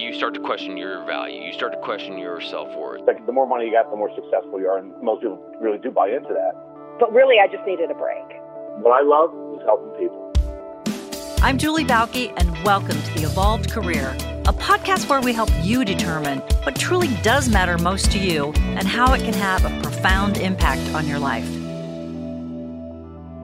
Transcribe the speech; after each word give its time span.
you 0.00 0.14
start 0.14 0.32
to 0.32 0.40
question 0.40 0.78
your 0.78 1.04
value. 1.04 1.42
You 1.42 1.52
start 1.52 1.72
to 1.72 1.78
question 1.80 2.16
your 2.16 2.40
self 2.40 2.74
worth. 2.74 3.02
Like 3.06 3.24
the 3.26 3.32
more 3.32 3.46
money 3.46 3.66
you 3.66 3.72
got, 3.72 3.90
the 3.90 3.96
more 3.96 4.10
successful 4.14 4.58
you 4.58 4.66
are, 4.66 4.78
and 4.78 4.94
most 5.02 5.20
people 5.20 5.38
really 5.60 5.78
do 5.78 5.90
buy 5.90 6.08
into 6.08 6.30
that. 6.30 6.52
But 6.98 7.12
really, 7.12 7.36
I 7.38 7.46
just 7.46 7.66
needed 7.66 7.90
a 7.90 7.94
break. 7.94 8.24
What 8.82 8.92
I 8.92 9.02
love 9.02 9.30
is 9.54 9.62
helping 9.66 9.90
people. 10.00 10.32
I'm 11.42 11.58
Julie 11.58 11.84
Bauke, 11.84 12.32
and 12.38 12.64
welcome 12.64 13.00
to 13.00 13.14
The 13.14 13.24
Evolved 13.24 13.70
Career, 13.70 14.16
a 14.46 14.54
podcast 14.54 15.08
where 15.10 15.20
we 15.20 15.34
help 15.34 15.50
you 15.62 15.84
determine 15.84 16.38
what 16.62 16.76
truly 16.76 17.08
does 17.22 17.50
matter 17.50 17.76
most 17.76 18.10
to 18.12 18.18
you 18.18 18.52
and 18.78 18.88
how 18.88 19.12
it 19.12 19.20
can 19.20 19.34
have 19.34 19.66
a 19.66 19.82
profound 19.82 20.38
impact 20.38 20.94
on 20.94 21.06
your 21.06 21.18
life. 21.18 21.48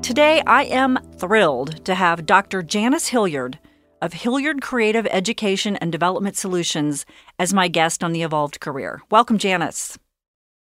Today, 0.02 0.42
I 0.46 0.64
am 0.64 0.98
thrilled 1.18 1.84
to 1.84 1.94
have 1.94 2.24
Dr. 2.24 2.62
Janice 2.62 3.08
Hilliard 3.08 3.58
of 4.00 4.12
Hilliard 4.12 4.62
Creative 4.62 5.06
Education 5.10 5.76
and 5.76 5.90
Development 5.90 6.36
Solutions 6.36 7.06
as 7.38 7.54
my 7.54 7.68
guest 7.68 8.04
on 8.04 8.12
The 8.12 8.22
Evolved 8.22 8.60
Career. 8.60 9.02
Welcome, 9.10 9.38
Janice. 9.38 9.98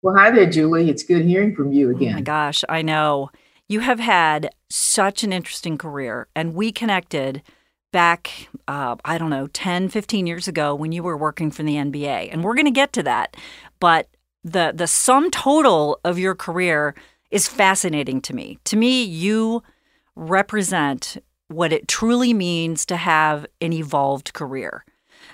Well, 0.02 0.14
hi 0.16 0.30
there, 0.30 0.50
Julie. 0.50 0.90
It's 0.90 1.02
good 1.02 1.24
hearing 1.24 1.54
from 1.54 1.72
you 1.72 1.90
again. 1.90 2.12
Oh 2.12 2.14
my 2.16 2.20
gosh, 2.20 2.64
I 2.68 2.82
know. 2.82 3.30
You 3.68 3.80
have 3.80 4.00
had 4.00 4.54
such 4.68 5.24
an 5.24 5.32
interesting 5.32 5.78
career, 5.78 6.28
and 6.36 6.54
we 6.54 6.72
connected 6.72 7.42
back, 7.90 8.48
uh, 8.68 8.96
I 9.04 9.18
don't 9.18 9.30
know, 9.30 9.46
10, 9.46 9.88
15 9.88 10.26
years 10.26 10.48
ago 10.48 10.74
when 10.74 10.92
you 10.92 11.02
were 11.02 11.16
working 11.16 11.50
for 11.50 11.62
the 11.62 11.76
NBA. 11.76 12.28
And 12.32 12.44
we're 12.44 12.54
going 12.54 12.64
to 12.66 12.70
get 12.70 12.92
to 12.94 13.02
that. 13.04 13.36
But 13.80 14.08
the, 14.42 14.72
the 14.74 14.86
sum 14.86 15.30
total 15.30 16.00
of 16.04 16.18
your 16.18 16.34
career 16.34 16.94
is 17.30 17.48
fascinating 17.48 18.20
to 18.22 18.34
me. 18.34 18.58
To 18.64 18.76
me, 18.76 19.04
you 19.04 19.62
represent 20.16 21.16
what 21.54 21.72
it 21.72 21.88
truly 21.88 22.34
means 22.34 22.84
to 22.86 22.96
have 22.96 23.46
an 23.60 23.72
evolved 23.72 24.32
career. 24.32 24.84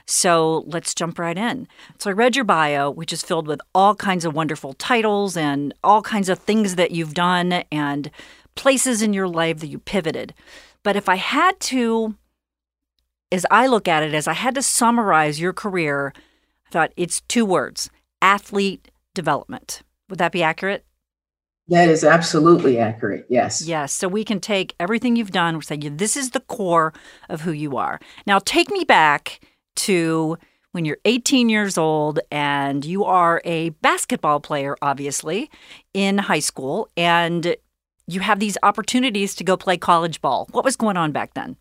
So 0.07 0.65
let's 0.67 0.95
jump 0.95 1.19
right 1.19 1.37
in. 1.37 1.69
So 1.99 2.11
I 2.11 2.13
read 2.13 2.37
your 2.37 2.45
bio, 2.45 2.91
which 2.91 3.13
is 3.13 3.23
filled 3.23 3.47
with 3.47 3.61
all 3.75 3.95
kinds 3.95 4.25
of 4.25 4.35
wonderful 4.35 4.73
titles 4.75 5.37
and 5.37 5.75
all 5.85 6.03
kinds 6.03 6.29
of 6.29 6.39
things 6.39 6.77
that 6.77 6.91
you've 6.91 7.15
done 7.15 7.65
and 7.71 8.11
places 8.55 9.03
in 9.03 9.13
your 9.13 9.29
life 9.29 9.59
that 9.61 9.69
you 9.69 9.79
pivoted. 9.79 10.35
But 10.83 10.97
if 10.97 11.09
I 11.09 11.17
had 11.17 11.61
to, 11.61 12.17
as 13.31 13.47
I 13.51 13.67
look 13.67 13.87
at 13.87 14.03
it, 14.03 14.15
as 14.15 14.27
I 14.27 14.33
had 14.33 14.55
to 14.57 14.63
summarize 14.63 15.41
your 15.41 15.53
career, 15.53 16.13
I 16.67 16.71
thought 16.71 16.93
it's 16.97 17.21
two 17.23 17.45
words 17.45 17.91
athlete 18.23 18.91
development. 19.15 19.83
Would 20.09 20.19
that 20.19 20.33
be 20.33 20.43
accurate? 20.43 20.85
That 21.71 21.89
is 21.89 22.03
absolutely 22.03 22.79
accurate. 22.79 23.27
Yes. 23.29 23.63
Yes. 23.63 23.93
So 23.93 24.09
we 24.09 24.25
can 24.25 24.41
take 24.41 24.75
everything 24.81 25.15
you've 25.15 25.31
done, 25.31 25.57
we 25.57 25.63
say, 25.63 25.77
this 25.77 26.17
is 26.17 26.31
the 26.31 26.41
core 26.41 26.93
of 27.29 27.43
who 27.43 27.53
you 27.53 27.77
are. 27.77 28.01
Now, 28.27 28.41
take 28.41 28.71
me 28.71 28.83
back 28.83 29.41
to 29.77 30.37
when 30.73 30.85
you're 30.85 30.99
18 31.05 31.49
years 31.49 31.79
old 31.79 32.19
and 32.31 32.85
you 32.85 33.05
are 33.05 33.41
a 33.45 33.71
basketball 33.71 34.41
player, 34.41 34.77
obviously, 34.83 35.49
in 35.95 36.19
high 36.19 36.41
school, 36.41 36.89
and 36.97 37.55
you 38.09 38.19
have 38.19 38.41
these 38.41 38.59
opportunities 38.65 39.37
to 39.37 39.45
go 39.45 39.57
play 39.57 39.77
college 39.77 40.21
ball. 40.21 40.49
What 40.51 40.65
was 40.65 40.75
going 40.75 40.97
on 40.97 41.13
back 41.13 41.35
then? 41.35 41.57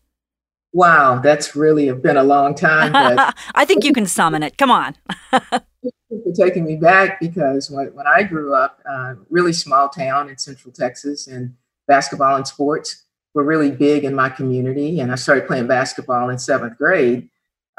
Wow, 0.73 1.19
that's 1.19 1.55
really 1.55 1.91
been 1.91 2.17
a 2.17 2.23
long 2.23 2.55
time. 2.55 2.91
But 2.93 3.35
I 3.55 3.65
think 3.65 3.83
you 3.83 3.93
can 3.93 4.07
summon 4.07 4.41
it. 4.41 4.57
Come 4.57 4.71
on. 4.71 4.95
for 6.09 6.33
taking 6.33 6.65
me 6.65 6.75
back 6.75 7.19
because 7.19 7.69
when, 7.69 7.87
when 7.93 8.07
I 8.07 8.23
grew 8.23 8.55
up, 8.55 8.79
uh, 8.89 9.15
really 9.29 9.53
small 9.53 9.89
town 9.89 10.29
in 10.29 10.37
Central 10.37 10.73
Texas, 10.73 11.27
and 11.27 11.53
basketball 11.87 12.35
and 12.35 12.47
sports 12.47 13.05
were 13.33 13.43
really 13.43 13.71
big 13.71 14.03
in 14.03 14.15
my 14.15 14.29
community. 14.29 14.99
And 14.99 15.11
I 15.11 15.15
started 15.15 15.47
playing 15.47 15.67
basketball 15.67 16.29
in 16.29 16.39
seventh 16.39 16.77
grade. 16.77 17.29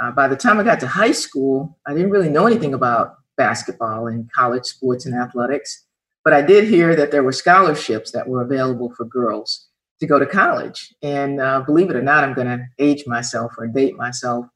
Uh, 0.00 0.10
by 0.12 0.28
the 0.28 0.36
time 0.36 0.58
I 0.58 0.62
got 0.62 0.80
to 0.80 0.86
high 0.86 1.12
school, 1.12 1.78
I 1.86 1.92
didn't 1.92 2.10
really 2.10 2.30
know 2.30 2.46
anything 2.46 2.74
about 2.74 3.16
basketball 3.36 4.06
and 4.06 4.30
college 4.32 4.64
sports 4.64 5.06
and 5.06 5.14
athletics, 5.14 5.86
but 6.24 6.32
I 6.32 6.42
did 6.42 6.64
hear 6.64 6.94
that 6.96 7.10
there 7.10 7.22
were 7.22 7.32
scholarships 7.32 8.12
that 8.12 8.28
were 8.28 8.42
available 8.42 8.92
for 8.96 9.04
girls 9.04 9.68
to 10.00 10.06
go 10.06 10.18
to 10.18 10.26
college. 10.26 10.94
And 11.02 11.40
uh, 11.40 11.60
believe 11.60 11.90
it 11.90 11.96
or 11.96 12.02
not, 12.02 12.24
I'm 12.24 12.34
going 12.34 12.46
to 12.46 12.64
age 12.78 13.06
myself 13.06 13.52
or 13.58 13.66
date 13.66 13.96
myself. 13.96 14.46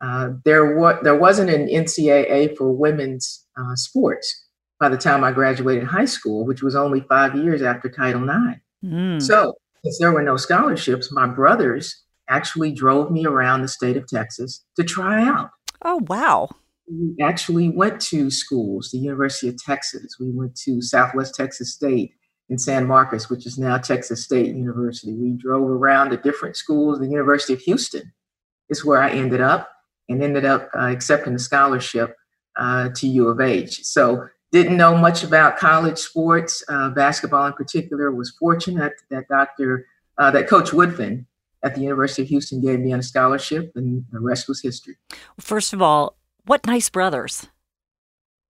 Uh, 0.00 0.30
there, 0.44 0.76
wa- 0.76 1.00
there 1.02 1.18
wasn't 1.18 1.50
an 1.50 1.66
NCAA 1.66 2.56
for 2.56 2.70
women's 2.72 3.46
uh, 3.58 3.74
sports 3.74 4.46
by 4.78 4.88
the 4.88 4.96
time 4.96 5.24
I 5.24 5.32
graduated 5.32 5.84
high 5.84 6.04
school, 6.04 6.46
which 6.46 6.62
was 6.62 6.76
only 6.76 7.00
five 7.00 7.34
years 7.34 7.62
after 7.62 7.88
Title 7.88 8.22
IX. 8.22 8.60
Mm. 8.84 9.20
So, 9.20 9.54
since 9.84 9.98
there 9.98 10.12
were 10.12 10.22
no 10.22 10.36
scholarships, 10.36 11.12
my 11.12 11.26
brothers 11.26 12.04
actually 12.28 12.72
drove 12.72 13.10
me 13.10 13.26
around 13.26 13.62
the 13.62 13.68
state 13.68 13.96
of 13.96 14.06
Texas 14.06 14.64
to 14.76 14.84
try 14.84 15.22
out. 15.22 15.50
Oh, 15.82 16.00
wow. 16.08 16.48
We 16.90 17.14
actually 17.22 17.68
went 17.68 18.00
to 18.02 18.30
schools, 18.30 18.90
the 18.92 18.98
University 18.98 19.48
of 19.48 19.56
Texas. 19.62 20.16
We 20.18 20.30
went 20.30 20.56
to 20.60 20.80
Southwest 20.80 21.34
Texas 21.34 21.74
State 21.74 22.12
in 22.48 22.58
San 22.58 22.86
Marcos, 22.86 23.28
which 23.28 23.46
is 23.46 23.58
now 23.58 23.76
Texas 23.78 24.24
State 24.24 24.54
University. 24.54 25.12
We 25.14 25.32
drove 25.32 25.68
around 25.68 26.10
to 26.10 26.16
different 26.16 26.56
schools. 26.56 26.98
The 26.98 27.06
University 27.06 27.52
of 27.52 27.60
Houston 27.60 28.12
is 28.70 28.84
where 28.84 29.02
I 29.02 29.10
ended 29.10 29.40
up 29.40 29.70
and 30.08 30.22
ended 30.22 30.44
up 30.44 30.70
uh, 30.74 30.86
accepting 30.86 31.34
a 31.34 31.38
scholarship 31.38 32.16
uh, 32.56 32.88
to 32.96 33.06
U 33.06 33.28
of 33.28 33.40
H. 33.40 33.84
So 33.84 34.28
didn't 34.50 34.76
know 34.76 34.96
much 34.96 35.22
about 35.24 35.58
college 35.58 35.98
sports, 35.98 36.62
uh, 36.68 36.90
basketball 36.90 37.46
in 37.46 37.52
particular. 37.52 38.10
Was 38.10 38.30
fortunate 38.30 38.94
that 39.10 39.28
Dr. 39.28 39.86
Uh, 40.16 40.30
that 40.30 40.48
Coach 40.48 40.70
Woodfin 40.70 41.26
at 41.62 41.74
the 41.74 41.80
University 41.80 42.22
of 42.22 42.28
Houston 42.28 42.60
gave 42.60 42.80
me 42.80 42.92
a 42.92 43.02
scholarship, 43.02 43.72
and 43.74 44.04
the 44.10 44.20
rest 44.20 44.48
was 44.48 44.62
history. 44.62 44.96
First 45.38 45.72
of 45.72 45.82
all, 45.82 46.16
what 46.46 46.66
nice 46.66 46.88
brothers. 46.88 47.46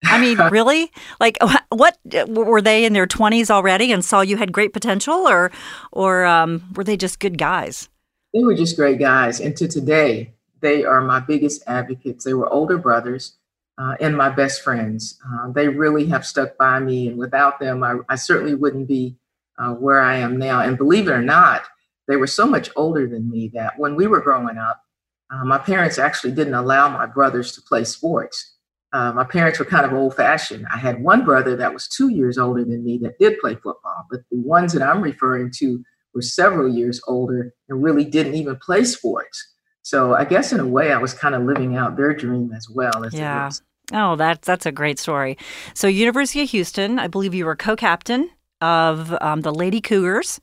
I 0.05 0.21
mean, 0.21 0.39
really? 0.51 0.93
Like, 1.19 1.37
what 1.71 1.99
were 2.29 2.63
they 2.63 2.85
in 2.85 2.93
their 2.93 3.07
twenties 3.07 3.51
already 3.51 3.93
and 3.93 4.05
saw 4.05 4.21
you 4.21 4.37
had 4.37 4.53
great 4.53 4.73
potential, 4.73 5.29
or, 5.29 5.51
or 5.91 6.25
um, 6.25 6.63
were 6.77 6.85
they 6.85 6.97
just 6.97 7.19
good 7.19 7.39
guys? 7.39 7.89
They 8.33 8.45
were 8.45 8.55
just 8.55 8.77
great 8.77 8.99
guys, 8.99 9.41
and 9.41 9.57
to 9.57 9.67
today, 9.67 10.35
they 10.61 10.85
are 10.85 11.01
my 11.01 11.21
biggest 11.21 11.63
advocates. 11.67 12.25
They 12.25 12.35
were 12.35 12.53
older 12.53 12.79
brothers 12.79 13.37
uh, 13.79 13.95
and 14.01 14.17
my 14.17 14.29
best 14.29 14.63
friends. 14.63 15.19
Uh, 15.27 15.51
they 15.53 15.69
really 15.69 16.07
have 16.07 16.27
stuck 16.27 16.57
by 16.59 16.81
me, 16.81 17.09
and 17.09 17.19
without 17.19 17.61
them, 17.61 17.83
I, 17.83 17.97
I 18.09 18.17
certainly 18.17 18.55
wouldn't 18.55 18.89
be 18.89 19.17
uh, 19.59 19.73
where 19.75 20.01
I 20.01 20.17
am 20.17 20.39
now. 20.39 20.61
And 20.61 20.79
believe 20.79 21.09
it 21.09 21.13
or 21.13 21.23
not, 21.23 21.63
they 22.07 22.17
were 22.17 22.27
so 22.27 22.47
much 22.47 22.71
older 22.77 23.07
than 23.07 23.31
me 23.31 23.49
that 23.55 23.79
when 23.79 23.95
we 23.95 24.07
were 24.07 24.21
growing 24.21 24.59
up, 24.59 24.83
uh, 25.31 25.45
my 25.45 25.59
parents 25.59 25.99
actually 25.99 26.33
didn't 26.33 26.55
allow 26.55 26.89
my 26.89 27.07
brothers 27.07 27.53
to 27.53 27.63
play 27.63 27.85
sports. 27.85 28.55
Uh, 28.93 29.13
my 29.13 29.25
parents 29.25 29.59
were 29.59 29.67
kind 29.67 29.85
of 29.85 29.93
old 29.93 30.17
fashioned. 30.17 30.67
I 30.73 30.79
had 30.79 31.03
one 31.03 31.25
brother 31.25 31.55
that 31.57 31.75
was 31.75 31.87
two 31.87 32.09
years 32.09 32.39
older 32.39 32.65
than 32.65 32.83
me 32.83 32.99
that 33.03 33.19
did 33.19 33.39
play 33.39 33.55
football, 33.55 34.07
but 34.11 34.21
the 34.31 34.39
ones 34.39 34.73
that 34.73 34.83
I'm 34.83 35.03
referring 35.03 35.51
to 35.59 35.85
were 36.15 36.23
several 36.23 36.75
years 36.75 37.01
older 37.07 37.53
and 37.69 37.83
really 37.83 38.07
didn't 38.07 38.35
even 38.35 38.57
play 38.57 38.85
sports. 38.85 39.55
So 39.89 40.15
I 40.15 40.27
guess 40.27 40.53
in 40.53 40.61
a 40.61 40.67
way, 40.67 40.93
I 40.93 40.99
was 40.99 41.15
kind 41.15 41.35
of 41.35 41.45
living 41.45 41.75
out 41.75 41.97
their 41.97 42.13
dream 42.13 42.53
as 42.55 42.69
well 42.69 43.07
as 43.07 43.15
yeah. 43.15 43.49
Oh, 43.91 44.17
that's 44.17 44.47
that's 44.47 44.67
a 44.67 44.71
great 44.71 44.99
story. 44.99 45.39
So 45.73 45.89
University 45.89 46.43
of 46.43 46.51
Houston, 46.51 46.99
I 46.99 47.07
believe 47.07 47.33
you 47.33 47.47
were 47.47 47.57
co-captain 47.57 48.29
of 48.61 49.17
um, 49.23 49.41
the 49.41 49.51
Lady 49.51 49.81
Cougars. 49.81 50.43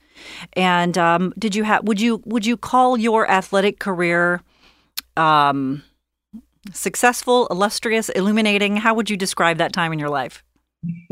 And 0.53 0.97
um, 0.97 1.31
did 1.38 1.53
you 1.53 1.63
have 1.63 1.84
would 1.84 2.01
you 2.01 2.23
would 2.25 2.44
you 2.44 2.57
call 2.57 2.97
your 2.97 3.29
athletic 3.29 3.78
career 3.78 4.41
um, 5.16 5.84
successful, 6.73 7.45
illustrious, 7.51 8.09
illuminating? 8.09 8.78
How 8.78 8.95
would 8.95 9.11
you 9.11 9.17
describe 9.17 9.59
that 9.59 9.73
time 9.73 9.94
in 9.94 10.00
your 10.00 10.09
life? 10.09 10.44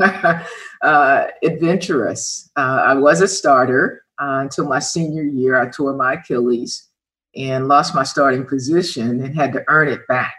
uh, 0.00 1.26
adventurous. 1.44 2.50
Uh, 2.56 2.82
I 2.84 2.94
was 2.94 3.20
a 3.20 3.28
starter 3.28 4.02
uh, 4.20 4.40
until 4.42 4.66
my 4.66 4.80
senior 4.80 5.22
year. 5.22 5.56
I 5.56 5.68
tore 5.68 5.94
my 5.94 6.14
Achilles 6.14 6.88
and 7.36 7.68
lost 7.68 7.94
my 7.94 8.04
starting 8.04 8.46
position 8.46 9.22
and 9.22 9.34
had 9.34 9.52
to 9.52 9.64
earn 9.68 9.88
it 9.88 10.06
back. 10.06 10.34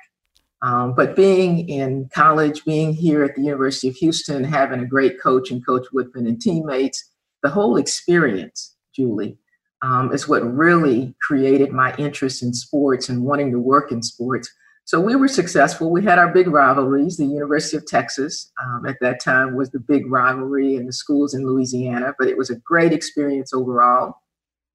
Um, 0.61 0.95
but 0.95 1.15
being 1.15 1.67
in 1.69 2.09
college, 2.13 2.65
being 2.65 2.93
here 2.93 3.23
at 3.23 3.35
the 3.35 3.43
University 3.43 3.89
of 3.89 3.95
Houston, 3.95 4.43
having 4.43 4.79
a 4.79 4.85
great 4.85 5.21
coach 5.21 5.51
and 5.51 5.65
Coach 5.65 5.85
Woodfin 5.93 6.27
and 6.27 6.41
teammates, 6.41 7.11
the 7.43 7.49
whole 7.49 7.77
experience, 7.77 8.75
Julie, 8.95 9.37
um, 9.81 10.11
is 10.11 10.27
what 10.27 10.41
really 10.41 11.13
created 11.21 11.71
my 11.71 11.93
interest 11.97 12.41
in 12.41 12.53
sports 12.53 13.09
and 13.09 13.23
wanting 13.23 13.51
to 13.51 13.59
work 13.59 13.91
in 13.91 14.01
sports. 14.01 14.49
So 14.85 14.99
we 14.99 15.15
were 15.15 15.27
successful. 15.27 15.91
We 15.91 16.03
had 16.03 16.19
our 16.19 16.31
big 16.31 16.47
rivalries. 16.47 17.17
The 17.17 17.25
University 17.25 17.77
of 17.77 17.85
Texas 17.85 18.51
um, 18.63 18.85
at 18.85 18.97
that 19.01 19.21
time 19.21 19.55
was 19.55 19.71
the 19.71 19.79
big 19.79 20.09
rivalry, 20.09 20.75
and 20.75 20.87
the 20.87 20.93
schools 20.93 21.33
in 21.33 21.45
Louisiana. 21.45 22.13
But 22.17 22.27
it 22.27 22.37
was 22.37 22.49
a 22.49 22.55
great 22.57 22.93
experience 22.93 23.53
overall. 23.53 24.15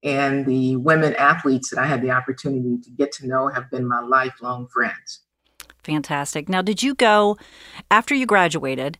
And 0.03 0.45
the 0.45 0.77
women 0.77 1.15
athletes 1.15 1.69
that 1.69 1.79
I 1.79 1.85
had 1.85 2.01
the 2.01 2.11
opportunity 2.11 2.77
to 2.83 2.89
get 2.91 3.11
to 3.13 3.27
know 3.27 3.47
have 3.49 3.69
been 3.69 3.87
my 3.87 4.01
lifelong 4.01 4.67
friends. 4.67 5.21
Fantastic. 5.83 6.49
Now, 6.49 6.61
did 6.61 6.81
you 6.81 6.95
go 6.95 7.37
after 7.89 8.15
you 8.15 8.25
graduated? 8.25 8.97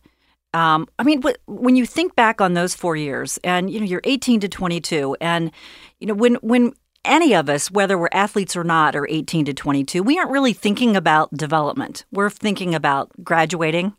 Um, 0.54 0.86
I 0.98 1.02
mean, 1.02 1.22
when 1.46 1.76
you 1.76 1.86
think 1.86 2.14
back 2.14 2.40
on 2.40 2.54
those 2.54 2.74
four 2.74 2.94
years, 2.94 3.38
and 3.42 3.70
you 3.70 3.80
know, 3.80 3.86
you're 3.86 4.02
18 4.04 4.40
to 4.40 4.48
22, 4.48 5.16
and 5.20 5.50
you 5.98 6.06
know, 6.06 6.14
when 6.14 6.34
when 6.36 6.74
any 7.04 7.34
of 7.34 7.48
us, 7.48 7.70
whether 7.70 7.98
we're 7.98 8.08
athletes 8.12 8.54
or 8.54 8.64
not, 8.64 8.94
or 8.94 9.06
18 9.08 9.46
to 9.46 9.54
22, 9.54 10.02
we 10.02 10.18
aren't 10.18 10.30
really 10.30 10.52
thinking 10.52 10.96
about 10.96 11.32
development. 11.36 12.04
We're 12.12 12.30
thinking 12.30 12.74
about 12.74 13.10
graduating, 13.24 13.94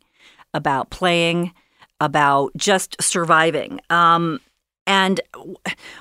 about 0.54 0.90
playing, 0.90 1.54
about 2.00 2.52
just 2.56 3.02
surviving. 3.02 3.80
Um, 3.90 4.40
and 4.86 5.22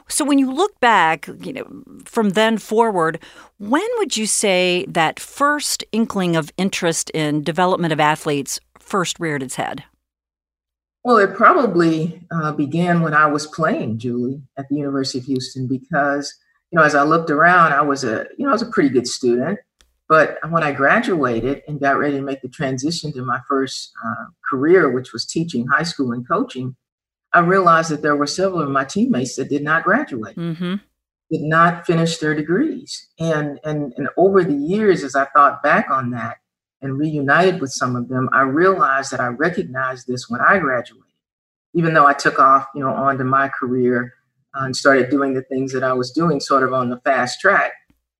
so 0.08 0.24
when 0.24 0.38
you 0.38 0.52
look 0.52 0.78
back, 0.80 1.28
you 1.40 1.52
know, 1.52 1.66
from 2.04 2.30
then 2.30 2.58
forward, 2.58 3.20
when 3.58 3.86
would 3.98 4.16
you 4.16 4.26
say 4.26 4.84
that 4.88 5.20
first 5.20 5.84
inkling 5.92 6.34
of 6.34 6.52
interest 6.56 7.10
in 7.10 7.44
development 7.44 7.92
of 7.92 8.00
athletes 8.00 8.58
first 8.78 9.20
reared 9.20 9.42
its 9.42 9.54
head? 9.54 9.84
Well, 11.04 11.18
it 11.18 11.34
probably 11.34 12.20
uh, 12.30 12.52
began 12.52 13.02
when 13.02 13.14
I 13.14 13.26
was 13.26 13.46
playing, 13.46 13.98
Julie, 13.98 14.42
at 14.56 14.68
the 14.68 14.76
University 14.76 15.18
of 15.18 15.24
Houston, 15.24 15.66
because 15.66 16.32
you 16.70 16.78
know, 16.78 16.84
as 16.84 16.94
I 16.94 17.02
looked 17.02 17.30
around, 17.30 17.72
I 17.72 17.82
was 17.82 18.02
a 18.02 18.26
you 18.38 18.44
know 18.44 18.50
I 18.50 18.52
was 18.52 18.62
a 18.62 18.70
pretty 18.70 18.88
good 18.88 19.06
student, 19.06 19.58
but 20.08 20.38
when 20.48 20.62
I 20.62 20.72
graduated 20.72 21.62
and 21.68 21.80
got 21.80 21.98
ready 21.98 22.16
to 22.16 22.22
make 22.22 22.40
the 22.40 22.48
transition 22.48 23.12
to 23.12 23.24
my 23.24 23.40
first 23.48 23.92
uh, 24.04 24.26
career, 24.48 24.90
which 24.90 25.12
was 25.12 25.26
teaching 25.26 25.66
high 25.66 25.82
school 25.82 26.12
and 26.12 26.26
coaching, 26.26 26.76
I 27.34 27.40
realized 27.40 27.90
that 27.90 28.02
there 28.02 28.16
were 28.16 28.26
several 28.26 28.60
of 28.60 28.70
my 28.70 28.84
teammates 28.84 29.36
that 29.36 29.48
did 29.48 29.62
not 29.62 29.84
graduate, 29.84 30.36
mm-hmm. 30.36 30.74
did 31.30 31.42
not 31.42 31.86
finish 31.86 32.18
their 32.18 32.34
degrees, 32.34 33.08
and 33.18 33.58
and 33.64 33.92
and 33.96 34.08
over 34.16 34.44
the 34.44 34.54
years, 34.54 35.02
as 35.02 35.14
I 35.14 35.24
thought 35.26 35.62
back 35.62 35.90
on 35.90 36.10
that 36.10 36.38
and 36.82 36.98
reunited 36.98 37.60
with 37.60 37.70
some 37.72 37.96
of 37.96 38.08
them, 38.08 38.28
I 38.32 38.42
realized 38.42 39.12
that 39.12 39.20
I 39.20 39.28
recognized 39.28 40.06
this 40.06 40.28
when 40.28 40.40
I 40.40 40.58
graduated, 40.58 41.04
even 41.74 41.94
though 41.94 42.06
I 42.06 42.12
took 42.12 42.38
off, 42.38 42.66
you 42.74 42.80
know, 42.82 42.92
onto 42.92 43.24
my 43.24 43.48
career 43.48 44.12
uh, 44.54 44.64
and 44.64 44.76
started 44.76 45.08
doing 45.08 45.32
the 45.32 45.42
things 45.42 45.72
that 45.72 45.84
I 45.84 45.92
was 45.92 46.10
doing, 46.10 46.40
sort 46.40 46.64
of 46.64 46.72
on 46.72 46.90
the 46.90 47.00
fast 47.00 47.40
track. 47.40 47.72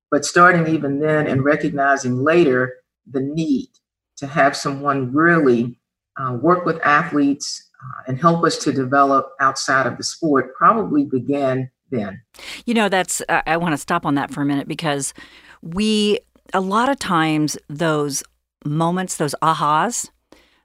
But 0.09 0.25
starting 0.25 0.67
even 0.67 0.99
then 0.99 1.27
and 1.27 1.43
recognizing 1.43 2.23
later 2.23 2.75
the 3.11 3.19
need 3.19 3.69
to 4.17 4.27
have 4.27 4.55
someone 4.55 5.13
really 5.13 5.77
uh, 6.17 6.33
work 6.33 6.65
with 6.65 6.79
athletes 6.83 7.69
Uh, 7.83 8.03
and 8.07 8.19
help 8.19 8.45
us 8.45 8.57
to 8.57 8.71
develop 8.71 9.33
outside 9.41 9.85
of 9.85 9.97
the 9.97 10.03
sport 10.03 10.55
probably 10.55 11.03
began 11.03 11.69
then. 11.91 12.21
You 12.65 12.73
know, 12.73 12.89
that's, 12.89 13.21
I 13.29 13.57
want 13.57 13.73
to 13.73 13.77
stop 13.77 14.05
on 14.05 14.15
that 14.15 14.31
for 14.31 14.41
a 14.41 14.45
minute 14.45 14.67
because 14.67 15.13
we, 15.61 16.19
a 16.53 16.61
lot 16.61 16.89
of 16.89 16.97
times, 16.97 17.57
those 17.67 18.23
moments, 18.65 19.17
those 19.17 19.35
ahas 19.41 20.09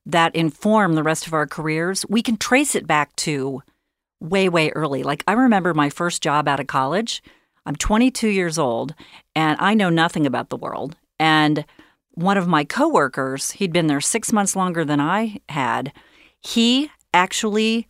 that 0.06 0.34
inform 0.34 0.94
the 0.94 1.02
rest 1.02 1.26
of 1.26 1.34
our 1.34 1.46
careers, 1.46 2.04
we 2.08 2.22
can 2.22 2.36
trace 2.36 2.74
it 2.74 2.86
back 2.86 3.14
to 3.16 3.62
way, 4.20 4.48
way 4.48 4.70
early. 4.70 5.02
Like, 5.02 5.22
I 5.26 5.32
remember 5.32 5.74
my 5.74 5.90
first 5.90 6.22
job 6.22 6.48
out 6.48 6.60
of 6.60 6.66
college. 6.66 7.22
I'm 7.66 7.76
22 7.76 8.28
years 8.28 8.58
old 8.58 8.94
and 9.36 9.58
I 9.60 9.74
know 9.74 9.90
nothing 9.90 10.26
about 10.26 10.48
the 10.48 10.56
world. 10.56 10.96
And 11.20 11.64
one 12.12 12.38
of 12.38 12.48
my 12.48 12.64
coworkers, 12.64 13.52
he'd 13.52 13.72
been 13.72 13.86
there 13.86 14.00
six 14.00 14.32
months 14.32 14.56
longer 14.56 14.84
than 14.84 15.00
I 15.00 15.40
had, 15.48 15.92
he 16.40 16.90
actually 17.18 17.88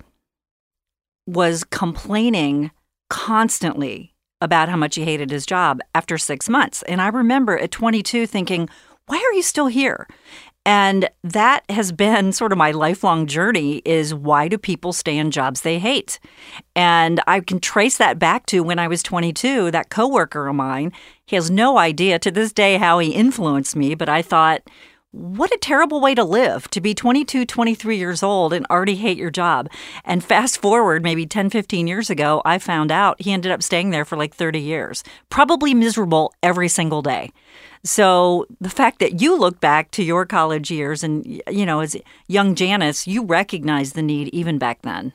was 1.26 1.62
complaining 1.62 2.70
constantly 3.10 4.14
about 4.40 4.70
how 4.70 4.76
much 4.76 4.94
he 4.94 5.04
hated 5.04 5.30
his 5.30 5.44
job 5.44 5.80
after 5.94 6.16
six 6.16 6.48
months. 6.48 6.82
And 6.84 7.02
I 7.02 7.08
remember 7.08 7.58
at 7.58 7.70
22 7.70 8.26
thinking, 8.26 8.70
why 9.06 9.16
are 9.16 9.34
you 9.34 9.42
still 9.42 9.66
here? 9.66 10.08
And 10.64 11.10
that 11.22 11.70
has 11.70 11.92
been 11.92 12.32
sort 12.40 12.52
of 12.52 12.58
my 12.58 12.70
lifelong 12.70 13.26
journey 13.26 13.82
is 13.84 14.14
why 14.14 14.48
do 14.48 14.56
people 14.56 14.94
stay 14.94 15.18
in 15.18 15.30
jobs 15.30 15.60
they 15.60 15.78
hate? 15.78 16.18
And 16.74 17.20
I 17.26 17.40
can 17.40 17.60
trace 17.60 17.98
that 17.98 18.18
back 18.18 18.46
to 18.46 18.60
when 18.60 18.78
I 18.78 18.88
was 18.88 19.02
22, 19.02 19.70
that 19.72 19.90
coworker 19.90 20.46
of 20.46 20.56
mine, 20.56 20.92
he 21.26 21.36
has 21.36 21.50
no 21.50 21.76
idea 21.76 22.18
to 22.20 22.30
this 22.30 22.54
day 22.54 22.78
how 22.78 22.98
he 22.98 23.10
influenced 23.10 23.76
me, 23.76 23.94
but 23.94 24.08
I 24.08 24.22
thought, 24.22 24.62
what 25.10 25.52
a 25.54 25.58
terrible 25.58 26.00
way 26.00 26.14
to 26.14 26.22
live 26.22 26.68
to 26.68 26.80
be 26.80 26.94
22, 26.94 27.46
23 27.46 27.96
years 27.96 28.22
old 28.22 28.52
and 28.52 28.66
already 28.66 28.96
hate 28.96 29.16
your 29.16 29.30
job. 29.30 29.70
And 30.04 30.22
fast 30.22 30.60
forward 30.60 31.02
maybe 31.02 31.26
10, 31.26 31.48
15 31.48 31.86
years 31.86 32.10
ago, 32.10 32.42
I 32.44 32.58
found 32.58 32.92
out 32.92 33.20
he 33.20 33.32
ended 33.32 33.50
up 33.50 33.62
staying 33.62 33.90
there 33.90 34.04
for 34.04 34.16
like 34.16 34.34
30 34.34 34.60
years, 34.60 35.02
probably 35.30 35.72
miserable 35.72 36.34
every 36.42 36.68
single 36.68 37.00
day. 37.00 37.30
So 37.84 38.46
the 38.60 38.68
fact 38.68 38.98
that 38.98 39.22
you 39.22 39.38
look 39.38 39.60
back 39.60 39.90
to 39.92 40.02
your 40.02 40.26
college 40.26 40.70
years 40.70 41.02
and, 41.02 41.24
you 41.48 41.64
know, 41.64 41.80
as 41.80 41.96
young 42.26 42.54
Janice, 42.54 43.06
you 43.06 43.24
recognize 43.24 43.92
the 43.92 44.02
need 44.02 44.28
even 44.28 44.58
back 44.58 44.82
then. 44.82 45.14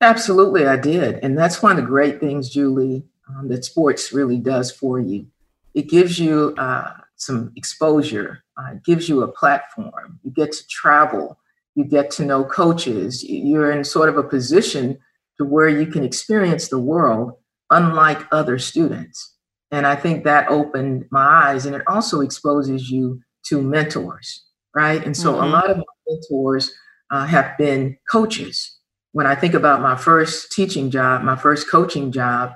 Absolutely, 0.00 0.66
I 0.66 0.76
did. 0.76 1.16
And 1.22 1.36
that's 1.36 1.62
one 1.62 1.72
of 1.72 1.76
the 1.76 1.82
great 1.82 2.20
things, 2.20 2.48
Julie, 2.48 3.04
um, 3.28 3.48
that 3.48 3.66
sports 3.66 4.14
really 4.14 4.38
does 4.38 4.70
for 4.70 4.98
you. 4.98 5.26
It 5.74 5.90
gives 5.90 6.18
you 6.18 6.54
uh, 6.56 6.92
some 7.20 7.52
exposure, 7.54 8.42
uh, 8.56 8.74
gives 8.84 9.08
you 9.08 9.22
a 9.22 9.28
platform. 9.28 10.18
You 10.22 10.30
get 10.30 10.52
to 10.52 10.66
travel, 10.68 11.38
you 11.74 11.84
get 11.84 12.10
to 12.12 12.24
know 12.24 12.44
coaches. 12.44 13.22
You're 13.22 13.70
in 13.70 13.84
sort 13.84 14.08
of 14.08 14.16
a 14.16 14.22
position 14.22 14.98
to 15.38 15.44
where 15.44 15.68
you 15.68 15.86
can 15.86 16.02
experience 16.02 16.68
the 16.68 16.78
world 16.78 17.32
unlike 17.70 18.26
other 18.32 18.58
students. 18.58 19.36
And 19.70 19.86
I 19.86 19.94
think 19.94 20.24
that 20.24 20.48
opened 20.48 21.06
my 21.10 21.24
eyes 21.24 21.66
and 21.66 21.76
it 21.76 21.82
also 21.86 22.20
exposes 22.20 22.90
you 22.90 23.20
to 23.46 23.62
mentors, 23.62 24.44
right? 24.74 25.04
And 25.04 25.16
so 25.16 25.34
mm-hmm. 25.34 25.44
a 25.44 25.46
lot 25.48 25.70
of 25.70 25.76
my 25.76 25.84
mentors 26.08 26.72
uh, 27.10 27.26
have 27.26 27.56
been 27.56 27.96
coaches. 28.10 28.78
When 29.12 29.26
I 29.26 29.34
think 29.34 29.54
about 29.54 29.80
my 29.80 29.96
first 29.96 30.52
teaching 30.52 30.90
job, 30.90 31.22
my 31.22 31.36
first 31.36 31.70
coaching 31.70 32.12
job, 32.12 32.52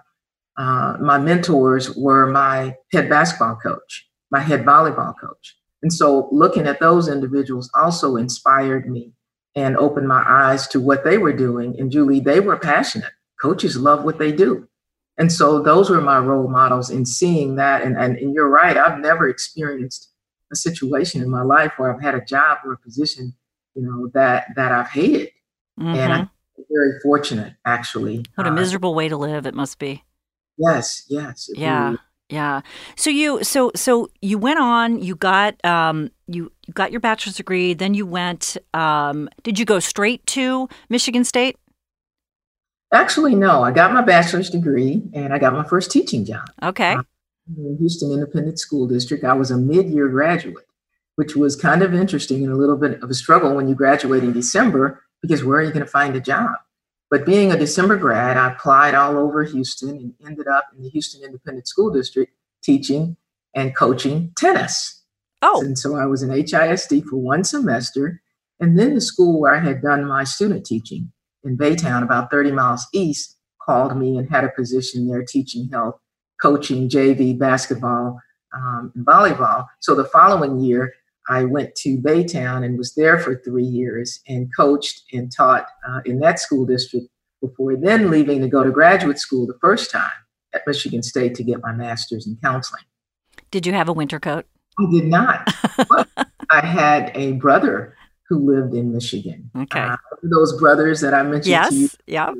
uh, 0.56 0.96
my 1.00 1.18
mentors 1.18 1.94
were 1.96 2.26
my 2.26 2.76
head 2.92 3.08
basketball 3.08 3.56
coach, 3.56 4.06
my 4.34 4.40
head 4.40 4.64
volleyball 4.64 5.14
coach. 5.16 5.56
And 5.80 5.92
so 5.92 6.28
looking 6.32 6.66
at 6.66 6.80
those 6.80 7.08
individuals 7.08 7.70
also 7.72 8.16
inspired 8.16 8.90
me 8.90 9.12
and 9.54 9.76
opened 9.76 10.08
my 10.08 10.24
eyes 10.26 10.66
to 10.68 10.80
what 10.80 11.04
they 11.04 11.18
were 11.18 11.32
doing. 11.32 11.78
And 11.78 11.92
Julie, 11.92 12.18
they 12.18 12.40
were 12.40 12.56
passionate. 12.56 13.12
Coaches 13.40 13.76
love 13.76 14.02
what 14.02 14.18
they 14.18 14.32
do. 14.32 14.68
And 15.18 15.30
so 15.32 15.62
those 15.62 15.88
were 15.88 16.00
my 16.00 16.18
role 16.18 16.48
models 16.48 16.90
in 16.90 17.06
seeing 17.06 17.54
that. 17.56 17.82
And, 17.82 17.96
and, 17.96 18.18
and 18.18 18.34
you're 18.34 18.48
right, 18.48 18.76
I've 18.76 18.98
never 18.98 19.28
experienced 19.28 20.10
a 20.50 20.56
situation 20.56 21.22
in 21.22 21.30
my 21.30 21.42
life 21.42 21.72
where 21.76 21.94
I've 21.94 22.02
had 22.02 22.16
a 22.16 22.24
job 22.24 22.58
or 22.64 22.72
a 22.72 22.78
position, 22.78 23.32
you 23.76 23.82
know, 23.82 24.10
that 24.14 24.46
that 24.56 24.72
I've 24.72 24.88
hated. 24.88 25.28
Mm-hmm. 25.78 25.94
And 25.94 26.12
I'm 26.12 26.30
very 26.68 26.98
fortunate 27.04 27.54
actually. 27.64 28.24
What 28.34 28.48
a 28.48 28.50
uh, 28.50 28.54
miserable 28.54 28.96
way 28.96 29.08
to 29.08 29.16
live 29.16 29.46
it 29.46 29.54
must 29.54 29.78
be. 29.78 30.02
Yes, 30.58 31.04
yes. 31.08 31.48
Yeah. 31.54 31.84
Really 31.84 31.98
yeah. 32.28 32.62
So 32.96 33.10
you 33.10 33.44
so 33.44 33.70
so 33.74 34.08
you 34.22 34.38
went 34.38 34.58
on, 34.58 35.00
you 35.00 35.14
got 35.14 35.62
um 35.64 36.10
you 36.26 36.50
you 36.66 36.72
got 36.72 36.90
your 36.90 37.00
bachelor's 37.00 37.36
degree, 37.36 37.74
then 37.74 37.94
you 37.94 38.06
went 38.06 38.56
um 38.72 39.28
did 39.42 39.58
you 39.58 39.64
go 39.64 39.78
straight 39.78 40.26
to 40.28 40.68
Michigan 40.88 41.24
State? 41.24 41.56
Actually, 42.92 43.34
no. 43.34 43.62
I 43.62 43.72
got 43.72 43.92
my 43.92 44.02
bachelor's 44.02 44.50
degree 44.50 45.02
and 45.12 45.32
I 45.34 45.38
got 45.38 45.52
my 45.52 45.64
first 45.64 45.90
teaching 45.90 46.24
job. 46.24 46.46
Okay. 46.62 46.94
Uh, 46.94 47.02
in 47.56 47.76
Houston 47.78 48.12
Independent 48.12 48.58
School 48.58 48.86
District. 48.86 49.24
I 49.24 49.34
was 49.34 49.50
a 49.50 49.58
mid 49.58 49.88
year 49.90 50.08
graduate, 50.08 50.66
which 51.16 51.36
was 51.36 51.56
kind 51.56 51.82
of 51.82 51.92
interesting 51.92 52.44
and 52.44 52.52
a 52.52 52.56
little 52.56 52.76
bit 52.76 53.02
of 53.02 53.10
a 53.10 53.14
struggle 53.14 53.54
when 53.54 53.68
you 53.68 53.74
graduate 53.74 54.24
in 54.24 54.32
December 54.32 55.02
because 55.20 55.44
where 55.44 55.58
are 55.58 55.62
you 55.62 55.72
going 55.72 55.84
to 55.84 55.90
find 55.90 56.16
a 56.16 56.20
job? 56.20 56.52
But 57.10 57.26
being 57.26 57.52
a 57.52 57.58
December 57.58 57.96
grad, 57.96 58.36
I 58.36 58.52
applied 58.52 58.94
all 58.94 59.16
over 59.16 59.44
Houston 59.44 59.90
and 59.90 60.14
ended 60.26 60.48
up 60.48 60.64
in 60.76 60.82
the 60.82 60.88
Houston 60.90 61.22
Independent 61.22 61.68
School 61.68 61.90
District 61.90 62.32
teaching 62.62 63.16
and 63.54 63.76
coaching 63.76 64.32
tennis. 64.36 65.02
Oh. 65.42 65.60
And 65.60 65.78
so 65.78 65.96
I 65.96 66.06
was 66.06 66.22
in 66.22 66.30
HISD 66.30 67.04
for 67.04 67.16
one 67.16 67.44
semester. 67.44 68.22
And 68.60 68.78
then 68.78 68.94
the 68.94 69.00
school 69.00 69.40
where 69.40 69.54
I 69.54 69.60
had 69.60 69.82
done 69.82 70.06
my 70.06 70.24
student 70.24 70.64
teaching 70.64 71.12
in 71.44 71.56
Baytown, 71.58 72.02
about 72.02 72.30
30 72.30 72.52
miles 72.52 72.86
east, 72.92 73.36
called 73.60 73.96
me 73.96 74.16
and 74.16 74.28
had 74.28 74.44
a 74.44 74.50
position 74.50 75.08
there 75.08 75.22
teaching 75.22 75.68
health, 75.70 75.96
coaching 76.40 76.88
JV 76.88 77.38
basketball 77.38 78.20
um, 78.54 78.92
and 78.94 79.06
volleyball. 79.06 79.66
So 79.80 79.94
the 79.94 80.04
following 80.04 80.60
year, 80.60 80.94
I 81.28 81.44
went 81.44 81.74
to 81.76 81.96
Baytown 81.98 82.64
and 82.64 82.76
was 82.76 82.94
there 82.94 83.18
for 83.18 83.40
three 83.44 83.64
years 83.64 84.20
and 84.28 84.48
coached 84.54 85.02
and 85.12 85.32
taught 85.34 85.66
uh, 85.88 86.00
in 86.04 86.18
that 86.20 86.38
school 86.38 86.66
district 86.66 87.06
before 87.40 87.76
then 87.76 88.10
leaving 88.10 88.40
to 88.40 88.48
go 88.48 88.62
to 88.62 88.70
graduate 88.70 89.18
school 89.18 89.46
the 89.46 89.58
first 89.60 89.90
time 89.90 90.10
at 90.54 90.62
Michigan 90.66 91.02
State 91.02 91.34
to 91.36 91.44
get 91.44 91.60
my 91.62 91.72
master's 91.72 92.26
in 92.26 92.36
counseling. 92.42 92.82
Did 93.50 93.66
you 93.66 93.72
have 93.72 93.88
a 93.88 93.92
winter 93.92 94.20
coat? 94.20 94.46
I 94.78 94.90
did 94.90 95.06
not. 95.06 95.52
I 96.50 96.64
had 96.64 97.12
a 97.14 97.32
brother 97.32 97.96
who 98.28 98.38
lived 98.38 98.74
in 98.74 98.92
Michigan. 98.92 99.50
Okay. 99.56 99.80
Uh, 99.80 99.96
those 100.22 100.58
brothers 100.58 101.00
that 101.00 101.14
I 101.14 101.22
mentioned 101.22 101.46
yes, 101.46 101.68
to 101.70 101.74
you. 101.74 101.88
Yeah. 102.06 102.32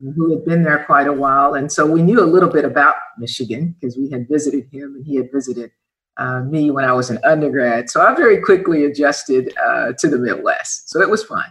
Who 0.00 0.30
had 0.30 0.44
been 0.44 0.62
there 0.62 0.84
quite 0.84 1.08
a 1.08 1.12
while. 1.12 1.54
And 1.54 1.72
so 1.72 1.84
we 1.84 2.02
knew 2.02 2.20
a 2.20 2.24
little 2.26 2.48
bit 2.48 2.64
about 2.64 2.94
Michigan 3.18 3.74
because 3.80 3.96
we 3.96 4.10
had 4.10 4.28
visited 4.28 4.68
him 4.72 4.94
and 4.94 5.04
he 5.04 5.16
had 5.16 5.28
visited 5.32 5.72
uh, 6.18 6.40
me 6.40 6.70
when 6.70 6.84
I 6.84 6.92
was 6.92 7.10
an 7.10 7.18
undergrad. 7.24 7.88
So 7.90 8.00
I 8.02 8.14
very 8.14 8.40
quickly 8.40 8.84
adjusted 8.84 9.54
uh, 9.66 9.92
to 9.98 10.08
the 10.08 10.18
Midwest. 10.18 10.90
So 10.90 11.00
it 11.00 11.08
was 11.08 11.24
fun. 11.24 11.44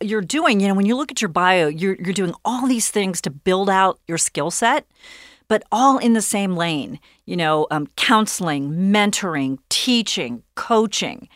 You're 0.00 0.20
doing, 0.20 0.60
you 0.60 0.68
know, 0.68 0.74
when 0.74 0.86
you 0.86 0.96
look 0.96 1.10
at 1.10 1.22
your 1.22 1.28
bio, 1.28 1.68
you're, 1.68 1.96
you're 1.96 2.12
doing 2.12 2.34
all 2.44 2.66
these 2.66 2.90
things 2.90 3.20
to 3.22 3.30
build 3.30 3.70
out 3.70 3.98
your 4.06 4.18
skill 4.18 4.50
set. 4.50 4.84
but 5.52 5.64
all 5.70 5.98
in 5.98 6.14
the 6.14 6.22
same 6.22 6.56
lane. 6.56 6.98
You 7.26 7.36
know, 7.36 7.66
um, 7.70 7.86
counseling, 7.96 8.70
mentoring, 8.90 9.58
teaching, 9.68 10.42
coaching, 10.54 11.28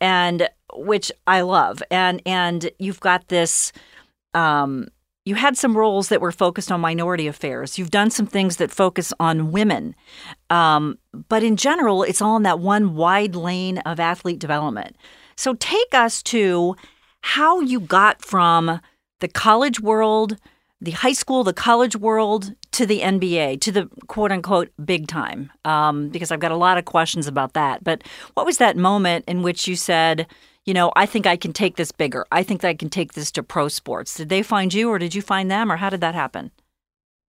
and 0.00 0.48
which 0.74 1.12
I 1.28 1.42
love. 1.42 1.80
And 1.88 2.20
and 2.26 2.70
you've 2.80 2.98
got 2.98 3.28
this. 3.28 3.72
Um, 4.34 4.88
you 5.24 5.34
had 5.34 5.56
some 5.56 5.76
roles 5.76 6.08
that 6.08 6.20
were 6.20 6.32
focused 6.32 6.72
on 6.72 6.80
minority 6.80 7.26
affairs. 7.26 7.78
You've 7.78 7.90
done 7.90 8.10
some 8.10 8.26
things 8.26 8.56
that 8.56 8.70
focus 8.70 9.12
on 9.20 9.52
women. 9.52 9.94
Um, 10.48 10.98
but 11.28 11.42
in 11.42 11.56
general, 11.56 12.02
it's 12.02 12.22
all 12.22 12.36
in 12.36 12.42
that 12.44 12.58
one 12.58 12.94
wide 12.94 13.34
lane 13.34 13.78
of 13.78 14.00
athlete 14.00 14.38
development. 14.38 14.96
So 15.36 15.54
take 15.54 15.94
us 15.94 16.22
to 16.24 16.74
how 17.22 17.60
you 17.60 17.80
got 17.80 18.22
from 18.24 18.80
the 19.20 19.28
college 19.28 19.80
world, 19.80 20.36
the 20.80 20.92
high 20.92 21.12
school, 21.12 21.44
the 21.44 21.52
college 21.52 21.96
world, 21.96 22.54
to 22.72 22.86
the 22.86 23.00
NBA, 23.00 23.60
to 23.60 23.72
the 23.72 23.90
quote 24.06 24.32
unquote 24.32 24.70
big 24.82 25.06
time, 25.06 25.50
um, 25.66 26.08
because 26.08 26.30
I've 26.30 26.40
got 26.40 26.52
a 26.52 26.56
lot 26.56 26.78
of 26.78 26.86
questions 26.86 27.26
about 27.26 27.52
that. 27.52 27.84
But 27.84 28.02
what 28.34 28.46
was 28.46 28.56
that 28.56 28.76
moment 28.76 29.26
in 29.28 29.42
which 29.42 29.68
you 29.68 29.76
said, 29.76 30.26
you 30.70 30.74
know, 30.74 30.92
I 30.94 31.04
think 31.04 31.26
I 31.26 31.36
can 31.36 31.52
take 31.52 31.74
this 31.74 31.90
bigger. 31.90 32.24
I 32.30 32.44
think 32.44 32.62
I 32.62 32.74
can 32.74 32.90
take 32.90 33.14
this 33.14 33.32
to 33.32 33.42
pro 33.42 33.66
sports. 33.66 34.14
Did 34.14 34.28
they 34.28 34.40
find 34.40 34.72
you 34.72 34.88
or 34.88 35.00
did 35.00 35.16
you 35.16 35.20
find 35.20 35.50
them 35.50 35.72
or 35.72 35.76
how 35.76 35.90
did 35.90 36.00
that 36.00 36.14
happen? 36.14 36.52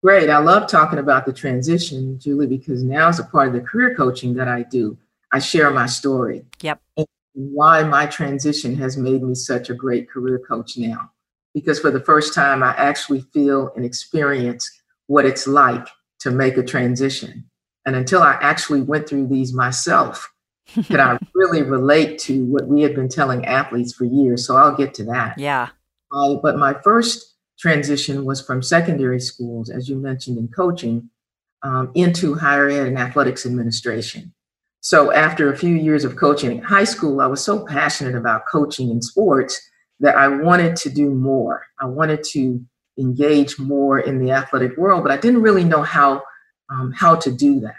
Great. 0.02 0.28
I 0.28 0.38
love 0.38 0.68
talking 0.68 0.98
about 0.98 1.24
the 1.24 1.32
transition, 1.32 2.18
Julie, 2.18 2.48
because 2.48 2.82
now 2.82 3.06
as 3.06 3.20
a 3.20 3.24
part 3.24 3.46
of 3.46 3.54
the 3.54 3.60
career 3.60 3.94
coaching 3.94 4.34
that 4.34 4.48
I 4.48 4.64
do, 4.64 4.98
I 5.32 5.38
share 5.38 5.70
my 5.70 5.86
story. 5.86 6.46
Yep. 6.62 6.80
And 6.96 7.06
why 7.34 7.84
my 7.84 8.06
transition 8.06 8.74
has 8.74 8.96
made 8.96 9.22
me 9.22 9.36
such 9.36 9.70
a 9.70 9.74
great 9.74 10.10
career 10.10 10.40
coach 10.40 10.76
now. 10.76 11.12
Because 11.54 11.78
for 11.78 11.92
the 11.92 12.00
first 12.00 12.34
time, 12.34 12.64
I 12.64 12.74
actually 12.76 13.20
feel 13.32 13.72
and 13.76 13.84
experience 13.84 14.68
what 15.06 15.26
it's 15.26 15.46
like 15.46 15.86
to 16.22 16.32
make 16.32 16.56
a 16.56 16.64
transition. 16.64 17.48
And 17.86 17.94
until 17.94 18.20
I 18.20 18.36
actually 18.40 18.82
went 18.82 19.08
through 19.08 19.28
these 19.28 19.52
myself, 19.52 20.28
could 20.86 21.00
I 21.00 21.18
really 21.34 21.62
relate 21.62 22.18
to 22.20 22.44
what 22.44 22.66
we 22.66 22.82
had 22.82 22.94
been 22.94 23.08
telling 23.08 23.44
athletes 23.46 23.92
for 23.92 24.04
years? 24.04 24.46
So 24.46 24.56
I'll 24.56 24.76
get 24.76 24.94
to 24.94 25.04
that. 25.04 25.38
Yeah. 25.38 25.68
Uh, 26.12 26.36
but 26.36 26.58
my 26.58 26.74
first 26.82 27.36
transition 27.58 28.24
was 28.24 28.40
from 28.40 28.62
secondary 28.62 29.20
schools, 29.20 29.70
as 29.70 29.88
you 29.88 29.96
mentioned 29.96 30.38
in 30.38 30.48
coaching, 30.48 31.10
um, 31.62 31.90
into 31.94 32.34
higher 32.34 32.68
ed 32.68 32.86
and 32.86 32.98
athletics 32.98 33.44
administration. 33.44 34.32
So 34.80 35.12
after 35.12 35.52
a 35.52 35.56
few 35.56 35.74
years 35.74 36.04
of 36.04 36.16
coaching 36.16 36.52
in 36.52 36.62
high 36.62 36.84
school, 36.84 37.20
I 37.20 37.26
was 37.26 37.44
so 37.44 37.64
passionate 37.66 38.14
about 38.14 38.46
coaching 38.46 38.90
in 38.90 39.02
sports 39.02 39.60
that 40.00 40.16
I 40.16 40.28
wanted 40.28 40.76
to 40.76 40.90
do 40.90 41.10
more. 41.10 41.66
I 41.80 41.86
wanted 41.86 42.22
to 42.32 42.64
engage 42.98 43.58
more 43.58 43.98
in 43.98 44.24
the 44.24 44.30
athletic 44.30 44.76
world, 44.76 45.02
but 45.02 45.12
I 45.12 45.16
didn't 45.16 45.42
really 45.42 45.64
know 45.64 45.82
how 45.82 46.22
um, 46.70 46.92
how 46.92 47.16
to 47.16 47.32
do 47.32 47.60
that. 47.60 47.74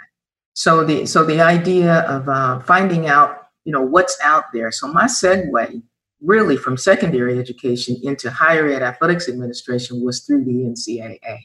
So 0.60 0.84
the 0.84 1.06
so 1.06 1.24
the 1.24 1.40
idea 1.40 2.00
of 2.02 2.28
uh, 2.28 2.60
finding 2.60 3.08
out, 3.08 3.48
you 3.64 3.72
know, 3.72 3.82
what's 3.82 4.20
out 4.22 4.44
there. 4.52 4.74
So 4.74 4.92
my 4.92 5.06
segue 5.06 5.82
really 6.22 6.58
from 6.58 6.76
secondary 6.76 7.40
education 7.40 7.96
into 8.04 8.30
higher 8.30 8.68
ed 8.68 8.82
athletics 8.82 9.30
administration 9.30 10.04
was 10.04 10.20
through 10.20 10.44
the 10.44 10.52
NCAA. 10.52 11.38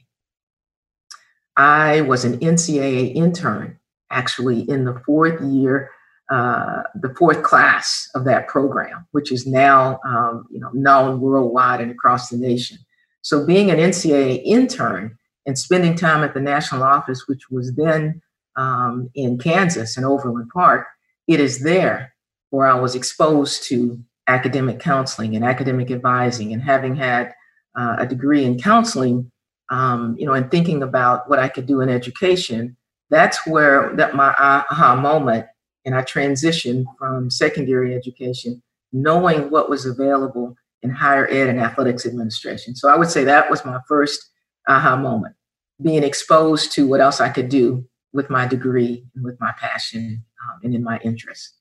I 1.56 2.00
was 2.00 2.24
an 2.24 2.40
NCAA 2.40 3.14
intern 3.14 3.78
actually 4.10 4.68
in 4.68 4.84
the 4.84 5.00
fourth 5.06 5.40
year, 5.42 5.92
uh, 6.32 6.82
the 7.00 7.14
fourth 7.16 7.44
class 7.44 8.10
of 8.16 8.24
that 8.24 8.48
program, 8.48 9.06
which 9.12 9.30
is 9.30 9.46
now 9.46 10.00
um, 10.04 10.48
you 10.50 10.58
know 10.58 10.70
known 10.72 11.20
worldwide 11.20 11.80
and 11.80 11.92
across 11.92 12.30
the 12.30 12.36
nation. 12.36 12.78
So 13.22 13.46
being 13.46 13.70
an 13.70 13.78
NCAA 13.78 14.42
intern 14.44 15.16
and 15.46 15.56
spending 15.56 15.94
time 15.94 16.24
at 16.24 16.34
the 16.34 16.40
national 16.40 16.82
office, 16.82 17.28
which 17.28 17.48
was 17.48 17.76
then 17.76 18.20
um, 18.56 19.10
in 19.14 19.38
Kansas 19.38 19.96
in 19.96 20.04
Overland 20.04 20.50
Park, 20.52 20.86
it 21.26 21.40
is 21.40 21.62
there 21.62 22.14
where 22.50 22.66
I 22.66 22.78
was 22.78 22.94
exposed 22.94 23.64
to 23.68 23.98
academic 24.26 24.78
counseling 24.78 25.34
and 25.36 25.44
academic 25.44 25.90
advising, 25.90 26.52
and 26.52 26.62
having 26.62 26.96
had 26.96 27.32
uh, 27.76 27.96
a 27.98 28.06
degree 28.06 28.44
in 28.44 28.58
counseling, 28.58 29.30
um, 29.70 30.16
you 30.18 30.26
know, 30.26 30.32
and 30.32 30.50
thinking 30.50 30.82
about 30.82 31.28
what 31.28 31.38
I 31.38 31.48
could 31.48 31.66
do 31.66 31.80
in 31.80 31.88
education. 31.88 32.76
That's 33.10 33.46
where 33.46 33.94
that 33.96 34.14
my 34.14 34.34
aha 34.38 34.96
moment, 34.96 35.46
and 35.84 35.94
I 35.94 36.02
transitioned 36.02 36.84
from 36.98 37.30
secondary 37.30 37.94
education, 37.94 38.62
knowing 38.92 39.50
what 39.50 39.68
was 39.68 39.84
available 39.84 40.56
in 40.82 40.90
higher 40.90 41.26
ed 41.28 41.48
and 41.48 41.60
athletics 41.60 42.06
administration. 42.06 42.76
So 42.76 42.88
I 42.88 42.96
would 42.96 43.10
say 43.10 43.24
that 43.24 43.50
was 43.50 43.64
my 43.64 43.80
first 43.88 44.30
aha 44.68 44.96
moment, 44.96 45.34
being 45.82 46.02
exposed 46.02 46.72
to 46.72 46.86
what 46.86 47.00
else 47.00 47.20
I 47.20 47.30
could 47.30 47.48
do 47.48 47.86
with 48.14 48.30
my 48.30 48.46
degree 48.46 49.04
and 49.14 49.24
with 49.24 49.38
my 49.40 49.52
passion 49.58 50.24
um, 50.42 50.60
and 50.62 50.74
in 50.74 50.82
my 50.82 50.98
interest. 51.00 51.58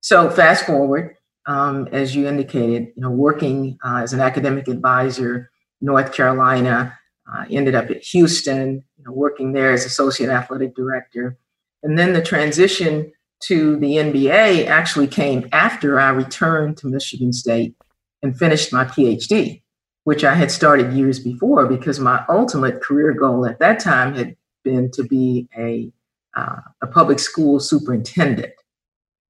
So 0.00 0.28
fast 0.28 0.66
forward, 0.66 1.16
um, 1.46 1.88
as 1.92 2.14
you 2.14 2.26
indicated, 2.26 2.92
you 2.94 3.02
know, 3.02 3.10
working 3.10 3.78
uh, 3.84 4.00
as 4.02 4.12
an 4.12 4.20
academic 4.20 4.68
advisor, 4.68 5.50
North 5.80 6.12
Carolina, 6.12 6.98
uh, 7.32 7.44
ended 7.50 7.74
up 7.74 7.88
at 7.90 8.02
Houston, 8.02 8.84
you 8.98 9.04
know, 9.04 9.12
working 9.12 9.52
there 9.52 9.72
as 9.72 9.84
associate 9.84 10.28
athletic 10.28 10.74
director, 10.74 11.38
and 11.82 11.98
then 11.98 12.12
the 12.12 12.22
transition 12.22 13.12
to 13.44 13.76
the 13.76 13.96
NBA 13.96 14.66
actually 14.66 15.08
came 15.08 15.48
after 15.52 15.98
I 15.98 16.10
returned 16.10 16.76
to 16.78 16.86
Michigan 16.88 17.32
State 17.32 17.74
and 18.22 18.36
finished 18.36 18.72
my 18.72 18.84
PhD, 18.84 19.62
which 20.04 20.22
I 20.22 20.34
had 20.34 20.50
started 20.50 20.92
years 20.92 21.18
before 21.18 21.66
because 21.66 21.98
my 21.98 22.24
ultimate 22.28 22.80
career 22.80 23.12
goal 23.12 23.46
at 23.46 23.58
that 23.58 23.80
time 23.80 24.14
had 24.14 24.36
been 24.64 24.90
to 24.92 25.04
be 25.04 25.48
a, 25.56 25.90
uh, 26.36 26.60
a 26.82 26.86
public 26.86 27.18
school 27.18 27.60
superintendent. 27.60 28.52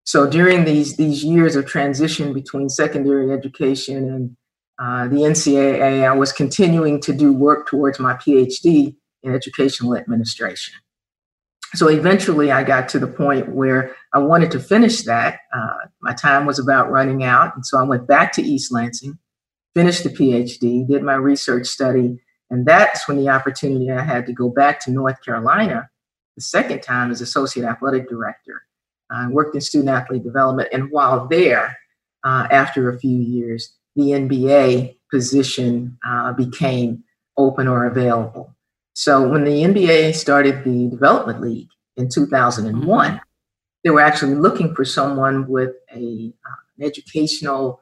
So 0.05 0.29
during 0.29 0.65
these, 0.65 0.97
these 0.97 1.23
years 1.25 1.57
of 1.57 1.67
transition 1.67 2.33
between 2.33 2.69
secondary 2.69 3.31
education 3.33 4.09
and 4.11 4.37
uh, 4.81 5.09
the 5.09 5.23
NCAA, 5.23 6.05
I 6.09 6.12
was 6.12 6.33
continuing 6.33 7.01
to 7.03 7.12
do 7.12 7.33
work 7.33 7.69
towards 7.69 8.01
my 8.01 8.15
PhD 8.15 8.97
in 9.23 9.35
educational 9.35 9.97
administration. 9.97 10.75
So 11.75 11.89
eventually 11.89 12.51
I 12.51 12.65
got 12.65 12.89
to 12.91 12.99
the 12.99 13.07
point 13.07 13.51
where 13.51 13.95
I 14.12 14.19
wanted 14.19 14.51
to 14.53 14.61
finish 14.61 15.03
that. 15.03 15.39
Uh, 15.55 15.87
my 16.03 16.12
time 16.12 16.45
was 16.45 16.59
about 16.59 16.91
running 16.91 17.25
out. 17.25 17.55
And 17.55 17.65
so 17.65 17.79
I 17.79 17.83
went 17.83 18.07
back 18.07 18.33
to 18.33 18.43
East 18.43 18.73
Lansing, 18.73 19.19
finished 19.75 20.05
the 20.05 20.11
PhD, 20.11 20.87
did 20.87 21.03
my 21.03 21.15
research 21.15 21.67
study, 21.67 22.19
and 22.52 22.66
that's 22.66 23.09
when 23.09 23.16
the 23.16 23.30
opportunity 23.30 23.90
I 23.90 24.02
had 24.02 24.26
to 24.26 24.32
go 24.32 24.50
back 24.50 24.78
to 24.80 24.90
North 24.90 25.25
Carolina 25.25 25.88
the 26.37 26.42
second 26.42 26.82
time 26.82 27.11
as 27.11 27.23
associate 27.23 27.64
athletic 27.64 28.11
director. 28.11 28.62
I 29.11 29.28
worked 29.28 29.54
in 29.54 29.62
student 29.62 29.88
athlete 29.88 30.23
development, 30.23 30.68
and 30.71 30.90
while 30.90 31.26
there, 31.28 31.78
uh, 32.25 32.47
after 32.50 32.90
a 32.90 32.99
few 32.99 33.18
years, 33.18 33.75
the 33.97 34.02
NBA 34.02 34.99
position 35.11 35.99
uh, 36.06 36.35
became 36.35 37.02
open 37.38 37.68
or 37.68 37.87
available. 37.87 38.54
So 38.92 39.26
when 39.26 39.44
the 39.44 39.62
NBA 39.62 40.14
started 40.14 40.62
the 40.62 40.88
Development 40.90 41.40
League 41.40 41.71
in 41.97 42.11
2001, 42.11 43.11
mm-hmm. 43.11 43.16
they 43.82 43.90
were 43.90 44.00
actually 44.00 44.35
looking 44.35 44.75
for 44.75 44.85
someone 44.85 45.47
with 45.49 45.71
a, 45.90 46.35
uh, 46.47 46.61
an 46.78 46.85
educational 46.85 47.80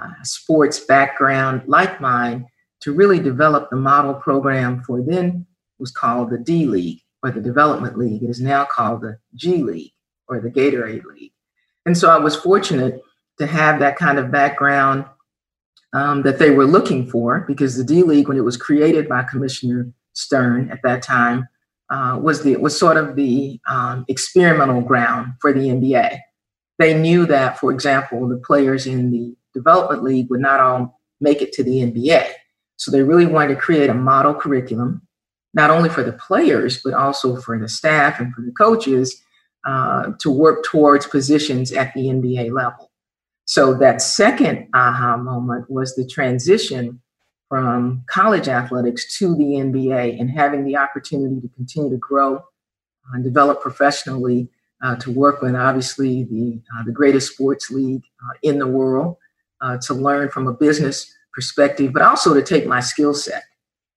uh, 0.00 0.10
sports 0.22 0.78
background 0.78 1.62
like 1.66 2.00
mine 2.00 2.46
to 2.82 2.92
really 2.92 3.18
develop 3.18 3.70
the 3.70 3.76
model 3.76 4.14
program 4.14 4.82
for 4.82 5.00
then 5.02 5.46
was 5.78 5.90
called 5.90 6.30
the 6.30 6.38
D 6.38 6.66
League 6.66 7.00
or 7.22 7.30
the 7.30 7.40
Development 7.40 7.96
League. 7.96 8.22
It 8.22 8.30
is 8.30 8.40
now 8.40 8.64
called 8.64 9.02
the 9.02 9.18
G 9.34 9.62
League 9.62 9.92
or 10.28 10.40
the 10.40 10.50
Gatorade 10.50 11.04
League. 11.04 11.32
And 11.86 11.96
so 11.96 12.10
I 12.10 12.18
was 12.18 12.36
fortunate 12.36 13.02
to 13.38 13.46
have 13.46 13.80
that 13.80 13.96
kind 13.96 14.18
of 14.18 14.30
background 14.30 15.04
um, 15.92 16.22
that 16.22 16.38
they 16.38 16.50
were 16.50 16.64
looking 16.66 17.08
for 17.08 17.44
because 17.46 17.76
the 17.76 17.84
D 17.84 18.02
League, 18.02 18.28
when 18.28 18.36
it 18.36 18.44
was 18.44 18.56
created 18.56 19.08
by 19.08 19.22
Commissioner 19.22 19.92
Stern 20.14 20.70
at 20.70 20.82
that 20.82 21.02
time, 21.02 21.48
uh, 21.90 22.18
was 22.20 22.42
the 22.42 22.56
was 22.56 22.78
sort 22.78 22.96
of 22.96 23.16
the 23.16 23.60
um, 23.68 24.04
experimental 24.08 24.80
ground 24.80 25.34
for 25.40 25.52
the 25.52 25.68
NBA. 25.68 26.18
They 26.78 26.98
knew 26.98 27.26
that, 27.26 27.58
for 27.58 27.70
example, 27.70 28.26
the 28.26 28.38
players 28.38 28.86
in 28.86 29.10
the 29.10 29.36
development 29.52 30.02
league 30.02 30.30
would 30.30 30.40
not 30.40 30.60
all 30.60 31.00
make 31.20 31.42
it 31.42 31.52
to 31.52 31.62
the 31.62 31.80
NBA. 31.80 32.32
So 32.82 32.90
they 32.90 33.02
really 33.04 33.26
wanted 33.26 33.54
to 33.54 33.60
create 33.60 33.88
a 33.88 33.94
model 33.94 34.34
curriculum, 34.34 35.06
not 35.54 35.70
only 35.70 35.88
for 35.88 36.02
the 36.02 36.14
players, 36.14 36.82
but 36.82 36.94
also 36.94 37.36
for 37.36 37.56
the 37.56 37.68
staff 37.68 38.18
and 38.18 38.34
for 38.34 38.40
the 38.42 38.50
coaches 38.50 39.22
uh, 39.64 40.10
to 40.18 40.32
work 40.32 40.64
towards 40.64 41.06
positions 41.06 41.70
at 41.70 41.94
the 41.94 42.06
NBA 42.06 42.52
level. 42.52 42.90
So 43.44 43.72
that 43.74 44.02
second 44.02 44.68
aha 44.74 45.16
moment 45.16 45.70
was 45.70 45.94
the 45.94 46.04
transition 46.04 47.00
from 47.48 48.02
college 48.08 48.48
athletics 48.48 49.16
to 49.18 49.36
the 49.36 49.44
NBA 49.44 50.18
and 50.18 50.28
having 50.28 50.64
the 50.64 50.76
opportunity 50.76 51.40
to 51.40 51.48
continue 51.54 51.90
to 51.90 51.98
grow 51.98 52.42
and 53.12 53.22
develop 53.22 53.60
professionally 53.60 54.48
uh, 54.82 54.96
to 54.96 55.12
work 55.12 55.40
with 55.40 55.54
obviously 55.54 56.24
the, 56.24 56.60
uh, 56.74 56.82
the 56.82 56.90
greatest 56.90 57.32
sports 57.32 57.70
league 57.70 58.02
uh, 58.24 58.38
in 58.42 58.58
the 58.58 58.66
world, 58.66 59.16
uh, 59.60 59.78
to 59.78 59.94
learn 59.94 60.28
from 60.28 60.48
a 60.48 60.52
business 60.52 61.14
perspective, 61.32 61.92
but 61.92 62.02
also 62.02 62.34
to 62.34 62.42
take 62.42 62.66
my 62.66 62.80
skill 62.80 63.14
set 63.14 63.44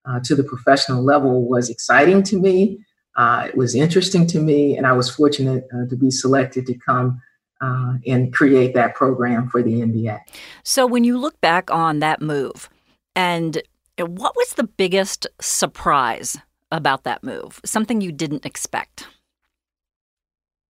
uh, 0.06 0.20
to 0.24 0.36
the 0.36 0.44
professional 0.44 1.04
level 1.04 1.48
was 1.48 1.70
exciting 1.70 2.24
to 2.24 2.40
me. 2.40 2.80
Uh, 3.16 3.46
it 3.48 3.58
was 3.58 3.76
interesting 3.76 4.28
to 4.28 4.40
me, 4.40 4.78
and 4.78 4.86
I 4.86 4.92
was 4.92 5.10
fortunate 5.10 5.68
uh, 5.74 5.88
to 5.90 5.96
be 5.96 6.12
selected 6.12 6.66
to 6.68 6.74
come 6.74 7.22
uh, 7.62 7.94
and 8.06 8.34
create 8.34 8.74
that 8.74 8.96
program 8.96 9.50
for 9.50 9.64
the 9.64 9.82
NBA. 9.82 10.20
So, 10.64 10.86
when 10.86 11.04
you 11.04 11.18
look 11.18 11.40
back 11.40 11.72
on 11.72 12.00
that 12.00 12.22
move, 12.22 12.70
and 13.16 13.62
what 13.98 14.36
was 14.36 14.50
the 14.52 14.66
biggest 14.66 15.28
surprise 15.40 16.38
about 16.72 17.04
that 17.04 17.24
move? 17.24 17.62
Something 17.64 18.02
you 18.02 18.12
didn't 18.12 18.46
expect? 18.46 19.08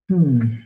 Hmm. 0.09 0.57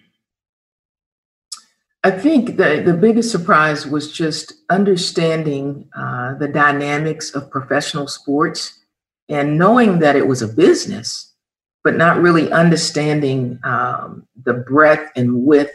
I 2.04 2.12
think 2.12 2.56
the, 2.58 2.82
the 2.86 2.94
biggest 2.94 3.30
surprise 3.30 3.86
was 3.86 4.12
just 4.12 4.54
understanding 4.70 5.90
uh, 5.98 6.36
the 6.36 6.48
dynamics 6.48 7.36
of 7.36 7.52
professional 7.52 8.08
sports 8.08 8.80
and 9.28 9.58
knowing 9.58 10.00
that 10.00 10.16
it 10.16 10.28
was 10.28 10.42
a 10.42 10.48
business, 10.48 11.34
but 11.84 11.98
not 11.98 12.22
really 12.22 12.52
understanding 12.52 13.60
um, 13.64 14.26
the 14.46 14.54
breadth 14.54 15.12
and 15.18 15.44
width 15.44 15.74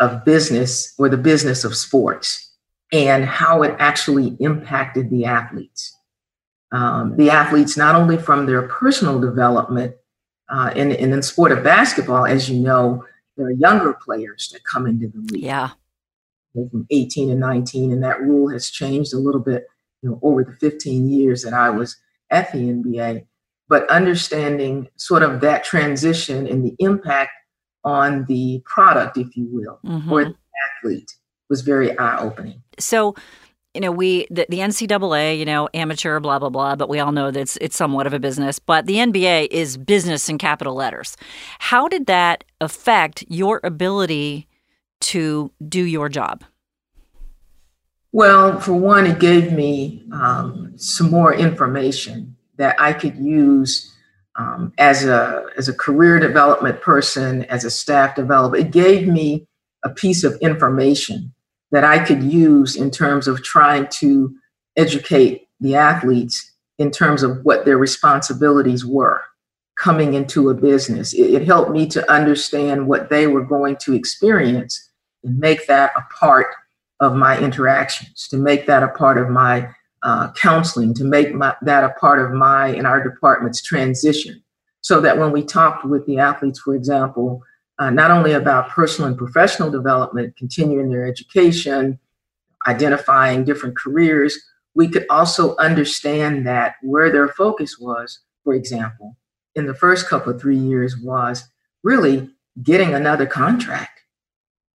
of 0.00 0.24
business 0.24 0.92
or 0.98 1.08
the 1.08 1.16
business 1.16 1.64
of 1.64 1.74
sports 1.74 2.52
and 2.92 3.24
how 3.24 3.62
it 3.62 3.74
actually 3.78 4.36
impacted 4.40 5.08
the 5.08 5.24
athletes. 5.24 5.96
Um, 6.72 7.16
the 7.16 7.30
athletes, 7.30 7.76
not 7.76 7.94
only 7.94 8.18
from 8.18 8.46
their 8.46 8.62
personal 8.68 9.18
development, 9.18 9.94
uh, 10.50 10.72
and, 10.76 10.92
and 10.92 11.12
in 11.12 11.22
sport 11.22 11.52
of 11.52 11.64
basketball, 11.64 12.26
as 12.26 12.50
you 12.50 12.60
know, 12.60 13.04
there 13.36 13.46
are 13.46 13.52
younger 13.52 13.92
players 13.94 14.50
that 14.52 14.64
come 14.64 14.86
into 14.86 15.08
the 15.08 15.18
league. 15.32 15.44
Yeah. 15.44 15.70
From 16.54 16.86
18 16.90 17.30
and 17.30 17.40
19, 17.40 17.92
and 17.92 18.02
that 18.02 18.20
rule 18.20 18.48
has 18.50 18.70
changed 18.70 19.12
a 19.12 19.18
little 19.18 19.40
bit, 19.40 19.66
you 20.02 20.10
know, 20.10 20.20
over 20.22 20.44
the 20.44 20.52
15 20.52 21.08
years 21.08 21.42
that 21.42 21.52
I 21.52 21.70
was 21.70 21.96
at 22.30 22.52
the 22.52 22.58
NBA. 22.58 23.26
But 23.68 23.88
understanding 23.90 24.88
sort 24.96 25.22
of 25.22 25.40
that 25.40 25.64
transition 25.64 26.46
and 26.46 26.64
the 26.64 26.76
impact 26.78 27.32
on 27.82 28.24
the 28.26 28.62
product, 28.64 29.16
if 29.16 29.36
you 29.36 29.48
will, 29.50 29.80
mm-hmm. 29.84 30.12
or 30.12 30.24
the 30.24 30.36
athlete 30.78 31.12
was 31.50 31.62
very 31.62 31.96
eye 31.98 32.18
opening. 32.18 32.62
So, 32.78 33.14
you 33.74 33.80
know, 33.80 33.90
we 33.90 34.26
the, 34.30 34.46
the, 34.48 34.58
NCAA, 34.60 35.38
you 35.38 35.44
know, 35.44 35.68
amateur, 35.74 36.20
blah 36.20 36.38
blah 36.38 36.48
blah, 36.48 36.76
but 36.76 36.88
we 36.88 37.00
all 37.00 37.12
know 37.12 37.30
that 37.30 37.40
it's, 37.40 37.56
it's 37.60 37.76
somewhat 37.76 38.06
of 38.06 38.14
a 38.14 38.20
business. 38.20 38.58
But 38.60 38.86
the 38.86 38.96
NBA 38.96 39.48
is 39.50 39.76
business 39.76 40.28
in 40.28 40.38
capital 40.38 40.74
letters. 40.74 41.16
How 41.58 41.88
did 41.88 42.06
that 42.06 42.44
affect 42.60 43.24
your 43.28 43.60
ability 43.64 44.46
to 45.00 45.50
do 45.68 45.82
your 45.82 46.08
job? 46.08 46.44
Well, 48.12 48.60
for 48.60 48.74
one, 48.74 49.06
it 49.06 49.18
gave 49.18 49.52
me 49.52 50.04
um, 50.12 50.72
some 50.76 51.10
more 51.10 51.34
information 51.34 52.36
that 52.56 52.80
I 52.80 52.92
could 52.92 53.16
use 53.16 53.92
um, 54.36 54.72
as 54.78 55.04
a 55.04 55.46
as 55.56 55.68
a 55.68 55.74
career 55.74 56.20
development 56.20 56.80
person, 56.80 57.44
as 57.46 57.64
a 57.64 57.70
staff 57.70 58.14
developer. 58.14 58.56
It 58.56 58.70
gave 58.70 59.08
me 59.08 59.48
a 59.82 59.90
piece 59.90 60.22
of 60.22 60.36
information 60.40 61.33
that 61.74 61.82
I 61.82 61.98
could 61.98 62.22
use 62.22 62.76
in 62.76 62.92
terms 62.92 63.26
of 63.26 63.42
trying 63.42 63.88
to 63.98 64.32
educate 64.76 65.48
the 65.58 65.74
athletes 65.74 66.52
in 66.78 66.92
terms 66.92 67.24
of 67.24 67.44
what 67.44 67.64
their 67.64 67.78
responsibilities 67.78 68.86
were 68.86 69.20
coming 69.76 70.14
into 70.14 70.50
a 70.50 70.54
business. 70.54 71.12
It, 71.12 71.34
it, 71.34 71.44
helped 71.44 71.72
me 71.72 71.88
to 71.88 72.08
understand 72.08 72.86
what 72.86 73.10
they 73.10 73.26
were 73.26 73.42
going 73.42 73.76
to 73.78 73.92
experience 73.92 74.88
and 75.24 75.36
make 75.36 75.66
that 75.66 75.90
a 75.96 76.02
part 76.14 76.46
of 77.00 77.16
my 77.16 77.36
interactions, 77.40 78.28
to 78.28 78.36
make 78.36 78.66
that 78.66 78.84
a 78.84 78.88
part 78.90 79.18
of 79.18 79.28
my 79.28 79.68
uh, 80.04 80.30
counseling, 80.34 80.94
to 80.94 81.02
make 81.02 81.34
my, 81.34 81.56
that 81.62 81.82
a 81.82 81.90
part 81.98 82.24
of 82.24 82.30
my 82.30 82.68
and 82.68 82.86
our 82.86 83.02
department's 83.02 83.60
transition. 83.60 84.40
So 84.82 85.00
that 85.00 85.18
when 85.18 85.32
we 85.32 85.42
talked 85.42 85.84
with 85.84 86.06
the 86.06 86.18
athletes, 86.18 86.60
for 86.60 86.76
example, 86.76 87.42
uh, 87.78 87.90
not 87.90 88.10
only 88.10 88.32
about 88.32 88.68
personal 88.68 89.08
and 89.08 89.18
professional 89.18 89.70
development, 89.70 90.36
continuing 90.36 90.90
their 90.90 91.06
education, 91.06 91.98
identifying 92.66 93.44
different 93.44 93.76
careers, 93.76 94.38
we 94.74 94.88
could 94.88 95.06
also 95.10 95.56
understand 95.56 96.46
that 96.46 96.76
where 96.82 97.10
their 97.10 97.28
focus 97.28 97.78
was, 97.78 98.20
for 98.42 98.54
example, 98.54 99.16
in 99.54 99.66
the 99.66 99.74
first 99.74 100.08
couple 100.08 100.32
of 100.32 100.40
three 100.40 100.58
years 100.58 100.96
was 100.98 101.44
really 101.82 102.30
getting 102.62 102.94
another 102.94 103.26
contract. 103.26 104.00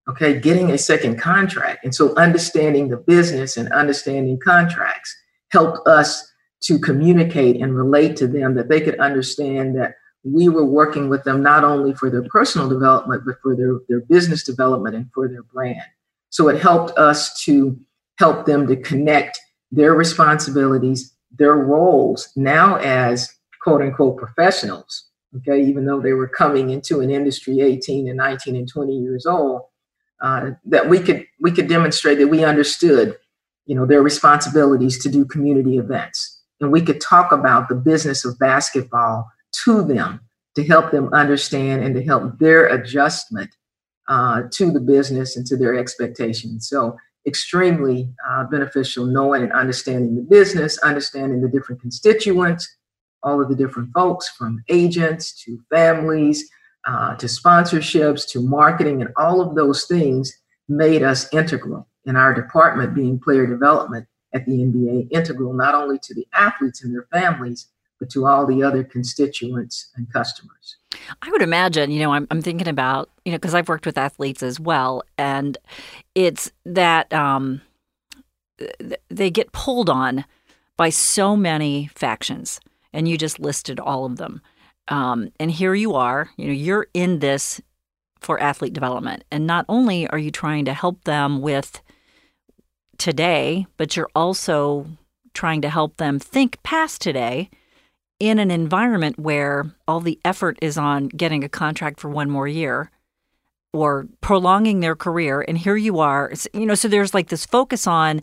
Okay, 0.09 0.41
getting 0.41 0.71
a 0.71 0.79
second 0.79 1.19
contract. 1.19 1.85
And 1.85 1.95
so 1.95 2.17
understanding 2.17 2.89
the 2.89 2.97
business 2.97 3.59
and 3.59 3.71
understanding 3.73 4.39
contracts 4.41 5.15
helped 5.51 5.87
us 5.87 6.33
to 6.63 6.79
communicate 6.79 7.61
and 7.61 7.77
relate 7.77 8.17
to 8.17 8.27
them 8.27 8.55
that 8.55 8.69
they 8.69 8.81
could 8.81 8.99
understand 9.01 9.77
that 9.77 9.97
we 10.25 10.49
were 10.49 10.65
working 10.65 11.09
with 11.09 11.25
them 11.25 11.43
not 11.43 11.65
only 11.65 11.95
for 11.95 12.11
their 12.11 12.25
personal 12.25 12.69
development, 12.69 13.23
but 13.25 13.37
for 13.43 13.57
their, 13.57 13.79
their 13.89 14.01
business 14.01 14.43
development 14.43 14.95
and 14.95 15.11
for 15.13 15.29
their 15.29 15.43
brand. 15.43 15.83
So 16.31 16.49
it 16.49 16.61
helped 16.61 16.97
us 16.99 17.41
to 17.45 17.79
help 18.19 18.47
them 18.47 18.67
to 18.67 18.77
connect 18.77 19.39
their 19.71 19.95
responsibilities, 19.95 21.15
their 21.31 21.55
roles 21.55 22.31
now 22.37 22.77
as 22.77 23.33
quote 23.63 23.83
unquote 23.83 24.17
professionals. 24.17 25.05
Okay, 25.37 25.63
even 25.63 25.85
though 25.85 26.01
they 26.01 26.15
were 26.15 26.29
coming 26.29 26.71
into 26.71 27.01
an 27.01 27.11
industry 27.11 27.61
18 27.61 28.09
and 28.09 28.17
19 28.17 28.57
and 28.57 28.67
20 28.67 28.97
years 28.97 29.27
old, 29.27 29.63
uh, 30.23 30.53
that 30.65 30.89
we 30.89 30.99
could 30.99 31.27
we 31.39 31.53
could 31.53 31.69
demonstrate 31.69 32.19
that 32.19 32.29
we 32.29 32.45
understood, 32.45 33.15
you 33.67 33.75
know, 33.75 33.85
their 33.85 34.03
responsibilities 34.03 34.99
to 35.03 35.11
do 35.11 35.27
community 35.27 35.77
events, 35.77 36.41
and 36.63 36.73
we 36.73 36.81
could 36.81 36.99
talk 36.99 37.31
about 37.31 37.69
the 37.69 37.75
business 37.75 38.25
of 38.25 38.39
basketball 38.39 39.31
to 39.65 39.83
them 39.83 40.21
to 40.55 40.65
help 40.65 40.91
them 40.91 41.13
understand 41.13 41.85
and 41.85 41.95
to 41.95 42.03
help 42.03 42.39
their 42.39 42.67
adjustment 42.67 43.51
uh, 44.09 44.43
to 44.53 44.71
the 44.71 44.81
business 44.81 45.37
and 45.37 45.47
to 45.47 45.57
their 45.57 45.77
expectations. 45.77 46.69
So, 46.69 46.97
extremely 47.27 48.11
uh, 48.29 48.45
beneficial 48.45 49.05
knowing 49.05 49.43
and 49.43 49.53
understanding 49.53 50.17
the 50.17 50.23
business, 50.23 50.79
understanding 50.79 51.43
the 51.43 51.49
different 51.49 51.81
constituents, 51.81 52.67
all 53.23 53.43
of 53.43 53.49
the 53.49 53.55
different 53.55 53.91
folks 53.93 54.31
from 54.31 54.63
agents 54.69 55.33
to 55.45 55.59
families 55.69 56.49
uh, 56.87 57.15
to 57.17 57.27
sponsorships 57.27 58.27
to 58.31 58.41
marketing, 58.41 59.03
and 59.03 59.13
all 59.17 59.41
of 59.41 59.55
those 59.55 59.85
things 59.85 60.33
made 60.69 61.03
us 61.03 61.33
integral 61.35 61.87
in 62.07 62.17
our 62.17 62.33
department 62.33 62.95
being 62.95 63.21
player 63.21 63.47
development 63.47 64.07
at 64.35 64.47
the 64.47 64.53
NBA, 64.53 65.09
integral 65.11 65.53
not 65.53 65.75
only 65.75 65.99
to 66.03 66.15
the 66.15 66.27
athletes 66.35 66.83
and 66.83 66.95
their 66.95 67.07
families, 67.13 67.69
but 67.99 68.11
to 68.11 68.27
all 68.27 68.47
the 68.47 68.63
other 68.63 68.85
constituents 68.85 69.91
and 69.97 70.13
customers. 70.13 70.77
I 71.23 71.31
would 71.31 71.43
imagine, 71.43 71.91
you 71.91 72.01
know, 72.01 72.13
I'm, 72.13 72.27
I'm 72.31 72.43
thinking 72.43 72.69
about, 72.69 73.11
you 73.25 73.33
know, 73.33 73.39
because 73.39 73.55
I've 73.55 73.69
worked 73.69 73.87
with 73.87 73.99
athletes 73.99 74.43
as 74.43 74.61
well, 74.61 75.03
and 75.17 75.59
it's 76.15 76.51
that 76.65 77.13
um, 77.13 77.61
they 79.09 79.31
get 79.31 79.53
pulled 79.53 79.91
on 79.91 80.25
by 80.77 80.91
so 80.91 81.37
many 81.37 81.89
factions, 81.95 82.61
and 82.93 83.09
you 83.09 83.19
just 83.19 83.39
listed 83.39 83.81
all 83.81 84.05
of 84.05 84.17
them. 84.17 84.41
Um, 84.89 85.31
and 85.39 85.51
here 85.51 85.75
you 85.75 85.95
are, 85.95 86.31
you 86.37 86.47
know, 86.47 86.53
you're 86.53 86.87
in 86.95 87.19
this 87.19 87.61
for 88.21 88.41
athlete 88.41 88.73
development. 88.73 89.25
And 89.31 89.47
not 89.47 89.65
only 89.69 90.09
are 90.09 90.19
you 90.19 90.31
trying 90.31 90.65
to 90.65 90.73
help 90.73 91.05
them 91.05 91.41
with 91.41 91.83
today, 92.97 93.67
but 93.77 93.97
you're 93.97 94.11
also 94.15 94.87
trying 95.35 95.61
to 95.63 95.69
help 95.69 95.99
them 95.99 96.19
think 96.19 96.61
past 96.63 97.01
today 97.01 97.51
in 98.21 98.39
an 98.39 98.51
environment 98.51 99.19
where 99.19 99.73
all 99.87 100.01
the 100.01 100.19
effort 100.25 100.59
is 100.61 100.77
on 100.77 101.09
getting 101.09 101.45
a 101.45 101.49
contract 101.49 102.01
for 102.01 102.09
one 102.09 102.31
more 102.31 102.49
year 102.49 102.91
or 103.73 104.09
prolonging 104.21 104.81
their 104.81 104.97
career 104.97 105.45
and 105.47 105.59
here 105.59 105.77
you 105.77 105.99
are. 106.01 106.33
You 106.53 106.67
know 106.67 106.75
so 106.75 106.89
there's 106.89 107.15
like 107.15 107.29
this 107.29 107.47
focus 107.47 107.87
on 107.87 108.21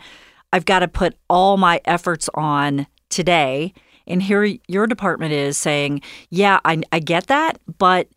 i've 0.51 0.65
got 0.65 0.79
to 0.79 0.88
put 0.88 1.15
all 1.29 1.58
my 1.58 1.81
efforts 1.86 2.29
on 2.34 2.88
today. 3.10 3.73
And 4.08 4.21
here 4.21 4.58
your 4.67 4.86
department 4.88 5.31
is 5.34 5.58
saying 5.58 6.01
yeah 6.29 6.60
i, 6.65 6.81
I 6.91 6.99
get 6.99 7.27
that 7.27 7.60
but 7.77 8.08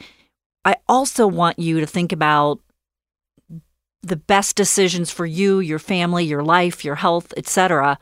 i 0.65 0.77
also 0.89 1.27
want 1.27 1.59
you 1.59 1.81
to 1.81 1.87
think 1.87 2.13
about 2.13 2.61
the 4.03 4.17
best 4.17 4.55
decisions 4.55 5.11
for 5.11 5.27
you 5.27 5.61
your 5.61 5.79
family 5.79 6.25
your 6.25 6.43
life 6.43 6.85
your 6.85 6.97
health 6.97 7.33
etc 7.37 7.99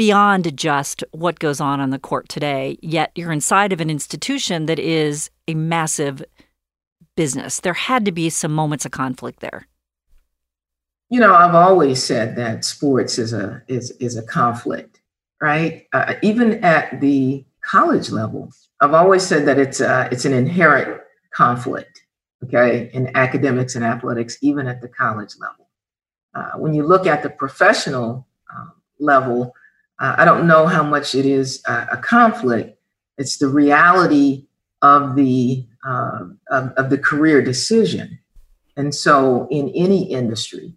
beyond 0.00 0.56
just 0.56 1.04
what 1.10 1.38
goes 1.38 1.60
on 1.60 1.78
on 1.78 1.90
the 1.90 1.98
court 1.98 2.26
today, 2.26 2.78
yet 2.80 3.12
you're 3.14 3.30
inside 3.30 3.70
of 3.70 3.82
an 3.82 3.90
institution 3.90 4.64
that 4.64 4.78
is 4.78 5.30
a 5.46 5.52
massive 5.52 6.24
business. 7.18 7.60
There 7.60 7.74
had 7.74 8.06
to 8.06 8.10
be 8.10 8.30
some 8.30 8.50
moments 8.50 8.86
of 8.86 8.92
conflict 8.92 9.40
there. 9.40 9.66
You 11.10 11.20
know, 11.20 11.34
I've 11.34 11.54
always 11.54 12.02
said 12.02 12.34
that 12.36 12.64
sports 12.64 13.18
is 13.18 13.34
a 13.34 13.62
is 13.68 13.90
is 14.00 14.16
a 14.16 14.22
conflict, 14.22 15.02
right? 15.42 15.86
Uh, 15.92 16.14
even 16.22 16.64
at 16.64 16.98
the 17.02 17.44
college 17.62 18.08
level, 18.08 18.50
I've 18.80 18.94
always 18.94 19.22
said 19.22 19.44
that 19.48 19.58
it's 19.58 19.80
a, 19.82 20.08
it's 20.10 20.24
an 20.24 20.32
inherent 20.32 20.98
conflict, 21.34 22.00
okay, 22.42 22.88
in 22.94 23.14
academics 23.14 23.74
and 23.74 23.84
athletics, 23.84 24.38
even 24.40 24.66
at 24.66 24.80
the 24.80 24.88
college 24.88 25.34
level. 25.38 25.68
Uh, 26.34 26.58
when 26.58 26.72
you 26.72 26.86
look 26.86 27.06
at 27.06 27.22
the 27.22 27.28
professional 27.28 28.26
um, 28.56 28.72
level, 28.98 29.54
uh, 30.00 30.14
I 30.16 30.24
don't 30.24 30.46
know 30.46 30.66
how 30.66 30.82
much 30.82 31.14
it 31.14 31.26
is 31.26 31.62
a, 31.66 31.88
a 31.92 31.96
conflict. 31.98 32.78
It's 33.18 33.36
the 33.36 33.48
reality 33.48 34.46
of 34.82 35.14
the 35.14 35.66
uh, 35.86 36.24
of, 36.50 36.72
of, 36.72 36.90
the 36.90 36.98
career 36.98 37.42
decision. 37.42 38.18
And 38.76 38.94
so, 38.94 39.46
in 39.50 39.70
any 39.70 40.10
industry, 40.10 40.74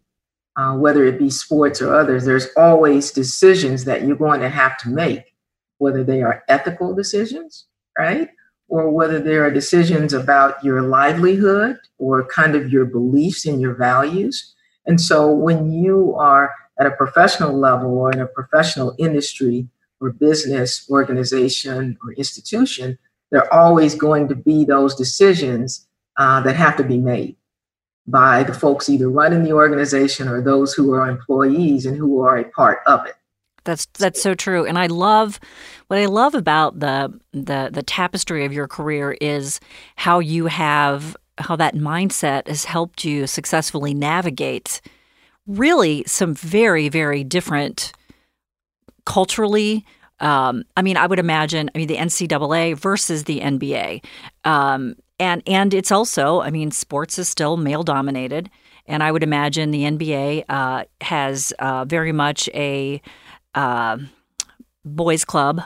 uh, 0.56 0.76
whether 0.76 1.06
it 1.06 1.20
be 1.20 1.30
sports 1.30 1.82
or 1.82 1.94
others, 1.94 2.26
there's 2.26 2.48
always 2.58 3.12
decisions 3.12 3.86
that 3.86 4.04
you're 4.04 4.16
going 4.16 4.42
to 4.42 4.50
have 4.50 4.78
to 4.80 4.90
make, 4.90 5.34
whether 5.78 6.04
they 6.04 6.22
are 6.22 6.44
ethical 6.48 6.94
decisions, 6.94 7.66
right, 7.98 8.30
or 8.68 8.92
whether 8.92 9.20
there 9.20 9.46
are 9.46 9.52
decisions 9.52 10.14
about 10.14 10.64
your 10.64 10.82
livelihood 10.82 11.78
or 11.98 12.26
kind 12.28 12.56
of 12.56 12.72
your 12.72 12.86
beliefs 12.86 13.46
and 13.46 13.62
your 13.62 13.74
values. 13.74 14.54
And 14.86 15.00
so, 15.00 15.34
when 15.34 15.72
you 15.72 16.16
are 16.16 16.54
at 16.80 16.88
a 16.88 16.92
professional 16.92 17.58
level 17.58 17.98
or 17.98 18.12
in 18.12 18.20
a 18.20 18.28
professional 18.28 18.96
industry 18.98 19.68
or 20.00 20.12
business 20.12 20.88
organization 20.90 21.98
or 22.04 22.14
institution, 22.14 22.98
there 23.32 23.44
are 23.44 23.54
always 23.54 23.96
going 23.96 24.28
to 24.28 24.36
be 24.36 24.66
those 24.66 24.96
decisions 24.96 25.88
uh, 26.18 26.42
that 26.42 26.56
have 26.56 26.78
to 26.78 26.84
be 26.84 26.98
made 26.98 27.36
by 28.06 28.44
the 28.44 28.54
folks 28.54 28.90
either 28.90 29.10
running 29.10 29.44
the 29.44 29.54
organization 29.54 30.28
or 30.28 30.42
those 30.42 30.74
who 30.74 30.92
are 30.94 31.08
employees 31.10 31.86
and 31.86 31.98
who 31.98 32.22
are 32.22 32.38
a 32.38 32.44
part 32.44 32.80
of 32.86 33.06
it. 33.06 33.16
That's 33.64 33.86
that's 33.98 34.22
so 34.22 34.36
true, 34.36 34.66
and 34.66 34.78
I 34.78 34.88
love 34.88 35.40
what 35.88 35.98
I 35.98 36.06
love 36.06 36.36
about 36.36 36.80
the 36.80 37.18
the 37.32 37.70
the 37.72 37.84
tapestry 37.84 38.44
of 38.44 38.52
your 38.52 38.68
career 38.68 39.16
is 39.22 39.62
how 39.96 40.20
you 40.20 40.48
have 40.48 41.16
how 41.38 41.56
that 41.56 41.74
mindset 41.74 42.48
has 42.48 42.66
helped 42.66 43.06
you 43.06 43.26
successfully 43.26 43.94
navigate 43.94 44.82
really 45.48 46.04
some 46.08 46.34
very 46.34 46.90
very 46.90 47.24
different 47.24 47.92
culturally 49.06 49.86
um, 50.20 50.64
I 50.78 50.82
mean, 50.82 50.96
I 50.96 51.06
would 51.06 51.20
imagine. 51.20 51.70
I 51.76 51.78
mean, 51.78 51.88
the 51.88 51.98
NCAA 51.98 52.78
versus 52.78 53.26
the 53.26 53.42
NBA, 53.42 54.04
um, 54.46 54.96
and 55.20 55.44
and 55.46 55.74
it's 55.74 55.92
also. 55.92 56.40
I 56.40 56.50
mean, 56.50 56.72
sports 56.72 57.20
is 57.20 57.28
still 57.28 57.58
male 57.58 57.84
dominated, 57.84 58.50
and 58.86 59.04
I 59.04 59.12
would 59.12 59.22
imagine 59.22 59.72
the 59.72 59.84
NBA 59.84 60.46
uh, 60.48 60.86
has 61.02 61.52
uh, 61.60 61.84
very 61.86 62.14
much 62.14 62.48
a 62.54 63.02
uh, 63.54 63.98
boys' 64.86 65.26
club 65.26 65.62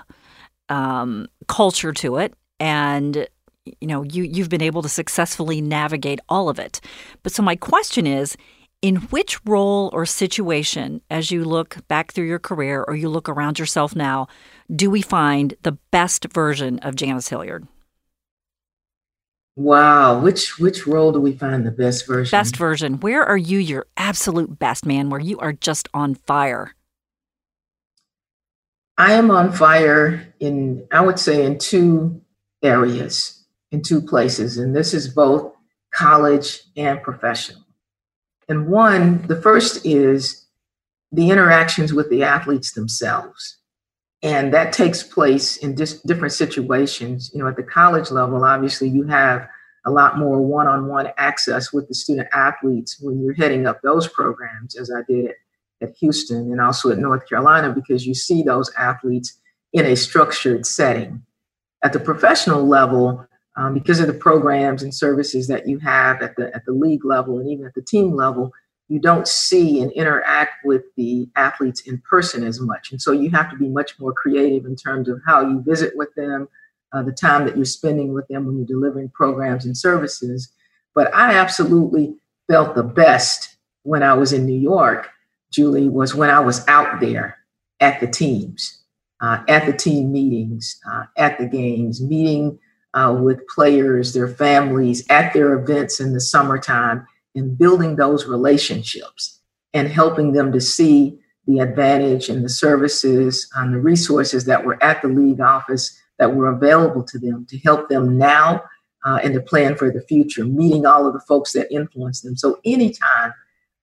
um, 0.70 1.28
culture 1.48 1.94
to 1.94 2.18
it, 2.18 2.34
and 2.60 3.28
you 3.80 3.88
know, 3.88 4.02
you 4.04 4.24
you've 4.24 4.50
been 4.50 4.64
able 4.64 4.82
to 4.82 4.90
successfully 4.90 5.62
navigate 5.62 6.20
all 6.30 6.50
of 6.50 6.58
it. 6.58 6.82
But 7.22 7.32
so 7.32 7.44
my 7.44 7.56
question 7.56 8.08
is 8.08 8.36
in 8.82 8.98
which 9.10 9.44
role 9.46 9.90
or 9.94 10.06
situation, 10.06 11.02
as 11.10 11.32
you 11.32 11.44
look 11.44 11.88
back 11.88 12.12
through 12.12 12.28
your 12.28 12.40
career 12.40 12.84
or 12.88 12.96
you 12.96 13.10
look 13.10 13.28
around 13.28 13.60
yourself 13.60 13.96
now, 13.96 14.28
do 14.74 14.90
we 14.90 15.02
find 15.02 15.56
the 15.64 15.78
best 15.92 16.32
version 16.32 16.80
of 16.80 16.96
Janice 16.96 17.30
Hilliard? 17.30 17.68
Wow, 19.56 20.20
which 20.20 20.60
which 20.60 20.86
role 20.86 21.12
do 21.12 21.20
we 21.20 21.34
find 21.34 21.66
the 21.66 21.72
best 21.72 22.06
version? 22.06 22.38
Best 22.38 22.56
version. 22.56 23.00
Where 23.00 23.26
are 23.26 23.38
you 23.38 23.58
your 23.58 23.88
absolute 23.98 24.60
best 24.60 24.86
man 24.86 25.10
where 25.10 25.20
you 25.20 25.40
are 25.40 25.54
just 25.54 25.90
on 25.96 26.14
fire? 26.14 26.76
I 29.00 29.14
am 29.14 29.32
on 29.32 29.52
fire 29.52 30.32
in 30.40 30.88
I 30.92 31.02
would 31.02 31.18
say 31.18 31.44
in 31.44 31.58
two 31.58 32.22
areas, 32.62 33.46
in 33.72 33.82
two 33.82 34.00
places, 34.00 34.60
and 34.60 34.76
this 34.76 34.94
is 34.94 35.08
both 35.08 35.52
college 35.92 36.62
and 36.76 37.02
professional. 37.02 37.67
And 38.50 38.68
one, 38.68 39.26
the 39.28 39.42
first 39.42 39.86
is 39.86 40.46
the 41.12 41.30
interactions 41.30 41.94
with 41.94 42.10
the 42.10 42.24
athletes 42.24 42.74
themselves. 42.74 43.58
And 44.24 44.54
that 44.54 44.74
takes 44.74 45.04
place 45.04 45.58
in 45.58 45.76
dis- 45.76 46.02
different 46.02 46.34
situations. 46.34 47.30
You 47.34 47.42
know, 47.42 47.48
at 47.48 47.56
the 47.56 47.64
college 47.64 48.10
level, 48.10 48.44
obviously, 48.44 48.90
you 48.90 49.04
have 49.04 49.48
a 49.86 49.92
lot 49.92 50.18
more 50.18 50.42
one 50.42 50.68
on 50.68 50.88
one 50.88 51.10
access 51.18 51.72
with 51.72 51.88
the 51.88 51.94
student 51.94 52.28
athletes 52.34 52.98
when 53.00 53.22
you're 53.22 53.34
heading 53.34 53.68
up 53.68 53.80
those 53.84 54.08
programs, 54.08 54.76
as 54.76 54.92
I 54.92 55.02
did 55.08 55.26
at, 55.28 55.36
at 55.82 55.96
Houston 55.98 56.52
and 56.52 56.60
also 56.60 56.90
at 56.90 56.98
North 56.98 57.28
Carolina, 57.30 57.72
because 57.72 58.08
you 58.08 58.16
see 58.16 58.44
those 58.44 58.72
athletes 58.78 59.40
in 59.74 59.86
a 59.86 59.96
structured 59.96 60.66
setting. 60.66 61.22
At 61.84 61.94
the 61.94 62.00
professional 62.00 62.66
level, 62.66 63.27
um, 63.58 63.74
because 63.74 64.00
of 64.00 64.08
the 64.08 64.14
programs 64.14 64.84
and 64.84 64.94
services 64.94 65.48
that 65.48 65.68
you 65.68 65.80
have 65.80 66.22
at 66.22 66.36
the 66.36 66.56
at 66.56 66.66
the 66.66 66.72
league 66.72 67.04
level 67.04 67.40
and 67.40 67.50
even 67.50 67.66
at 67.66 67.74
the 67.74 67.82
team 67.82 68.16
level 68.16 68.54
you 68.90 69.00
don't 69.00 69.28
see 69.28 69.82
and 69.82 69.92
interact 69.92 70.64
with 70.64 70.84
the 70.96 71.28
athletes 71.36 71.82
in 71.82 72.02
person 72.10 72.46
as 72.46 72.62
much. 72.62 72.90
And 72.90 73.02
so 73.02 73.12
you 73.12 73.30
have 73.32 73.52
to 73.52 73.58
be 73.58 73.68
much 73.68 74.00
more 74.00 74.14
creative 74.14 74.66
in 74.66 74.78
terms 74.78 75.10
of 75.10 75.20
how 75.26 75.42
you 75.42 75.62
visit 75.62 75.92
with 75.98 76.08
them 76.16 76.48
uh, 76.94 77.04
the 77.04 77.12
time 77.12 77.46
that 77.46 77.58
you're 77.58 77.66
spending 77.66 78.14
with 78.14 78.28
them 78.30 78.46
when 78.46 78.58
you're 78.58 78.66
delivering 78.66 79.10
programs 79.10 79.66
and 79.66 79.78
services. 79.78 80.52
But 80.96 81.14
i 81.14 81.36
absolutely 81.36 82.16
felt 82.50 82.74
the 82.74 82.84
best 82.84 83.58
when 83.84 84.02
i 84.02 84.14
was 84.14 84.34
in 84.34 84.48
new 84.48 84.60
york 84.60 85.10
julie 85.52 85.90
was 85.90 86.16
when 86.16 86.32
i 86.32 86.40
was 86.40 86.68
out 86.68 87.00
there 87.00 87.38
at 87.80 88.00
the 88.00 88.08
teams 88.08 88.82
uh, 89.22 89.44
at 89.48 89.66
the 89.68 89.74
team 89.74 90.12
meetings 90.12 90.80
uh, 90.92 91.04
at 91.18 91.38
the 91.38 91.46
games 91.46 92.02
meeting 92.02 92.58
uh, 92.98 93.14
with 93.14 93.48
players, 93.48 94.14
their 94.14 94.28
families 94.28 95.06
at 95.10 95.32
their 95.34 95.54
events 95.54 96.00
in 96.00 96.14
the 96.14 96.22
summertime, 96.22 97.06
and 97.36 97.58
building 97.58 97.96
those 97.96 98.26
relationships 98.26 99.40
and 99.74 99.88
helping 99.88 100.32
them 100.32 100.52
to 100.52 100.60
see 100.60 101.20
the 101.46 101.60
advantage 101.60 102.28
and 102.28 102.44
the 102.44 102.50
services 102.50 103.48
and 103.56 103.74
the 103.74 103.80
resources 103.80 104.46
that 104.46 104.66
were 104.66 104.82
at 104.84 105.02
the 105.04 105.08
league 105.08 105.40
office 105.40 105.96
that 106.18 106.36
were 106.36 106.48
available 106.48 107.04
to 107.04 107.20
them 107.20 107.46
to 107.48 107.58
help 107.60 107.88
them 107.88 108.18
now 108.18 108.64
uh, 109.06 109.20
and 109.24 109.36
to 109.36 109.42
plan 109.42 109.76
for 109.76 109.92
the 109.92 110.02
future, 110.02 110.44
meeting 110.44 110.88
all 110.88 111.06
of 111.06 111.14
the 111.14 111.22
folks 111.22 111.54
that 111.54 111.72
influence 111.72 112.22
them. 112.22 112.36
So, 112.36 112.60
anytime 112.66 113.32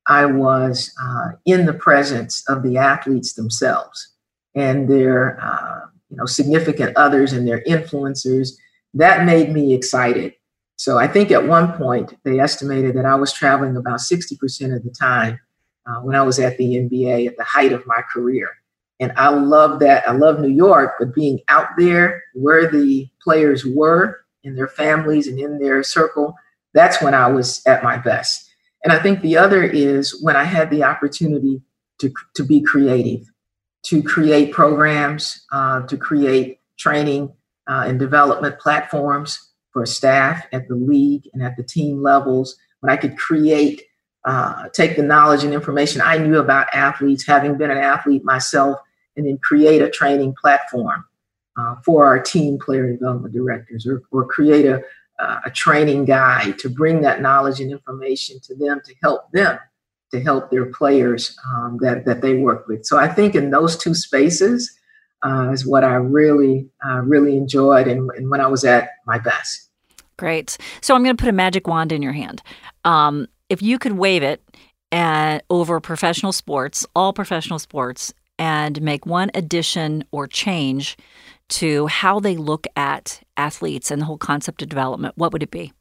I 0.09 0.27
was 0.27 0.92
uh, 1.00 1.29
in 1.46 1.66
the 1.66 1.72
presence 1.72 2.42
of 2.48 2.64
the 2.64 2.77
athletes 2.77 3.35
themselves 3.35 4.12
and 4.57 4.88
their 4.88 5.40
uh, 5.40 5.87
you 6.11 6.16
know 6.16 6.27
significant 6.27 6.96
others 6.96 7.33
and 7.33 7.46
their 7.46 7.62
influencers 7.62 8.50
that 8.94 9.26
made 9.26 9.52
me 9.52 9.74
excited. 9.74 10.35
So 10.76 10.98
I 10.98 11.07
think 11.07 11.30
at 11.30 11.46
one 11.46 11.72
point 11.72 12.14
they 12.24 12.40
estimated 12.40 12.96
that 12.96 13.04
I 13.04 13.14
was 13.14 13.33
traveling 13.33 13.76
about 13.76 14.00
60% 14.00 14.76
of 14.76 14.83
the 14.83 14.90
time 14.90 15.38
uh, 15.87 16.00
when 16.00 16.16
I 16.16 16.22
was 16.22 16.38
at 16.38 16.57
the 16.59 16.76
NBA 16.76 17.26
at 17.26 17.37
the 17.37 17.44
height 17.44 17.72
of 17.72 17.87
my 17.87 18.02
career. 18.12 18.50
And 19.00 19.12
I 19.16 19.28
love 19.28 19.80
that. 19.80 20.09
I 20.09 20.12
love 20.12 20.40
New 20.40 20.48
York, 20.48 20.94
but 20.98 21.14
being 21.14 21.40
out 21.48 21.68
there 21.76 22.22
where 22.35 22.70
the 22.70 23.09
players 23.22 23.64
were 23.64 24.20
in 24.44 24.54
their 24.54 24.68
families 24.68 25.26
and 25.26 25.38
in 25.38 25.59
their 25.59 25.83
circle, 25.83 26.35
that's 26.72 27.02
when 27.02 27.14
I 27.14 27.26
was 27.28 27.62
at 27.66 27.83
my 27.83 27.96
best. 27.96 28.48
And 28.85 28.92
I 28.92 28.98
think 29.00 29.20
the 29.20 29.37
other 29.37 29.62
is 29.62 30.22
when 30.22 30.37
I 30.37 30.44
had 30.44 30.70
the 30.70 30.85
opportunity 30.85 31.62
to, 32.00 32.12
to 32.35 32.44
be 32.44 32.61
creative, 32.61 33.26
to 33.87 34.02
create 34.02 34.52
programs, 34.52 35.44
uh, 35.52 35.83
to 35.87 35.96
create 35.96 36.61
training 36.78 37.33
uh, 37.66 37.85
and 37.87 37.98
development 37.98 38.59
platforms 38.59 39.50
for 39.72 39.85
staff 39.87 40.46
at 40.53 40.68
the 40.68 40.74
league 40.74 41.29
and 41.33 41.42
at 41.42 41.57
the 41.57 41.62
team 41.62 42.03
levels, 42.03 42.57
when 42.81 42.92
I 42.92 42.96
could 42.96 43.16
create, 43.16 43.83
uh, 44.24 44.68
take 44.70 44.96
the 44.96 45.03
knowledge 45.03 45.44
and 45.44 45.53
information 45.53 46.00
I 46.00 46.18
knew 46.18 46.38
about 46.38 46.68
athletes, 46.72 47.27
having 47.27 47.57
been 47.57 47.70
an 47.70 47.79
athlete 47.79 48.24
myself, 48.24 48.79
and 49.16 49.27
then 49.27 49.38
create 49.38 49.83
a 49.83 49.90
training 49.90 50.35
platform 50.40 51.05
uh, 51.59 51.77
for 51.85 52.05
our 52.05 52.20
team 52.20 52.59
player 52.59 52.90
development 52.92 53.35
directors 53.35 53.87
or, 53.87 54.03
or 54.11 54.27
create 54.27 54.66
a, 54.66 54.83
a 55.46 55.50
training 55.50 56.05
guide 56.05 56.59
to 56.59 56.68
bring 56.68 57.00
that 57.00 57.22
knowledge 57.22 57.61
and 57.61 57.70
information 57.70 58.38
to 58.40 58.55
them 58.57 58.81
to 58.85 58.94
help 59.03 59.31
them 59.33 59.59
to 60.11 60.20
help 60.20 60.50
their 60.50 60.66
players 60.66 61.37
um, 61.48 61.79
that, 61.81 62.05
that 62.05 62.20
they 62.20 62.35
work 62.35 62.68
with. 62.68 62.87
So 62.87 62.98
I 62.98 63.09
think 63.09 63.35
in 63.35 63.50
those 63.50 63.77
two 63.77 63.94
spaces, 63.94 64.72
uh, 65.24 65.50
is 65.50 65.66
what 65.66 65.84
I 65.84 65.94
really, 65.94 66.68
uh, 66.87 67.00
really 67.00 67.37
enjoyed 67.37 67.88
and, 67.88 68.10
and, 68.12 68.30
when 68.30 68.40
I 68.40 68.46
was 68.46 68.64
at 68.64 68.90
my 69.06 69.18
best. 69.18 69.70
Great. 70.16 70.58
So 70.80 70.94
I'm 70.94 71.02
going 71.02 71.16
to 71.16 71.20
put 71.20 71.28
a 71.28 71.32
magic 71.32 71.66
wand 71.66 71.92
in 71.92 72.02
your 72.02 72.12
hand. 72.12 72.42
Um, 72.84 73.26
if 73.48 73.62
you 73.62 73.78
could 73.78 73.92
wave 73.92 74.22
it 74.22 74.42
at, 74.92 75.44
over 75.50 75.80
professional 75.80 76.32
sports, 76.32 76.87
all 76.94 77.12
professional 77.12 77.58
sports, 77.58 78.12
and 78.38 78.80
make 78.82 79.06
one 79.06 79.30
addition 79.34 80.04
or 80.10 80.26
change 80.26 80.96
to 81.48 81.87
how 81.87 82.20
they 82.20 82.37
look 82.37 82.66
at 82.76 83.22
athletes 83.37 83.90
and 83.90 84.00
the 84.00 84.06
whole 84.06 84.18
concept 84.18 84.62
of 84.62 84.68
development, 84.68 85.14
what 85.16 85.32
would 85.32 85.42
it 85.42 85.50
be? 85.50 85.72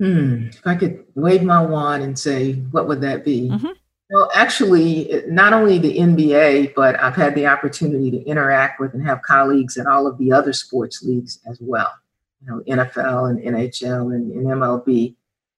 Hmm. 0.00 0.46
If 0.46 0.66
I 0.66 0.76
could 0.76 1.04
wave 1.14 1.42
my 1.42 1.60
wand 1.64 2.02
and 2.02 2.18
say, 2.18 2.52
what 2.52 2.86
would 2.86 3.00
that 3.00 3.24
be? 3.24 3.48
Mm-hmm. 3.48 3.72
Well, 4.10 4.30
actually, 4.34 5.22
not 5.26 5.52
only 5.52 5.78
the 5.78 5.98
NBA, 5.98 6.74
but 6.74 6.98
I've 6.98 7.14
had 7.14 7.34
the 7.34 7.46
opportunity 7.46 8.10
to 8.10 8.24
interact 8.24 8.80
with 8.80 8.94
and 8.94 9.06
have 9.06 9.20
colleagues 9.22 9.76
in 9.76 9.86
all 9.86 10.06
of 10.06 10.16
the 10.16 10.32
other 10.32 10.54
sports 10.54 11.02
leagues 11.02 11.40
as 11.46 11.58
well. 11.60 11.92
You 12.40 12.46
know, 12.46 12.76
NFL 12.76 13.30
and 13.30 13.40
NHL 13.40 14.14
and, 14.14 14.32
and 14.32 14.46
MLB. 14.46 15.14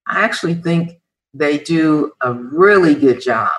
I 0.07 0.25
actually 0.25 0.55
think 0.55 1.01
they 1.33 1.59
do 1.59 2.13
a 2.21 2.33
really 2.33 2.95
good 2.95 3.21
job 3.21 3.53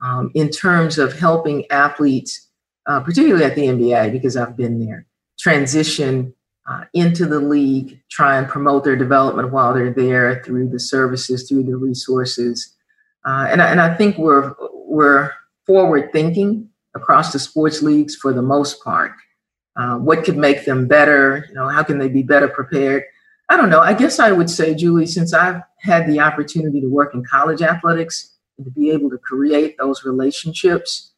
um, 0.00 0.30
in 0.34 0.48
terms 0.48 0.98
of 0.98 1.18
helping 1.18 1.70
athletes, 1.70 2.48
uh, 2.86 3.00
particularly 3.00 3.44
at 3.44 3.54
the 3.54 3.66
NBA, 3.66 4.12
because 4.12 4.36
I've 4.36 4.56
been 4.56 4.84
there, 4.84 5.06
transition 5.38 6.34
uh, 6.68 6.84
into 6.94 7.26
the 7.26 7.40
league, 7.40 8.00
try 8.10 8.38
and 8.38 8.48
promote 8.48 8.84
their 8.84 8.96
development 8.96 9.52
while 9.52 9.74
they're 9.74 9.92
there 9.92 10.42
through 10.44 10.70
the 10.70 10.80
services, 10.80 11.48
through 11.48 11.64
the 11.64 11.76
resources. 11.76 12.73
Uh, 13.24 13.48
and, 13.50 13.62
I, 13.62 13.68
and 13.68 13.80
I 13.80 13.94
think 13.94 14.18
we're, 14.18 14.54
we're 14.86 15.32
forward 15.66 16.12
thinking 16.12 16.68
across 16.94 17.32
the 17.32 17.38
sports 17.38 17.82
leagues 17.82 18.14
for 18.14 18.32
the 18.32 18.42
most 18.42 18.82
part. 18.82 19.12
Uh, 19.76 19.96
what 19.96 20.24
could 20.24 20.36
make 20.36 20.64
them 20.64 20.86
better? 20.86 21.46
You 21.48 21.54
know, 21.54 21.68
how 21.68 21.82
can 21.82 21.98
they 21.98 22.08
be 22.08 22.22
better 22.22 22.48
prepared? 22.48 23.04
I 23.48 23.56
don't 23.56 23.70
know. 23.70 23.80
I 23.80 23.92
guess 23.92 24.18
I 24.18 24.32
would 24.32 24.48
say, 24.48 24.74
Julie, 24.74 25.06
since 25.06 25.34
I've 25.34 25.62
had 25.78 26.06
the 26.06 26.20
opportunity 26.20 26.80
to 26.80 26.88
work 26.88 27.14
in 27.14 27.24
college 27.24 27.60
athletics 27.60 28.36
and 28.56 28.64
to 28.64 28.70
be 28.70 28.90
able 28.90 29.10
to 29.10 29.18
create 29.18 29.76
those 29.76 30.04
relationships 30.04 31.12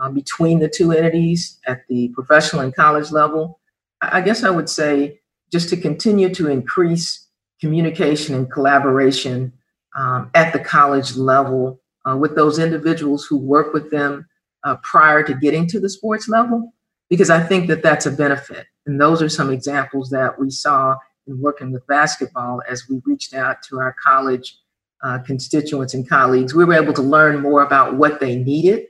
uh, 0.00 0.08
between 0.10 0.58
the 0.58 0.68
two 0.68 0.92
entities 0.92 1.58
at 1.66 1.86
the 1.88 2.08
professional 2.08 2.62
and 2.62 2.74
college 2.74 3.10
level, 3.10 3.60
I 4.00 4.20
guess 4.20 4.42
I 4.42 4.50
would 4.50 4.68
say 4.68 5.20
just 5.50 5.68
to 5.70 5.76
continue 5.76 6.32
to 6.34 6.48
increase 6.48 7.28
communication 7.60 8.34
and 8.34 8.50
collaboration 8.50 9.52
um, 9.96 10.30
at 10.34 10.52
the 10.52 10.58
college 10.58 11.16
level 11.16 11.80
uh, 12.08 12.16
with 12.16 12.34
those 12.34 12.58
individuals 12.58 13.24
who 13.24 13.36
work 13.36 13.72
with 13.72 13.90
them 13.90 14.28
uh, 14.64 14.76
prior 14.82 15.22
to 15.22 15.34
getting 15.34 15.66
to 15.68 15.80
the 15.80 15.88
sports 15.88 16.28
level, 16.28 16.72
because 17.08 17.30
I 17.30 17.40
think 17.40 17.68
that 17.68 17.82
that's 17.82 18.06
a 18.06 18.10
benefit. 18.10 18.66
And 18.86 19.00
those 19.00 19.22
are 19.22 19.28
some 19.28 19.50
examples 19.50 20.10
that 20.10 20.38
we 20.38 20.50
saw 20.50 20.96
in 21.26 21.40
working 21.40 21.72
with 21.72 21.86
basketball 21.86 22.62
as 22.68 22.88
we 22.88 23.00
reached 23.04 23.34
out 23.34 23.62
to 23.68 23.78
our 23.78 23.94
college 24.02 24.56
uh, 25.02 25.18
constituents 25.20 25.94
and 25.94 26.08
colleagues. 26.08 26.54
We 26.54 26.64
were 26.64 26.74
able 26.74 26.92
to 26.94 27.02
learn 27.02 27.40
more 27.40 27.62
about 27.62 27.96
what 27.96 28.20
they 28.20 28.36
needed 28.36 28.86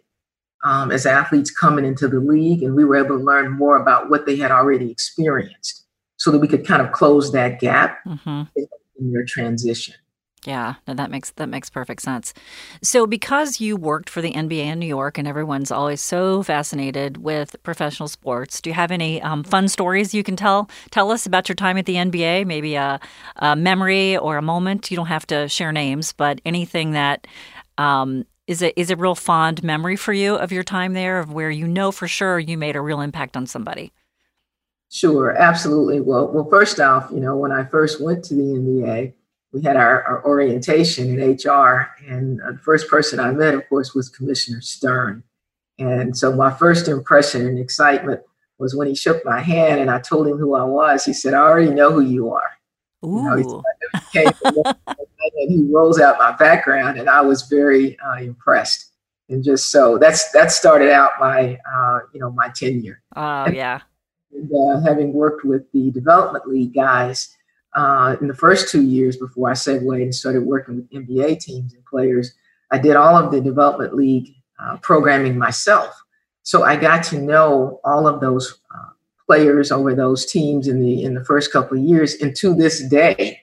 um, 0.65 0.91
as 0.91 1.07
athletes 1.07 1.51
coming 1.51 1.85
into 1.85 2.09
the 2.09 2.21
league, 2.21 2.63
and 2.63 2.75
we 2.75 2.85
were 2.85 2.97
able 2.97 3.19
to 3.19 3.25
learn 3.25 3.51
more 3.51 3.77
about 3.77 4.09
what 4.09 4.27
they 4.27 4.37
had 4.37 4.51
already 4.51 4.91
experienced 4.91 5.85
so 6.17 6.31
that 6.31 6.39
we 6.39 6.49
could 6.49 6.67
kind 6.67 6.81
of 6.81 6.93
close 6.93 7.33
that 7.33 7.59
gap 7.59 7.99
mm-hmm. 8.07 8.43
in, 8.55 8.67
in 8.99 9.13
their 9.13 9.25
transition. 9.25 9.95
Yeah, 10.45 10.75
no, 10.89 10.95
that 10.95 11.11
makes 11.11 11.31
that 11.33 11.49
makes 11.49 11.71
perfect 11.71 12.03
sense. 12.03 12.35
So, 12.83 13.07
because 13.07 13.61
you 13.61 13.77
worked 13.77 14.11
for 14.11 14.21
the 14.21 14.33
NBA 14.33 14.65
in 14.65 14.81
New 14.81 14.87
York, 14.87 15.17
and 15.17 15.29
everyone's 15.29 15.71
always 15.71 16.01
so 16.01 16.43
fascinated 16.43 17.19
with 17.19 17.55
professional 17.63 18.09
sports, 18.09 18.61
do 18.61 18.71
you 18.71 18.75
have 18.75 18.91
any 18.91 19.23
um, 19.23 19.45
fun 19.45 19.69
stories 19.69 20.13
you 20.13 20.25
can 20.25 20.35
tell 20.35 20.69
tell 20.91 21.13
us 21.13 21.27
about 21.27 21.49
your 21.49 21.55
time 21.55 21.79
at 21.79 21.87
the 21.87 21.95
NBA? 21.95 22.45
Maybe 22.45 22.75
a, 22.75 22.99
a, 23.37 23.55
memory 23.55 24.17
or 24.17 24.37
a 24.37 24.43
moment. 24.43 24.91
You 24.91 24.97
don't 24.97 25.07
have 25.07 25.27
to 25.29 25.49
share 25.49 25.71
names, 25.71 26.13
but 26.13 26.41
anything 26.45 26.91
that 26.91 27.29
um, 27.79 28.27
is 28.49 28.63
a 28.63 28.79
is 28.79 28.91
a 28.91 28.97
real 28.97 29.15
fond 29.15 29.63
memory 29.63 29.95
for 29.95 30.13
you 30.13 30.35
of 30.35 30.51
your 30.51 30.65
time 30.65 30.93
there, 30.93 31.21
of 31.21 31.33
where 31.33 31.51
you 31.51 31.69
know 31.69 31.93
for 31.93 32.09
sure 32.09 32.41
you 32.41 32.59
made 32.59 32.75
a 32.75 32.81
real 32.81 33.01
impact 33.01 33.37
on 33.37 33.47
somebody. 33.47 33.93
Sure, 34.91 35.31
absolutely. 35.39 36.01
Well, 36.01 36.33
well, 36.33 36.49
first 36.51 36.81
off, 36.81 37.11
you 37.13 37.21
know, 37.21 37.37
when 37.37 37.53
I 37.53 37.65
first 37.65 38.03
went 38.03 38.25
to 38.25 38.35
the 38.35 38.43
NBA 38.43 39.15
we 39.53 39.63
had 39.63 39.77
our, 39.77 40.03
our 40.05 40.25
orientation 40.25 41.19
in 41.19 41.31
HR, 41.33 41.91
and 42.09 42.39
the 42.39 42.59
first 42.63 42.89
person 42.89 43.21
I 43.21 43.33
met, 43.33 43.55
of 43.55 43.69
course, 43.69 43.95
was 43.95 44.09
Commissioner 44.09 44.63
Stern. 44.63 45.23
And 45.79 46.17
so 46.17 46.35
my 46.35 46.51
first 46.51 46.89
impression 46.89 47.47
and 47.47 47.59
excitement 47.59 48.21
was 48.59 48.75
when 48.75 48.89
he 48.89 48.95
shook 48.95 49.25
my 49.25 49.41
hand 49.41 49.81
and 49.81 49.91
I 49.91 49.99
told 50.01 50.29
him 50.29 50.39
who 50.39 50.55
I 50.55 50.63
was. 50.63 51.05
He 51.05 51.13
said, 51.13 51.35
"I 51.35 51.41
already 51.41 51.71
know 51.71 51.91
who 51.91 52.01
you 52.01 52.33
are." 52.33 52.51
Ooh. 53.05 53.35
You 53.35 53.45
know, 53.45 53.63
and 54.15 55.51
he 55.51 55.67
rolls 55.71 56.01
out 56.01 56.19
my 56.19 56.33
background, 56.33 56.99
and 56.99 57.09
I 57.09 57.21
was 57.21 57.43
very 57.43 57.99
uh, 57.99 58.17
impressed. 58.17 58.91
And 59.29 59.43
just 59.43 59.71
so 59.71 59.99
that's 59.99 60.31
that 60.33 60.53
started 60.53 60.91
out 60.91 61.13
my 61.19 61.59
uh, 61.71 62.01
you 62.13 62.21
know 62.21 62.31
my 62.31 62.49
tenure. 62.55 63.03
Oh 63.17 63.49
yeah. 63.49 63.81
And, 64.33 64.51
uh, 64.51 64.81
having 64.81 65.13
worked 65.13 65.45
with 65.45 65.71
the 65.73 65.91
development 65.91 66.49
league 66.49 66.75
guys, 66.75 67.37
uh, 67.75 68.17
in 68.21 68.29
the 68.29 68.35
first 68.35 68.69
two 68.69 68.83
years 68.83 69.17
before 69.17 69.51
I 69.51 69.55
segued 69.55 70.03
and 70.03 70.15
started 70.15 70.43
working 70.43 70.77
with 70.77 70.91
NBA 70.91 71.41
teams 71.41 71.75
and 71.75 71.85
players, 71.85 72.35
I 72.71 72.79
did 72.79 72.97
all 72.97 73.17
of 73.17 73.33
the 73.33 73.41
development 73.41 73.95
league 73.95 74.35
uh, 74.63 74.77
programming 74.79 75.39
myself. 75.39 76.03
So 76.43 76.65
I 76.65 76.77
got 76.77 77.05
to 77.05 77.21
know 77.21 77.81
all 77.85 78.07
of 78.07 78.21
those 78.21 78.61
uh, 78.75 78.91
players 79.27 79.71
over 79.71 79.95
those 79.95 80.27
teams 80.27 80.69
in 80.69 80.83
the 80.83 81.05
in 81.05 81.15
the 81.15 81.25
first 81.25 81.53
couple 81.53 81.79
of 81.79 81.85
years, 81.85 82.15
and 82.15 82.35
to 82.37 82.55
this 82.55 82.87
day, 82.89 83.41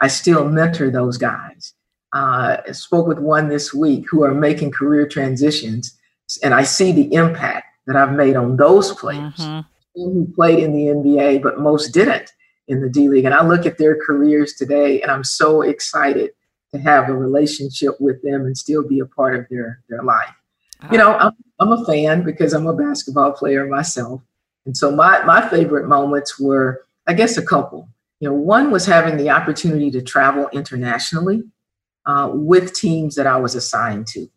I 0.00 0.08
still 0.08 0.48
mentor 0.48 0.90
those 0.90 1.16
guys. 1.16 1.74
Uh, 2.12 2.56
I 2.66 2.72
spoke 2.72 3.06
with 3.06 3.20
one 3.20 3.48
this 3.48 3.72
week 3.72 4.06
who 4.10 4.24
are 4.24 4.34
making 4.34 4.72
career 4.72 5.06
transitions, 5.06 5.96
and 6.42 6.52
I 6.52 6.64
see 6.64 6.92
the 6.92 7.12
impact 7.14 7.66
that 7.86 7.96
I've 7.96 8.12
made 8.12 8.36
on 8.36 8.56
those 8.56 8.92
players 8.92 9.36
mm-hmm. 9.36 9.60
who 9.94 10.26
played 10.34 10.58
in 10.58 10.72
the 10.72 10.86
NBA, 10.86 11.42
but 11.42 11.60
most 11.60 11.90
didn't 11.90 12.32
in 12.70 12.80
the 12.80 12.88
D 12.88 13.08
League. 13.08 13.24
And 13.24 13.34
I 13.34 13.44
look 13.44 13.66
at 13.66 13.78
their 13.78 13.96
careers 14.00 14.54
today 14.54 15.02
and 15.02 15.10
I'm 15.10 15.24
so 15.24 15.62
excited 15.62 16.30
to 16.72 16.78
have 16.78 17.08
a 17.08 17.12
relationship 17.12 18.00
with 18.00 18.22
them 18.22 18.46
and 18.46 18.56
still 18.56 18.86
be 18.86 19.00
a 19.00 19.06
part 19.06 19.34
of 19.34 19.44
their, 19.50 19.82
their 19.88 20.04
life. 20.04 20.32
You 20.90 20.98
know, 20.98 21.14
I'm, 21.14 21.32
I'm 21.58 21.72
a 21.72 21.84
fan 21.84 22.22
because 22.22 22.54
I'm 22.54 22.68
a 22.68 22.72
basketball 22.72 23.32
player 23.32 23.66
myself. 23.66 24.22
And 24.64 24.76
so 24.76 24.90
my, 24.90 25.22
my 25.24 25.46
favorite 25.48 25.88
moments 25.88 26.38
were, 26.38 26.84
I 27.08 27.12
guess, 27.12 27.36
a 27.36 27.44
couple. 27.44 27.88
You 28.20 28.28
know, 28.28 28.34
one 28.34 28.70
was 28.70 28.86
having 28.86 29.16
the 29.16 29.30
opportunity 29.30 29.90
to 29.90 30.00
travel 30.00 30.48
internationally 30.52 31.42
uh, 32.06 32.30
with 32.32 32.72
teams 32.72 33.16
that 33.16 33.26
I 33.26 33.36
was 33.36 33.56
assigned 33.56 34.06
to 34.08 34.28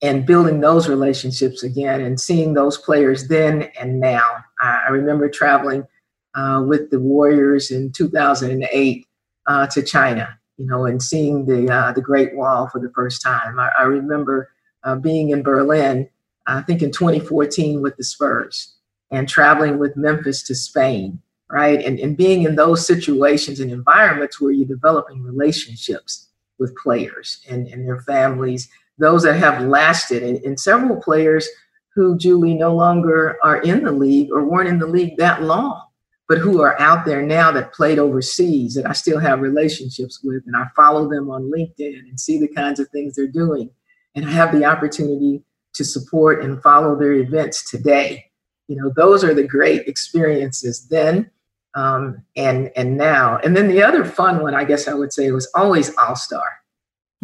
and 0.00 0.24
building 0.24 0.60
those 0.60 0.88
relationships 0.88 1.62
again 1.64 2.00
and 2.00 2.20
seeing 2.20 2.54
those 2.54 2.78
players 2.78 3.28
then 3.28 3.70
and 3.78 4.00
now. 4.00 4.24
I, 4.60 4.84
I 4.86 4.90
remember 4.90 5.28
traveling 5.28 5.86
uh, 6.34 6.62
with 6.66 6.90
the 6.90 7.00
Warriors 7.00 7.70
in 7.70 7.92
2008 7.92 9.06
uh, 9.46 9.66
to 9.68 9.82
China, 9.82 10.38
you 10.56 10.66
know, 10.66 10.84
and 10.86 11.02
seeing 11.02 11.46
the 11.46 11.72
uh, 11.72 11.92
the 11.92 12.00
Great 12.00 12.36
Wall 12.36 12.68
for 12.68 12.80
the 12.80 12.92
first 12.94 13.22
time. 13.22 13.58
I, 13.58 13.70
I 13.78 13.82
remember 13.82 14.50
uh, 14.84 14.96
being 14.96 15.30
in 15.30 15.42
Berlin, 15.42 16.08
I 16.46 16.62
think 16.62 16.82
in 16.82 16.92
2014 16.92 17.82
with 17.82 17.96
the 17.96 18.04
Spurs, 18.04 18.74
and 19.10 19.28
traveling 19.28 19.78
with 19.78 19.96
Memphis 19.96 20.42
to 20.44 20.54
Spain, 20.54 21.20
right, 21.50 21.84
and 21.84 21.98
and 21.98 22.16
being 22.16 22.42
in 22.44 22.56
those 22.56 22.86
situations 22.86 23.60
and 23.60 23.70
environments 23.70 24.40
where 24.40 24.52
you're 24.52 24.68
developing 24.68 25.22
relationships 25.22 26.28
with 26.58 26.76
players 26.76 27.40
and, 27.48 27.66
and 27.68 27.88
their 27.88 28.00
families, 28.02 28.68
those 28.98 29.22
that 29.22 29.36
have 29.36 29.62
lasted, 29.62 30.22
and, 30.22 30.36
and 30.44 30.60
several 30.60 31.00
players 31.00 31.48
who 31.94 32.16
Julie 32.18 32.54
no 32.54 32.74
longer 32.76 33.38
are 33.42 33.62
in 33.62 33.82
the 33.82 33.92
league 33.92 34.30
or 34.30 34.44
weren't 34.44 34.68
in 34.68 34.78
the 34.78 34.86
league 34.86 35.16
that 35.16 35.42
long 35.42 35.89
but 36.30 36.38
who 36.38 36.62
are 36.62 36.80
out 36.80 37.04
there 37.04 37.22
now 37.22 37.50
that 37.50 37.72
played 37.72 37.98
overseas 37.98 38.74
that 38.74 38.86
I 38.86 38.92
still 38.92 39.18
have 39.18 39.40
relationships 39.40 40.20
with. 40.22 40.44
And 40.46 40.54
I 40.54 40.66
follow 40.76 41.10
them 41.10 41.28
on 41.28 41.50
LinkedIn 41.50 41.98
and 41.98 42.20
see 42.20 42.38
the 42.38 42.46
kinds 42.46 42.78
of 42.78 42.88
things 42.90 43.16
they're 43.16 43.26
doing. 43.26 43.68
And 44.14 44.24
I 44.24 44.30
have 44.30 44.52
the 44.52 44.64
opportunity 44.64 45.42
to 45.72 45.84
support 45.84 46.44
and 46.44 46.62
follow 46.62 46.96
their 46.96 47.14
events 47.14 47.68
today. 47.68 48.26
You 48.68 48.76
know, 48.76 48.92
those 48.94 49.24
are 49.24 49.34
the 49.34 49.42
great 49.42 49.88
experiences 49.88 50.86
then 50.86 51.28
um, 51.74 52.22
and 52.36 52.70
and 52.76 52.96
now. 52.96 53.38
And 53.38 53.56
then 53.56 53.66
the 53.66 53.82
other 53.82 54.04
fun 54.04 54.40
one, 54.40 54.54
I 54.54 54.62
guess 54.62 54.86
I 54.86 54.94
would 54.94 55.12
say, 55.12 55.32
was 55.32 55.50
always 55.56 55.92
All 55.96 56.14
Star. 56.14 56.44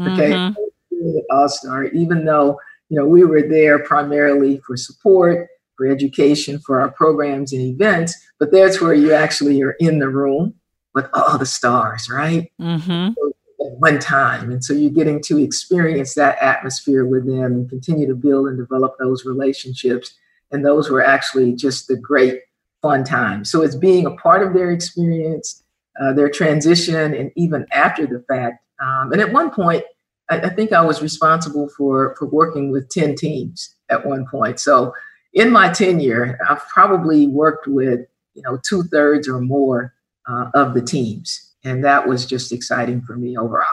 Okay, 0.00 0.32
mm-hmm. 0.32 1.18
All 1.30 1.48
Star, 1.48 1.84
even 1.84 2.24
though 2.24 2.58
you 2.88 2.98
know 2.98 3.06
we 3.06 3.22
were 3.22 3.42
there 3.42 3.78
primarily 3.78 4.58
for 4.66 4.76
support 4.76 5.46
for 5.76 5.86
education, 5.86 6.58
for 6.58 6.80
our 6.80 6.90
programs 6.90 7.52
and 7.52 7.62
events, 7.62 8.16
but 8.38 8.52
that's 8.52 8.80
where 8.80 8.94
you 8.94 9.12
actually 9.12 9.62
are 9.62 9.76
in 9.80 9.98
the 9.98 10.08
room 10.08 10.54
with 10.94 11.06
all 11.12 11.38
the 11.38 11.46
stars, 11.46 12.08
right? 12.10 12.50
Mm-hmm. 12.60 13.08
At 13.08 13.72
one 13.78 13.98
time. 13.98 14.50
And 14.50 14.64
so 14.64 14.72
you're 14.72 14.90
getting 14.90 15.22
to 15.24 15.38
experience 15.38 16.14
that 16.14 16.38
atmosphere 16.42 17.04
with 17.04 17.26
them 17.26 17.52
and 17.52 17.68
continue 17.68 18.06
to 18.06 18.14
build 18.14 18.48
and 18.48 18.58
develop 18.58 18.96
those 18.98 19.24
relationships. 19.24 20.14
And 20.50 20.64
those 20.64 20.90
were 20.90 21.04
actually 21.04 21.54
just 21.54 21.88
the 21.88 21.96
great 21.96 22.40
fun 22.82 23.04
times. 23.04 23.50
So 23.50 23.62
it's 23.62 23.74
being 23.74 24.06
a 24.06 24.12
part 24.12 24.46
of 24.46 24.54
their 24.54 24.70
experience, 24.70 25.62
uh, 26.00 26.12
their 26.12 26.30
transition, 26.30 27.14
and 27.14 27.30
even 27.36 27.66
after 27.72 28.06
the 28.06 28.24
fact. 28.28 28.62
Um, 28.80 29.12
and 29.12 29.20
at 29.20 29.32
one 29.32 29.50
point, 29.50 29.84
I, 30.30 30.40
I 30.40 30.48
think 30.50 30.72
I 30.72 30.82
was 30.82 31.02
responsible 31.02 31.68
for 31.68 32.14
for 32.18 32.26
working 32.26 32.70
with 32.70 32.88
10 32.90 33.16
teams 33.16 33.74
at 33.88 34.06
one 34.06 34.26
point. 34.30 34.60
So 34.60 34.92
in 35.32 35.50
my 35.50 35.70
tenure, 35.70 36.38
I've 36.48 36.66
probably 36.68 37.26
worked 37.26 37.66
with 37.66 38.00
you 38.36 38.42
know 38.42 38.58
two 38.62 38.84
thirds 38.84 39.26
or 39.28 39.40
more 39.40 39.94
uh, 40.28 40.50
of 40.54 40.74
the 40.74 40.82
teams, 40.82 41.54
and 41.64 41.84
that 41.84 42.06
was 42.06 42.26
just 42.26 42.52
exciting 42.52 43.00
for 43.00 43.16
me 43.16 43.36
overall. 43.36 43.66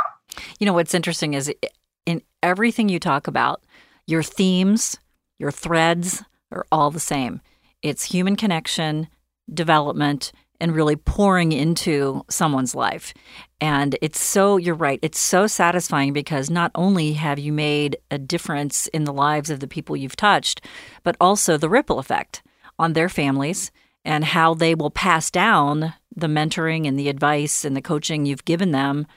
You 0.60 0.66
know 0.66 0.74
what's 0.74 0.96
interesting 0.96 1.36
is 1.36 1.54
in 2.06 2.22
everything 2.42 2.90
you 2.90 3.00
talk 3.00 3.28
about, 3.28 3.64
your 4.08 4.24
themes, 4.24 4.98
your 5.38 5.52
threads 5.52 6.24
are 6.52 6.66
all 6.72 6.92
the 6.92 7.00
same. 7.00 7.42
It's 7.82 8.06
human 8.06 8.36
connection, 8.36 9.08
development, 9.54 10.32
and 10.60 10.74
really 10.74 10.96
pouring 10.96 11.52
into 11.52 12.24
someone's 12.30 12.74
life. 12.74 13.14
And 13.60 13.98
it's 14.02 14.20
so, 14.20 14.58
you're 14.58 14.76
right, 14.76 15.00
it's 15.02 15.20
so 15.20 15.48
satisfying 15.48 16.14
because 16.14 16.50
not 16.50 16.72
only 16.76 17.14
have 17.14 17.40
you 17.40 17.52
made 17.52 17.98
a 18.10 18.18
difference 18.18 18.88
in 18.88 19.04
the 19.04 19.12
lives 19.14 19.50
of 19.50 19.60
the 19.60 19.68
people 19.68 19.98
you've 19.98 20.16
touched, 20.16 20.62
but 21.04 21.18
also 21.20 21.58
the 21.58 21.70
ripple 21.70 22.00
effect 22.00 22.44
on 22.80 22.94
their 22.94 23.10
families 23.10 23.72
and 24.06 24.26
how 24.26 24.54
they 24.54 24.76
will 24.76 24.92
pass 24.92 25.32
down 25.32 25.94
the 26.16 26.28
mentoring 26.28 26.88
and 26.88 26.98
the 27.00 27.10
advice 27.10 27.66
and 27.66 27.76
the 27.76 27.82
coaching 27.82 28.26
you've 28.26 28.46
given 28.46 28.72
them 28.72 29.08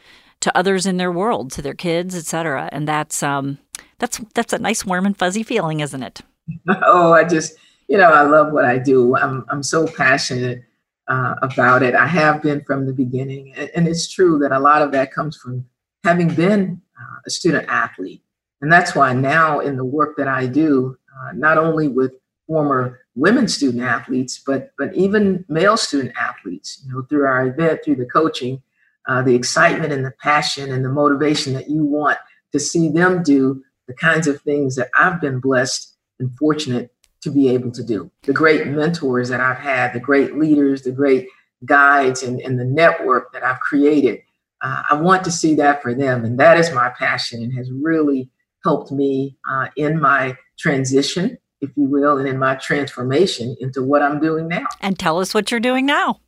to 0.41 0.57
others 0.57 0.87
in 0.87 0.97
their 0.97 1.13
world, 1.13 1.51
to 1.53 1.63
their 1.63 1.75
kids, 1.75 2.15
et 2.15 2.25
cetera. 2.25 2.69
And 2.73 2.87
that's 2.87 3.23
um, 3.23 3.59
that's 3.99 4.19
that's 4.35 4.53
a 4.53 4.59
nice, 4.59 4.85
warm 4.85 5.07
and 5.07 5.17
fuzzy 5.17 5.43
feeling, 5.43 5.81
isn't 5.81 6.03
it? 6.03 6.21
oh, 6.69 7.13
I 7.13 7.25
just 7.25 7.57
you 7.89 7.99
know 7.99 8.11
I 8.11 8.23
love 8.23 8.53
what 8.53 8.65
I 8.65 8.79
do. 8.79 9.17
I'm 9.17 9.45
I'm 9.49 9.63
so 9.63 9.87
passionate 9.87 10.63
uh, 11.09 11.35
about 11.43 11.83
it. 11.83 11.95
I 11.95 12.07
have 12.07 12.43
been 12.43 12.63
from 12.65 12.87
the 12.87 12.93
beginning, 12.93 13.55
and, 13.55 13.87
it's 13.87 14.09
true 14.09 14.39
that 14.41 14.53
a 14.53 14.59
lot 14.59 14.83
of 14.83 14.93
that 14.93 15.13
comes 15.13 15.37
from 15.37 15.65
having 16.03 16.35
been 16.35 16.81
uh, 17.01 17.17
a 17.27 17.31
student 17.31 17.67
athlete, 17.69 18.23
and 18.61 18.73
that's 18.73 18.95
why 18.95 19.13
now 19.13 19.61
in 19.61 19.77
the 19.77 19.85
work 19.85 20.17
that 20.17 20.29
I 20.29 20.47
do, 20.47 20.97
uh, 21.17 21.33
not 21.33 21.59
only 21.59 21.89
with 21.89 22.13
former 22.47 23.01
women 23.17 23.49
student 23.49 23.83
athletes, 23.83 24.41
but 24.47 24.71
but 24.79 24.95
even 24.95 25.45
male 25.49 25.77
student 25.77 26.15
athletes, 26.17 26.83
you 26.85 26.93
know, 26.93 27.03
through 27.03 27.27
our 27.27 27.47
event, 27.47 27.81
through 27.85 27.97
the 27.97 28.07
coaching, 28.07 28.63
uh, 29.09 29.23
the 29.23 29.35
excitement 29.35 29.93
and 29.93 30.05
the 30.05 30.15
passion 30.23 30.71
and 30.71 30.85
the 30.85 30.91
motivation 30.91 31.55
that 31.55 31.69
you 31.69 31.85
want 31.85 32.19
to 32.53 32.61
see 32.61 32.89
them 32.89 33.23
do 33.23 33.63
the 33.89 33.95
kinds 33.95 34.27
of 34.27 34.41
things 34.43 34.77
that 34.77 34.91
I've 34.99 35.21
been 35.21 35.41
blessed 35.41 35.95
and 36.19 36.31
fortunate 36.39 36.93
to 37.23 37.31
be 37.31 37.49
able 37.49 37.71
to 37.73 37.83
do. 37.83 38.11
The 38.23 38.33
great 38.33 38.67
mentors 38.67 39.29
that 39.29 39.41
I've 39.41 39.59
had, 39.59 39.93
the 39.93 40.01
great 40.01 40.37
leaders, 40.37 40.83
the 40.83 40.93
great 40.93 41.29
guides, 41.65 42.23
and, 42.23 42.41
and 42.41 42.59
the 42.59 42.65
network 42.65 43.33
that 43.33 43.43
I've 43.43 43.61
created. 43.61 44.21
Uh, 44.61 44.83
I 44.91 44.95
want 44.95 45.25
to 45.25 45.31
see 45.31 45.55
that 45.57 45.83
for 45.83 45.95
them. 45.95 46.25
And 46.25 46.39
that 46.39 46.59
is 46.59 46.73
my 46.73 46.91
passion 46.91 47.43
and 47.43 47.53
has 47.55 47.71
really 47.71 48.31
helped 48.65 48.91
me 48.91 49.37
uh, 49.49 49.69
in 49.77 50.01
my 50.01 50.37
transition, 50.59 51.39
if 51.61 51.71
you 51.77 51.89
will, 51.89 52.19
and 52.19 52.29
in 52.29 52.39
my 52.39 52.55
transformation 52.57 53.57
into 53.61 53.83
what 53.83 54.03
I'm 54.03 54.21
doing 54.21 54.49
now. 54.49 54.67
And 54.81 54.99
tell 54.99 55.21
us 55.21 55.35
what 55.35 55.51
you're 55.51 55.61
doing 55.61 55.87
now. 55.87 56.21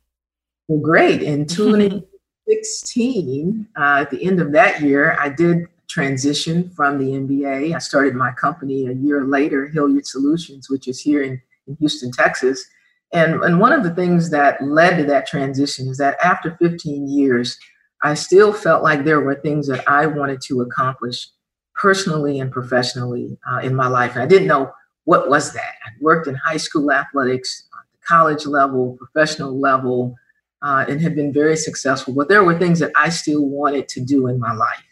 Well, 0.67 0.79
great. 0.79 1.21
In 1.21 1.45
2016, 1.47 3.67
uh, 3.77 3.97
at 4.01 4.09
the 4.09 4.23
end 4.23 4.39
of 4.39 4.51
that 4.53 4.81
year, 4.81 5.15
I 5.19 5.29
did 5.29 5.67
transition 5.89 6.69
from 6.69 6.97
the 6.99 7.11
NBA. 7.11 7.75
I 7.75 7.79
started 7.79 8.15
my 8.15 8.31
company 8.31 8.87
a 8.87 8.93
year 8.93 9.25
later, 9.25 9.67
Hilliard 9.67 10.05
Solutions, 10.05 10.69
which 10.69 10.87
is 10.87 10.99
here 10.99 11.23
in, 11.23 11.41
in 11.67 11.75
Houston, 11.79 12.11
Texas. 12.11 12.63
And, 13.11 13.43
and 13.43 13.59
one 13.59 13.73
of 13.73 13.83
the 13.83 13.95
things 13.95 14.29
that 14.29 14.63
led 14.63 14.97
to 14.97 15.03
that 15.05 15.27
transition 15.27 15.87
is 15.87 15.97
that 15.97 16.23
after 16.23 16.55
15 16.61 17.07
years, 17.07 17.57
I 18.03 18.13
still 18.13 18.53
felt 18.53 18.83
like 18.83 19.03
there 19.03 19.19
were 19.19 19.33
things 19.35 19.67
that 19.67 19.83
I 19.89 20.05
wanted 20.05 20.41
to 20.41 20.61
accomplish 20.61 21.27
personally 21.75 22.39
and 22.39 22.51
professionally 22.51 23.37
uh, 23.51 23.59
in 23.59 23.75
my 23.75 23.87
life. 23.87 24.13
And 24.13 24.21
I 24.21 24.27
didn't 24.27 24.47
know 24.47 24.71
what 25.09 25.29
was 25.29 25.53
that. 25.53 25.73
I 25.85 25.89
worked 25.99 26.27
in 26.27 26.35
high 26.35 26.57
school 26.57 26.91
athletics, 26.91 27.67
college 28.07 28.45
level, 28.45 28.97
professional 28.97 29.59
level, 29.59 30.15
uh, 30.61 30.85
and 30.87 31.01
had 31.01 31.15
been 31.15 31.33
very 31.33 31.57
successful. 31.57 32.13
But 32.13 32.29
there 32.29 32.43
were 32.43 32.57
things 32.57 32.79
that 32.79 32.91
I 32.95 33.09
still 33.09 33.45
wanted 33.45 33.87
to 33.89 34.01
do 34.01 34.27
in 34.27 34.39
my 34.39 34.53
life 34.53 34.89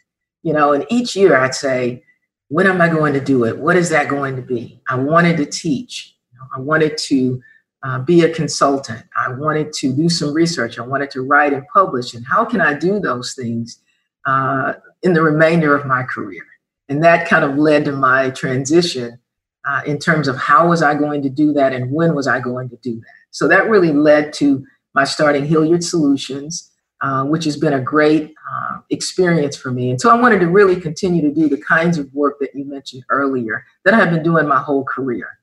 you 0.48 0.54
know, 0.54 0.72
and 0.72 0.86
each 0.90 1.14
year 1.14 1.36
I'd 1.36 1.54
say, 1.54 2.04
when 2.48 2.68
am 2.68 2.82
I 2.82 2.88
going 2.88 3.14
to 3.14 3.20
do 3.20 3.44
it? 3.44 3.58
What 3.58 3.76
is 3.76 3.90
that 3.90 4.08
going 4.08 4.38
to 4.38 4.42
be? 4.42 4.82
I 4.88 4.96
wanted 4.96 5.36
to 5.38 5.46
teach. 5.46 6.16
I 6.56 6.60
wanted 6.62 6.98
to 7.00 7.42
uh, 7.84 8.00
be 8.00 8.22
a 8.22 8.34
consultant. 8.34 9.04
I 9.18 9.30
wanted 9.30 9.74
to 9.74 9.94
do 9.94 10.08
some 10.08 10.34
research. 10.34 10.80
I 10.80 10.84
wanted 10.84 11.12
to 11.12 11.22
write 11.22 11.52
and 11.52 11.68
publish. 11.74 12.14
And 12.14 12.26
how 12.26 12.46
can 12.46 12.62
I 12.62 12.74
do 12.74 13.02
those 13.02 13.34
things 13.34 13.80
uh, 14.26 14.76
in 15.04 15.12
the 15.12 15.22
remainder 15.22 15.76
of 15.76 15.86
my 15.86 16.04
career? 16.04 16.44
And 16.88 17.04
that 17.04 17.28
kind 17.28 17.44
of 17.44 17.58
led 17.58 17.84
to 17.84 17.92
my 17.92 18.30
transition 18.30 19.20
uh, 19.68 19.82
in 19.86 20.00
terms 20.00 20.28
of 20.28 20.38
how 20.38 20.70
was 20.70 20.82
I 20.82 20.96
going 20.96 21.22
to 21.24 21.30
do 21.30 21.54
that 21.54 21.74
and 21.74 21.92
when 21.92 22.16
was 22.16 22.28
I 22.28 22.40
going 22.40 22.70
to 22.70 22.78
do 22.78 22.96
that. 22.96 23.14
So 23.32 23.48
that 23.48 23.70
really 23.70 23.92
led 23.92 24.34
to 24.34 24.66
my 24.94 25.04
starting 25.04 25.46
Hilliard 25.46 25.84
Solutions, 25.84 26.72
uh, 27.02 27.24
which 27.26 27.46
has 27.46 27.58
been 27.58 27.74
a 27.74 27.82
great 27.82 28.34
uh, 28.52 28.78
experience 28.90 29.56
for 29.56 29.72
me. 29.72 29.92
And 29.92 30.00
so 30.00 30.10
I 30.10 30.20
wanted 30.20 30.40
to 30.40 30.48
really 30.48 30.80
continue 30.80 31.22
to 31.22 31.34
do 31.34 31.48
the 31.48 31.62
kinds 31.62 31.98
of 31.98 32.12
work 32.14 32.40
that 32.40 32.56
you 32.56 32.66
mentioned 32.66 33.04
earlier 33.10 33.66
that 33.86 33.94
I've 33.94 34.10
been 34.10 34.24
doing 34.24 34.48
my 34.48 34.60
whole 34.60 34.84
career, 34.84 35.38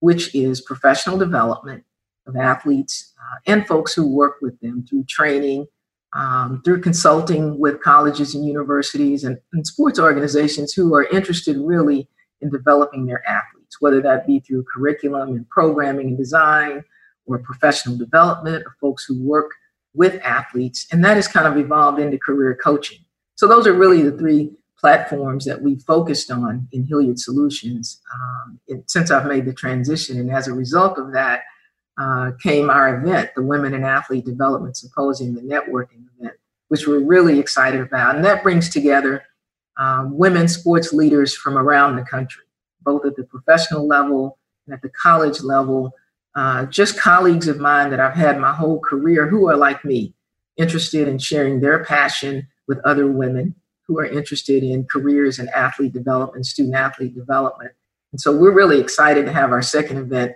which 0.00 0.34
is 0.34 0.60
professional 0.60 1.16
development 1.16 1.84
of 2.26 2.36
athletes 2.36 3.14
uh, 3.18 3.38
and 3.46 3.66
folks 3.66 3.94
who 3.94 4.06
work 4.06 4.36
with 4.42 4.60
them 4.60 4.84
through 4.86 5.04
training, 5.04 5.66
um, 6.14 6.60
through 6.64 6.80
consulting 6.80 7.58
with 7.58 7.80
colleges 7.80 8.34
and 8.34 8.44
universities 8.44 9.24
and, 9.24 9.38
and 9.52 9.66
sports 9.66 9.98
organizations 9.98 10.72
who 10.72 10.94
are 10.94 11.04
interested 11.04 11.56
really 11.56 12.08
in 12.40 12.50
developing 12.50 13.06
their 13.06 13.26
athletes, 13.28 13.57
whether 13.80 14.00
that 14.02 14.26
be 14.26 14.40
through 14.40 14.64
curriculum 14.72 15.30
and 15.30 15.48
programming 15.48 16.08
and 16.08 16.18
design 16.18 16.84
or 17.26 17.38
professional 17.38 17.96
development 17.96 18.64
or 18.66 18.74
folks 18.80 19.04
who 19.04 19.22
work 19.22 19.52
with 19.94 20.20
athletes. 20.22 20.86
And 20.90 21.04
that 21.04 21.16
has 21.16 21.28
kind 21.28 21.46
of 21.46 21.56
evolved 21.56 22.00
into 22.00 22.18
career 22.18 22.58
coaching. 22.62 22.98
So 23.34 23.46
those 23.46 23.66
are 23.66 23.72
really 23.72 24.02
the 24.02 24.16
three 24.16 24.50
platforms 24.78 25.44
that 25.44 25.60
we 25.60 25.76
focused 25.76 26.30
on 26.30 26.68
in 26.72 26.84
Hilliard 26.84 27.18
Solutions 27.18 28.00
um, 28.14 28.60
since 28.86 29.10
I've 29.10 29.26
made 29.26 29.44
the 29.44 29.52
transition. 29.52 30.18
And 30.18 30.30
as 30.30 30.48
a 30.48 30.52
result 30.52 30.98
of 30.98 31.12
that, 31.12 31.42
uh, 31.98 32.30
came 32.40 32.70
our 32.70 32.96
event, 32.96 33.30
the 33.34 33.42
Women 33.42 33.74
in 33.74 33.82
Athlete 33.82 34.24
Development 34.24 34.76
Symposium, 34.76 35.34
the 35.34 35.40
networking 35.40 36.04
event, 36.16 36.34
which 36.68 36.86
we're 36.86 37.04
really 37.04 37.40
excited 37.40 37.80
about. 37.80 38.14
And 38.14 38.24
that 38.24 38.44
brings 38.44 38.68
together 38.68 39.24
um, 39.78 40.16
women 40.16 40.46
sports 40.46 40.92
leaders 40.92 41.34
from 41.34 41.58
around 41.58 41.96
the 41.96 42.04
country, 42.04 42.44
both 42.88 43.04
at 43.04 43.16
the 43.16 43.24
professional 43.24 43.86
level 43.86 44.38
and 44.66 44.74
at 44.74 44.80
the 44.80 44.88
college 44.88 45.42
level, 45.42 45.92
uh, 46.34 46.64
just 46.66 46.98
colleagues 46.98 47.46
of 47.46 47.58
mine 47.58 47.90
that 47.90 48.00
I've 48.00 48.14
had 48.14 48.40
my 48.40 48.52
whole 48.54 48.80
career 48.80 49.28
who 49.28 49.46
are 49.50 49.56
like 49.56 49.84
me, 49.84 50.14
interested 50.56 51.06
in 51.06 51.18
sharing 51.18 51.60
their 51.60 51.84
passion 51.84 52.48
with 52.66 52.78
other 52.86 53.06
women 53.06 53.54
who 53.86 53.98
are 53.98 54.06
interested 54.06 54.62
in 54.62 54.86
careers 54.90 55.38
in 55.38 55.48
athlete 55.50 55.92
development, 55.92 56.46
student 56.46 56.76
athlete 56.76 57.14
development. 57.14 57.72
And 58.12 58.20
so 58.22 58.34
we're 58.34 58.54
really 58.54 58.80
excited 58.80 59.26
to 59.26 59.32
have 59.32 59.52
our 59.52 59.60
second 59.60 59.98
event 59.98 60.32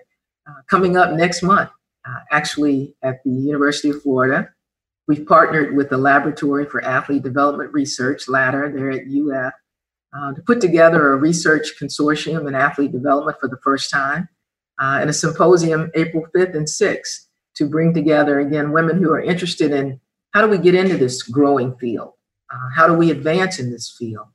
uh, 0.46 0.60
coming 0.68 0.98
up 0.98 1.14
next 1.14 1.42
month, 1.42 1.70
uh, 2.06 2.18
actually 2.30 2.94
at 3.02 3.24
the 3.24 3.30
University 3.30 3.88
of 3.88 4.02
Florida. 4.02 4.50
We've 5.08 5.26
partnered 5.26 5.74
with 5.74 5.88
the 5.88 5.96
Laboratory 5.96 6.66
for 6.66 6.84
Athlete 6.84 7.22
Development 7.22 7.72
Research, 7.72 8.26
LADR, 8.26 8.74
there 8.74 8.90
at 8.90 9.06
UF, 9.06 9.54
uh, 10.16 10.32
to 10.32 10.42
put 10.42 10.60
together 10.60 11.12
a 11.12 11.16
research 11.16 11.72
consortium 11.80 12.46
in 12.46 12.54
athlete 12.54 12.92
development 12.92 13.38
for 13.40 13.48
the 13.48 13.58
first 13.62 13.90
time 13.90 14.28
uh, 14.80 14.98
and 15.00 15.08
a 15.08 15.12
symposium 15.12 15.90
April 15.94 16.26
5th 16.34 16.56
and 16.56 16.66
6th 16.66 17.26
to 17.54 17.66
bring 17.66 17.92
together, 17.92 18.40
again, 18.40 18.72
women 18.72 19.02
who 19.02 19.12
are 19.12 19.20
interested 19.20 19.72
in 19.72 20.00
how 20.32 20.40
do 20.40 20.48
we 20.48 20.58
get 20.58 20.74
into 20.74 20.96
this 20.96 21.22
growing 21.22 21.76
field? 21.76 22.12
Uh, 22.52 22.68
how 22.74 22.86
do 22.86 22.94
we 22.94 23.10
advance 23.10 23.58
in 23.58 23.70
this 23.70 23.94
field? 23.98 24.26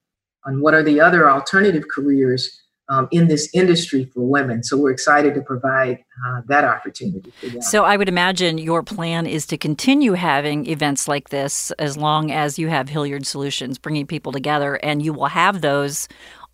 And 0.46 0.62
what 0.62 0.74
are 0.74 0.84
the 0.84 1.02
other 1.02 1.30
alternative 1.30 1.84
careers 1.94 2.62
um, 2.89 3.08
in 3.12 3.28
this 3.28 3.50
industry 3.54 4.06
for 4.06 4.21
women? 4.21 4.63
So 4.63 4.78
we're 4.78 4.91
excited 4.91 5.34
to 5.36 5.41
provide 5.41 6.04
uh, 6.26 6.41
that 6.47 6.63
opportunity 6.63 7.32
for 7.39 7.47
them. 7.47 7.62
So 7.62 7.84
I 7.84 7.97
would 7.97 8.10
imagine 8.10 8.58
your 8.58 8.84
plan 8.84 9.26
is 9.26 9.45
to 9.47 9.58
continue 9.58 10.13
having 10.13 10.65
events 10.67 11.08
like 11.08 11.30
this 11.30 11.71
as 11.80 11.97
long 11.97 12.32
as 12.32 12.58
you 12.58 12.67
have 12.69 12.89
Hilliard 12.89 13.26
Solutions 13.26 13.78
bringing 13.78 14.08
people 14.08 14.32
together, 14.32 14.76
and 14.76 15.02
you 15.02 15.13
will 15.13 15.28
have 15.28 15.62
those 15.62 16.08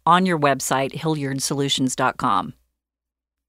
on 0.06 0.26
your 0.26 0.40
website, 0.40 0.94
hilliardsolutions.com. 0.94 2.54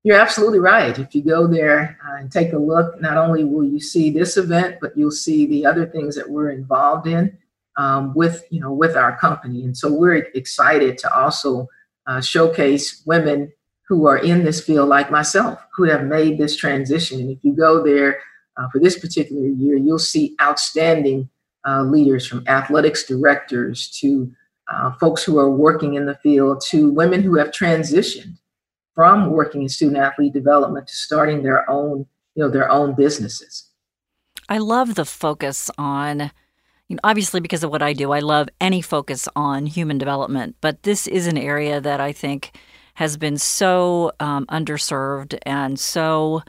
You're 0.04 0.20
absolutely 0.20 0.58
right. 0.58 0.98
If 0.98 1.14
you 1.14 1.22
go 1.22 1.46
there 1.46 1.98
uh, 2.06 2.16
and 2.20 2.30
take 2.30 2.52
a 2.52 2.58
look, 2.58 3.00
not 3.00 3.16
only 3.16 3.42
will 3.42 3.64
you 3.64 3.80
see 3.80 4.10
this 4.10 4.36
event, 4.36 4.76
but 4.80 4.94
you'll 4.96 5.10
see 5.10 5.46
the 5.46 5.64
other 5.64 5.86
things 5.86 6.14
that 6.16 6.28
we're 6.28 6.50
involved 6.50 7.06
in 7.06 7.38
um, 7.76 8.12
with, 8.14 8.44
you 8.50 8.60
know, 8.60 8.70
with 8.70 8.96
our 8.96 9.16
company. 9.16 9.64
And 9.64 9.74
so 9.74 9.90
we're 9.90 10.16
excited 10.16 10.98
to 10.98 11.14
also 11.16 11.68
uh, 12.06 12.20
showcase 12.20 13.02
women 13.06 13.52
who 13.88 14.06
are 14.06 14.18
in 14.18 14.44
this 14.44 14.64
field, 14.64 14.88
like 14.88 15.10
myself, 15.10 15.58
who 15.76 15.84
have 15.84 16.04
made 16.04 16.38
this 16.38 16.56
transition. 16.56 17.20
And 17.20 17.30
if 17.30 17.38
you 17.42 17.54
go 17.54 17.84
there 17.84 18.20
uh, 18.56 18.68
for 18.70 18.78
this 18.78 18.98
particular 18.98 19.46
year, 19.46 19.76
you'll 19.76 19.98
see 19.98 20.36
outstanding 20.40 21.28
uh, 21.66 21.82
leaders 21.82 22.26
from 22.26 22.46
athletics 22.46 23.04
directors 23.04 23.90
to 24.00 24.32
uh, 24.72 24.92
folks 24.92 25.22
who 25.22 25.38
are 25.38 25.50
working 25.50 25.94
in 25.94 26.06
the 26.06 26.14
field 26.16 26.62
to 26.68 26.90
women 26.90 27.22
who 27.22 27.36
have 27.36 27.50
transitioned 27.50 28.38
from 28.94 29.30
working 29.30 29.62
in 29.62 29.68
student 29.68 29.98
athlete 29.98 30.32
development 30.32 30.86
to 30.86 30.94
starting 30.94 31.42
their 31.42 31.68
own, 31.68 32.06
you 32.34 32.42
know, 32.42 32.48
their 32.48 32.70
own 32.70 32.94
businesses. 32.94 33.70
I 34.48 34.58
love 34.58 34.94
the 34.94 35.04
focus 35.04 35.70
on 35.76 36.30
you 36.94 36.96
know, 36.96 37.10
obviously 37.10 37.40
because 37.40 37.64
of 37.64 37.70
what 37.70 37.82
I 37.82 37.92
do, 37.92 38.12
I 38.12 38.20
love 38.20 38.48
any 38.60 38.80
focus 38.80 39.28
on 39.34 39.66
human 39.66 39.98
development, 39.98 40.54
but 40.60 40.84
this 40.84 41.08
is 41.08 41.26
an 41.26 41.36
area 41.36 41.80
that 41.80 42.00
I 42.00 42.12
think 42.12 42.56
has 42.94 43.16
been 43.16 43.36
so 43.36 44.12
um, 44.20 44.46
underserved 44.46 45.36
and 45.44 45.80
so 45.80 46.42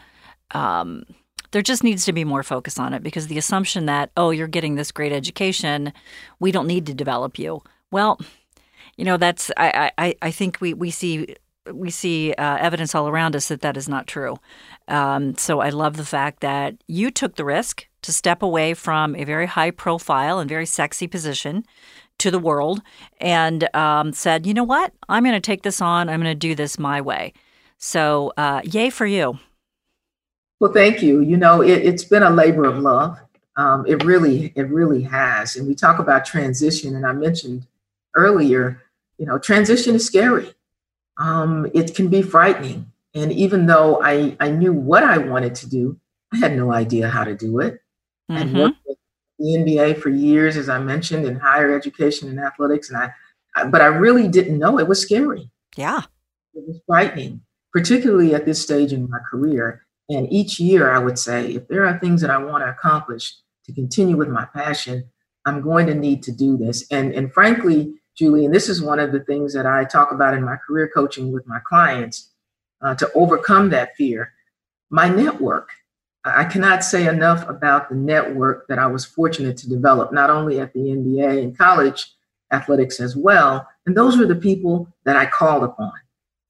um, 0.51 1.03
there 1.49 1.63
just 1.63 1.83
needs 1.83 2.05
to 2.05 2.13
be 2.13 2.23
more 2.23 2.43
focus 2.43 2.77
on 2.77 2.93
it 2.93 3.01
because 3.01 3.25
the 3.25 3.39
assumption 3.39 3.87
that 3.87 4.11
oh 4.15 4.29
you're 4.29 4.47
getting 4.47 4.75
this 4.75 4.91
great 4.91 5.11
education 5.11 5.91
we 6.39 6.51
don't 6.51 6.67
need 6.67 6.85
to 6.85 6.93
develop 6.93 7.39
you 7.39 7.63
well 7.91 8.19
you 8.95 9.05
know 9.05 9.17
that's 9.17 9.49
i 9.57 9.89
i, 9.97 10.15
I 10.21 10.31
think 10.31 10.59
we 10.61 10.75
we 10.75 10.91
see 10.91 11.35
we 11.73 11.89
see 11.89 12.33
uh, 12.33 12.57
evidence 12.57 12.93
all 12.93 13.07
around 13.07 13.35
us 13.35 13.47
that 13.47 13.61
that 13.61 13.77
is 13.77 13.89
not 13.89 14.07
true. 14.07 14.37
Um, 14.87 15.35
so 15.35 15.59
I 15.61 15.69
love 15.69 15.97
the 15.97 16.05
fact 16.05 16.41
that 16.41 16.75
you 16.87 17.09
took 17.09 17.35
the 17.35 17.45
risk 17.45 17.87
to 18.05 18.13
step 18.13 18.41
away 18.41 18.73
from 18.73 19.15
a 19.15 19.23
very 19.23 19.45
high 19.45 19.71
profile 19.71 20.39
and 20.39 20.49
very 20.49 20.65
sexy 20.65 21.07
position 21.07 21.65
to 22.17 22.31
the 22.31 22.39
world 22.39 22.81
and 23.19 23.67
um, 23.75 24.13
said, 24.13 24.45
you 24.45 24.53
know 24.53 24.63
what? 24.63 24.93
I'm 25.09 25.23
going 25.23 25.35
to 25.35 25.41
take 25.41 25.63
this 25.63 25.81
on. 25.81 26.09
I'm 26.09 26.21
going 26.21 26.31
to 26.31 26.35
do 26.35 26.55
this 26.55 26.79
my 26.79 27.01
way. 27.01 27.33
So, 27.77 28.31
uh, 28.37 28.61
yay 28.63 28.89
for 28.89 29.05
you. 29.05 29.37
Well, 30.59 30.71
thank 30.71 31.01
you. 31.01 31.19
You 31.21 31.35
know, 31.35 31.61
it, 31.61 31.83
has 31.85 32.05
been 32.05 32.23
a 32.23 32.29
labor 32.29 32.63
of 32.63 32.79
love. 32.79 33.19
Um, 33.57 33.85
it 33.85 34.03
really, 34.03 34.53
it 34.55 34.69
really 34.69 35.01
has. 35.03 35.55
And 35.55 35.67
we 35.67 35.75
talk 35.75 35.99
about 35.99 36.25
transition, 36.25 36.95
and 36.95 37.05
I 37.05 37.11
mentioned 37.11 37.67
earlier, 38.15 38.81
you 39.17 39.25
know, 39.25 39.37
transition 39.37 39.95
is 39.95 40.05
scary. 40.05 40.53
Um, 41.17 41.69
it 41.73 41.95
can 41.95 42.07
be 42.07 42.21
frightening. 42.21 42.91
And 43.13 43.31
even 43.31 43.65
though 43.65 44.01
I, 44.01 44.35
I 44.39 44.49
knew 44.49 44.73
what 44.73 45.03
I 45.03 45.17
wanted 45.17 45.55
to 45.55 45.69
do, 45.69 45.99
I 46.33 46.37
had 46.37 46.55
no 46.55 46.71
idea 46.71 47.09
how 47.09 47.23
to 47.23 47.35
do 47.35 47.59
it. 47.59 47.81
Mm-hmm. 48.31 48.57
Worked 48.57 48.77
with 48.85 48.97
the 49.39 49.45
NBA 49.45 50.01
for 50.01 50.09
years, 50.09 50.57
as 50.57 50.69
I 50.69 50.79
mentioned, 50.79 51.25
in 51.25 51.35
higher 51.35 51.75
education 51.75 52.29
and 52.29 52.39
athletics, 52.39 52.89
and 52.89 52.97
I, 52.97 53.13
I, 53.55 53.65
but 53.65 53.81
I 53.81 53.87
really 53.87 54.27
didn't 54.27 54.57
know 54.57 54.79
it 54.79 54.87
was 54.87 55.01
scary. 55.01 55.49
Yeah, 55.75 56.01
it 56.53 56.63
was 56.67 56.79
frightening, 56.87 57.41
particularly 57.71 58.33
at 58.33 58.45
this 58.45 58.61
stage 58.61 58.93
in 58.93 59.09
my 59.09 59.19
career. 59.29 59.85
And 60.09 60.31
each 60.31 60.59
year, 60.59 60.91
I 60.91 60.99
would 60.99 61.17
say, 61.17 61.53
if 61.53 61.67
there 61.67 61.85
are 61.85 61.99
things 61.99 62.21
that 62.21 62.29
I 62.29 62.37
want 62.37 62.63
to 62.63 62.69
accomplish 62.69 63.33
to 63.65 63.73
continue 63.73 64.15
with 64.15 64.29
my 64.29 64.45
passion, 64.45 65.09
I'm 65.45 65.61
going 65.61 65.87
to 65.87 65.95
need 65.95 66.23
to 66.23 66.31
do 66.31 66.57
this. 66.57 66.85
And 66.91 67.13
and 67.13 67.33
frankly, 67.33 67.93
Julie, 68.15 68.45
and 68.45 68.53
this 68.53 68.69
is 68.69 68.81
one 68.81 68.99
of 68.99 69.11
the 69.11 69.19
things 69.19 69.53
that 69.53 69.65
I 69.65 69.83
talk 69.85 70.11
about 70.11 70.33
in 70.33 70.43
my 70.43 70.55
career 70.55 70.89
coaching 70.93 71.31
with 71.31 71.45
my 71.47 71.59
clients 71.67 72.31
uh, 72.81 72.95
to 72.95 73.11
overcome 73.13 73.69
that 73.69 73.95
fear. 73.95 74.33
My 74.89 75.09
network. 75.09 75.69
I 76.25 76.43
cannot 76.43 76.83
say 76.83 77.07
enough 77.07 77.47
about 77.47 77.89
the 77.89 77.95
network 77.95 78.67
that 78.67 78.79
I 78.79 78.87
was 78.87 79.05
fortunate 79.05 79.57
to 79.57 79.69
develop, 79.69 80.11
not 80.11 80.31
only 80.31 80.59
at 80.59 80.73
the 80.73 80.79
NBA 80.79 81.43
and 81.43 81.57
college 81.57 82.11
athletics 82.51 82.99
as 82.99 83.15
well. 83.15 83.67
And 83.85 83.95
those 83.95 84.17
were 84.17 84.25
the 84.25 84.35
people 84.35 84.87
that 85.03 85.15
I 85.15 85.25
called 85.27 85.63
upon. 85.63 85.93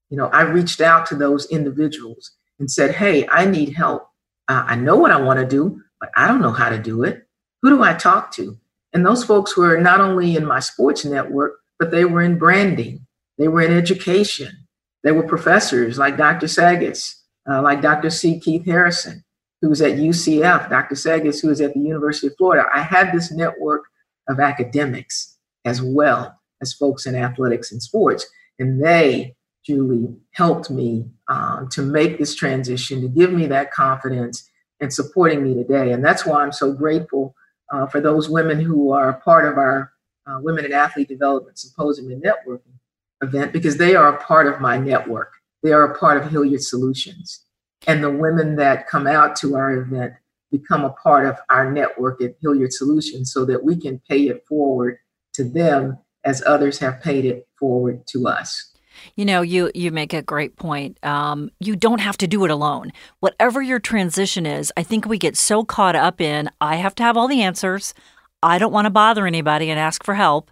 You 0.09 0.17
know, 0.17 0.27
I 0.27 0.43
reached 0.43 0.81
out 0.81 1.05
to 1.07 1.15
those 1.15 1.45
individuals 1.47 2.31
and 2.59 2.71
said, 2.71 2.95
Hey, 2.95 3.27
I 3.27 3.45
need 3.45 3.73
help. 3.73 4.09
Uh, 4.47 4.63
I 4.65 4.75
know 4.75 4.95
what 4.95 5.11
I 5.11 5.19
want 5.19 5.39
to 5.39 5.45
do, 5.45 5.81
but 5.99 6.09
I 6.15 6.27
don't 6.27 6.41
know 6.41 6.51
how 6.51 6.69
to 6.69 6.79
do 6.79 7.03
it. 7.03 7.27
Who 7.61 7.69
do 7.69 7.83
I 7.83 7.93
talk 7.93 8.31
to? 8.33 8.57
And 8.93 9.05
those 9.05 9.25
folks 9.25 9.57
were 9.57 9.77
not 9.77 9.99
only 9.99 10.37
in 10.37 10.45
my 10.45 10.59
sports 10.59 11.03
network, 11.03 11.59
but 11.79 11.91
they 11.91 12.05
were 12.05 12.21
in 12.21 12.37
branding, 12.37 13.05
they 13.37 13.49
were 13.49 13.61
in 13.61 13.73
education, 13.73 14.55
they 15.03 15.11
were 15.11 15.23
professors 15.23 15.97
like 15.97 16.15
Dr. 16.15 16.47
Sagas, 16.47 17.21
uh, 17.49 17.61
like 17.61 17.81
Dr. 17.81 18.09
C. 18.09 18.39
Keith 18.39 18.65
Harrison, 18.65 19.24
who 19.65 19.69
was 19.69 19.81
at 19.81 19.93
UCF, 19.93 20.69
Dr. 20.69 20.93
Sagas, 20.93 21.39
who 21.39 21.47
was 21.47 21.59
at 21.59 21.73
the 21.73 21.79
University 21.79 22.27
of 22.27 22.37
Florida. 22.37 22.69
I 22.71 22.83
had 22.83 23.11
this 23.11 23.31
network 23.31 23.85
of 24.29 24.39
academics 24.39 25.37
as 25.65 25.81
well 25.81 26.39
as 26.61 26.71
folks 26.71 27.07
in 27.07 27.15
athletics 27.15 27.71
and 27.71 27.81
sports. 27.81 28.27
And 28.59 28.79
they, 28.85 29.35
Julie, 29.65 30.15
helped 30.33 30.69
me 30.69 31.09
um, 31.29 31.67
to 31.69 31.81
make 31.81 32.19
this 32.19 32.35
transition, 32.35 33.01
to 33.01 33.07
give 33.07 33.33
me 33.33 33.47
that 33.47 33.71
confidence 33.71 34.47
and 34.81 34.93
supporting 34.93 35.43
me 35.43 35.55
today. 35.55 35.93
And 35.93 36.05
that's 36.05 36.27
why 36.27 36.43
I'm 36.43 36.51
so 36.51 36.71
grateful 36.71 37.35
uh, 37.73 37.87
for 37.87 37.99
those 37.99 38.29
women 38.29 38.59
who 38.59 38.91
are 38.91 39.13
part 39.13 39.51
of 39.51 39.57
our 39.57 39.91
uh, 40.27 40.37
Women 40.43 40.65
in 40.65 40.73
Athlete 40.73 41.09
Development 41.09 41.57
Symposium 41.57 42.11
and 42.11 42.21
Networking 42.21 42.77
event 43.23 43.51
because 43.51 43.77
they 43.77 43.95
are 43.95 44.09
a 44.09 44.23
part 44.23 44.45
of 44.45 44.61
my 44.61 44.77
network. 44.77 45.33
They 45.63 45.73
are 45.73 45.91
a 45.91 45.97
part 45.97 46.21
of 46.21 46.29
Hilliard 46.29 46.61
Solutions. 46.61 47.44
And 47.87 48.03
the 48.03 48.11
women 48.11 48.55
that 48.57 48.87
come 48.87 49.07
out 49.07 49.35
to 49.37 49.55
our 49.55 49.71
event 49.71 50.13
become 50.51 50.83
a 50.83 50.91
part 50.91 51.25
of 51.25 51.37
our 51.49 51.71
network 51.71 52.21
at 52.21 52.35
Hilliard 52.41 52.73
Solutions 52.73 53.31
so 53.31 53.45
that 53.45 53.63
we 53.63 53.79
can 53.79 54.01
pay 54.09 54.27
it 54.27 54.43
forward 54.47 54.97
to 55.33 55.43
them 55.43 55.97
as 56.23 56.43
others 56.45 56.79
have 56.79 57.01
paid 57.01 57.25
it 57.25 57.47
forward 57.59 58.07
to 58.07 58.27
us. 58.27 58.71
You 59.15 59.25
know, 59.25 59.41
you 59.41 59.71
you 59.75 59.91
make 59.91 60.13
a 60.13 60.21
great 60.21 60.55
point. 60.55 60.97
Um, 61.03 61.51
you 61.59 61.75
don't 61.75 61.99
have 61.99 62.17
to 62.17 62.27
do 62.27 62.45
it 62.45 62.51
alone. 62.51 62.91
Whatever 63.19 63.61
your 63.61 63.79
transition 63.79 64.45
is, 64.45 64.71
I 64.77 64.83
think 64.83 65.05
we 65.05 65.17
get 65.17 65.37
so 65.37 65.63
caught 65.63 65.95
up 65.95 66.21
in 66.21 66.49
I 66.61 66.77
have 66.77 66.95
to 66.95 67.03
have 67.03 67.17
all 67.17 67.27
the 67.27 67.41
answers. 67.41 67.93
I 68.41 68.57
don't 68.57 68.71
want 68.71 68.85
to 68.85 68.91
bother 68.91 69.27
anybody 69.27 69.69
and 69.69 69.79
ask 69.79 70.03
for 70.03 70.15
help. 70.15 70.49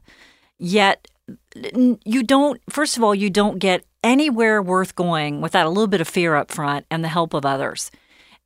Yet 0.59 1.07
you 1.55 2.24
don't. 2.24 2.61
First 2.69 2.97
of 2.97 3.03
all, 3.03 3.15
you 3.15 3.30
don't 3.30 3.59
get 3.59 3.86
anywhere 4.03 4.61
worth 4.61 4.95
going 4.95 5.41
without 5.41 5.65
a 5.65 5.69
little 5.69 5.88
bit 5.88 6.01
of 6.01 6.07
fear 6.07 6.36
up 6.36 6.51
front 6.51 6.86
and 6.91 7.03
the 7.03 7.09
help 7.09 7.34
of 7.34 7.45
others. 7.45 7.91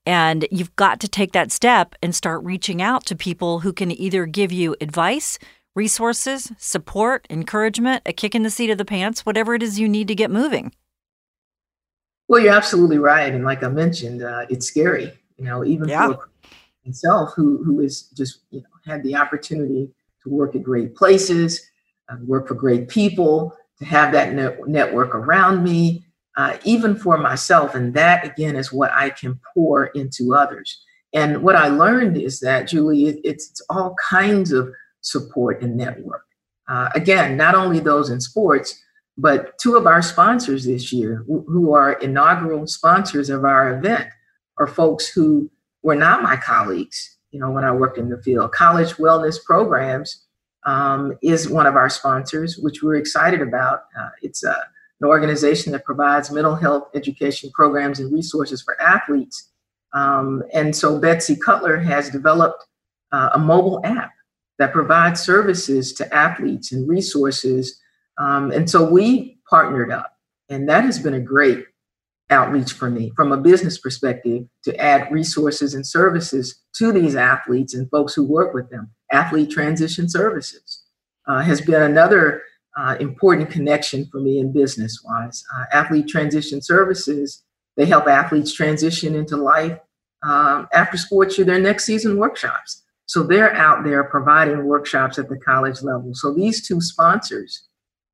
And 0.05 0.47
you've 0.51 0.75
got 0.77 0.99
to 1.01 1.07
take 1.07 1.33
that 1.33 1.51
step 1.51 1.95
and 2.01 2.15
start 2.15 2.43
reaching 2.43 2.81
out 2.81 3.05
to 3.07 3.15
people 3.15 3.59
who 3.59 3.73
can 3.73 3.91
either 3.91 4.25
give 4.25 4.51
you 4.51 4.75
advice 4.79 5.37
resources, 5.75 6.51
support, 6.57 7.27
encouragement, 7.29 8.01
a 8.05 8.11
kick 8.11 8.33
in 8.33 8.41
the 8.41 8.49
seat 8.49 8.71
of 8.71 8.79
the 8.79 8.85
pants, 8.85 9.25
whatever 9.27 9.53
it 9.53 9.61
is 9.61 9.79
you 9.79 9.87
need 9.87 10.07
to 10.07 10.15
get 10.15 10.31
moving. 10.31 10.73
Well, 12.27 12.41
you're 12.41 12.53
absolutely 12.53 12.97
right. 12.97 13.31
And 13.31 13.45
like 13.45 13.63
I 13.63 13.69
mentioned, 13.69 14.23
uh, 14.23 14.47
it's 14.49 14.65
scary, 14.65 15.13
you 15.37 15.45
know, 15.45 15.63
even 15.63 15.87
yeah. 15.87 16.07
for 16.07 16.29
myself 16.83 17.33
who, 17.35 17.63
who 17.63 17.79
is 17.81 18.03
just, 18.17 18.39
you 18.49 18.61
know, 18.61 18.91
had 18.91 19.03
the 19.03 19.15
opportunity 19.15 19.91
to 20.23 20.29
work 20.29 20.55
at 20.55 20.63
great 20.63 20.95
places, 20.95 21.66
uh, 22.09 22.15
work 22.25 22.47
for 22.47 22.55
great 22.55 22.87
people, 22.87 23.55
to 23.79 23.85
have 23.85 24.11
that 24.11 24.33
net- 24.33 24.67
network 24.67 25.13
around 25.13 25.63
me, 25.63 26.05
uh, 26.35 26.57
even 26.63 26.95
for 26.95 27.17
myself. 27.17 27.75
And 27.75 27.93
that, 27.93 28.25
again, 28.25 28.55
is 28.55 28.71
what 28.71 28.91
I 28.91 29.09
can 29.09 29.39
pour 29.53 29.87
into 29.87 30.35
others. 30.35 30.81
And 31.13 31.41
what 31.41 31.55
I 31.55 31.69
learned 31.69 32.17
is 32.17 32.39
that, 32.41 32.67
Julie, 32.67 33.07
it, 33.07 33.19
it's, 33.23 33.49
it's 33.49 33.61
all 33.69 33.95
kinds 34.09 34.51
of 34.51 34.71
support 35.01 35.61
and 35.61 35.77
network. 35.77 36.23
Uh, 36.67 36.89
again, 36.95 37.37
not 37.37 37.55
only 37.55 37.79
those 37.79 38.09
in 38.09 38.19
sports, 38.19 38.79
but 39.17 39.57
two 39.57 39.75
of 39.75 39.87
our 39.87 40.01
sponsors 40.01 40.65
this 40.65 40.93
year, 40.93 41.23
who 41.27 41.73
are 41.73 41.93
inaugural 41.93 42.67
sponsors 42.67 43.29
of 43.29 43.45
our 43.45 43.75
event, 43.75 44.07
are 44.59 44.67
folks 44.67 45.07
who 45.07 45.49
were 45.81 45.95
not 45.95 46.21
my 46.21 46.35
colleagues. 46.35 47.17
You 47.31 47.39
know, 47.39 47.49
when 47.49 47.63
I 47.63 47.71
worked 47.71 47.97
in 47.97 48.09
the 48.09 48.21
field, 48.21 48.51
College 48.51 48.93
Wellness 48.95 49.43
Programs 49.43 50.26
um, 50.65 51.17
is 51.21 51.49
one 51.49 51.65
of 51.65 51.75
our 51.75 51.89
sponsors, 51.89 52.57
which 52.57 52.83
we're 52.83 52.95
excited 52.95 53.41
about. 53.41 53.83
Uh, 53.97 54.09
it's 54.21 54.43
a, 54.43 54.55
an 54.99 55.07
organization 55.07 55.71
that 55.71 55.85
provides 55.85 56.31
mental 56.31 56.55
health 56.55 56.89
education 56.95 57.49
programs 57.53 57.99
and 57.99 58.11
resources 58.11 58.61
for 58.61 58.79
athletes. 58.81 59.51
Um, 59.93 60.43
and 60.53 60.75
so 60.75 60.99
Betsy 60.99 61.35
Cutler 61.35 61.77
has 61.77 62.09
developed 62.09 62.65
uh, 63.11 63.29
a 63.33 63.39
mobile 63.39 63.81
app 63.85 64.11
that 64.59 64.73
provides 64.73 65.21
services 65.21 65.93
to 65.93 66.13
athletes 66.13 66.71
and 66.71 66.87
resources. 66.89 67.79
Um, 68.17 68.51
and 68.51 68.69
so 68.69 68.89
we 68.89 69.39
partnered 69.49 69.91
up, 69.91 70.11
and 70.49 70.67
that 70.67 70.83
has 70.83 70.99
been 70.99 71.13
a 71.13 71.19
great 71.19 71.65
outreach 72.29 72.73
for 72.73 72.89
me 72.89 73.11
from 73.15 73.31
a 73.31 73.37
business 73.37 73.77
perspective 73.77 74.43
to 74.63 74.75
add 74.77 75.11
resources 75.11 75.73
and 75.73 75.85
services 75.85 76.61
to 76.75 76.91
these 76.91 77.15
athletes 77.15 77.73
and 77.73 77.89
folks 77.89 78.13
who 78.13 78.25
work 78.25 78.53
with 78.53 78.69
them. 78.69 78.89
Athlete 79.11 79.49
Transition 79.49 80.09
Services 80.09 80.83
uh, 81.27 81.41
has 81.41 81.61
been 81.61 81.81
another 81.81 82.43
uh, 82.77 82.95
important 82.99 83.49
connection 83.49 84.05
for 84.11 84.19
me 84.19 84.39
in 84.39 84.51
business 84.51 85.01
wise. 85.03 85.43
Uh, 85.55 85.65
athlete 85.73 86.07
Transition 86.07 86.61
Services, 86.61 87.43
they 87.75 87.85
help 87.85 88.07
athletes 88.07 88.53
transition 88.53 89.15
into 89.15 89.35
life 89.35 89.79
um, 90.23 90.67
after 90.73 90.97
sports 90.97 91.35
through 91.35 91.45
their 91.45 91.59
next 91.59 91.85
season 91.85 92.17
workshops. 92.17 92.83
So 93.05 93.23
they're 93.23 93.53
out 93.53 93.83
there 93.83 94.03
providing 94.03 94.65
workshops 94.65 95.17
at 95.17 95.29
the 95.29 95.37
college 95.37 95.81
level. 95.81 96.13
So 96.13 96.33
these 96.33 96.67
two 96.67 96.81
sponsors, 96.81 97.67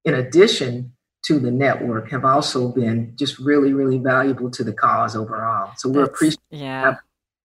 in 0.06 0.14
addition 0.14 0.94
to 1.26 1.40
the 1.40 1.52
network, 1.52 2.12
have 2.12 2.26
also 2.26 2.70
been 2.70 3.14
just 3.16 3.40
really, 3.40 3.74
really 3.74 3.98
valuable 3.98 4.52
to 4.52 4.64
the 4.64 4.74
cause 4.74 5.16
overall. 5.16 5.72
So 5.78 5.90
we're 5.90 6.04
appreciative. 6.04 6.44
Yeah, 6.52 6.98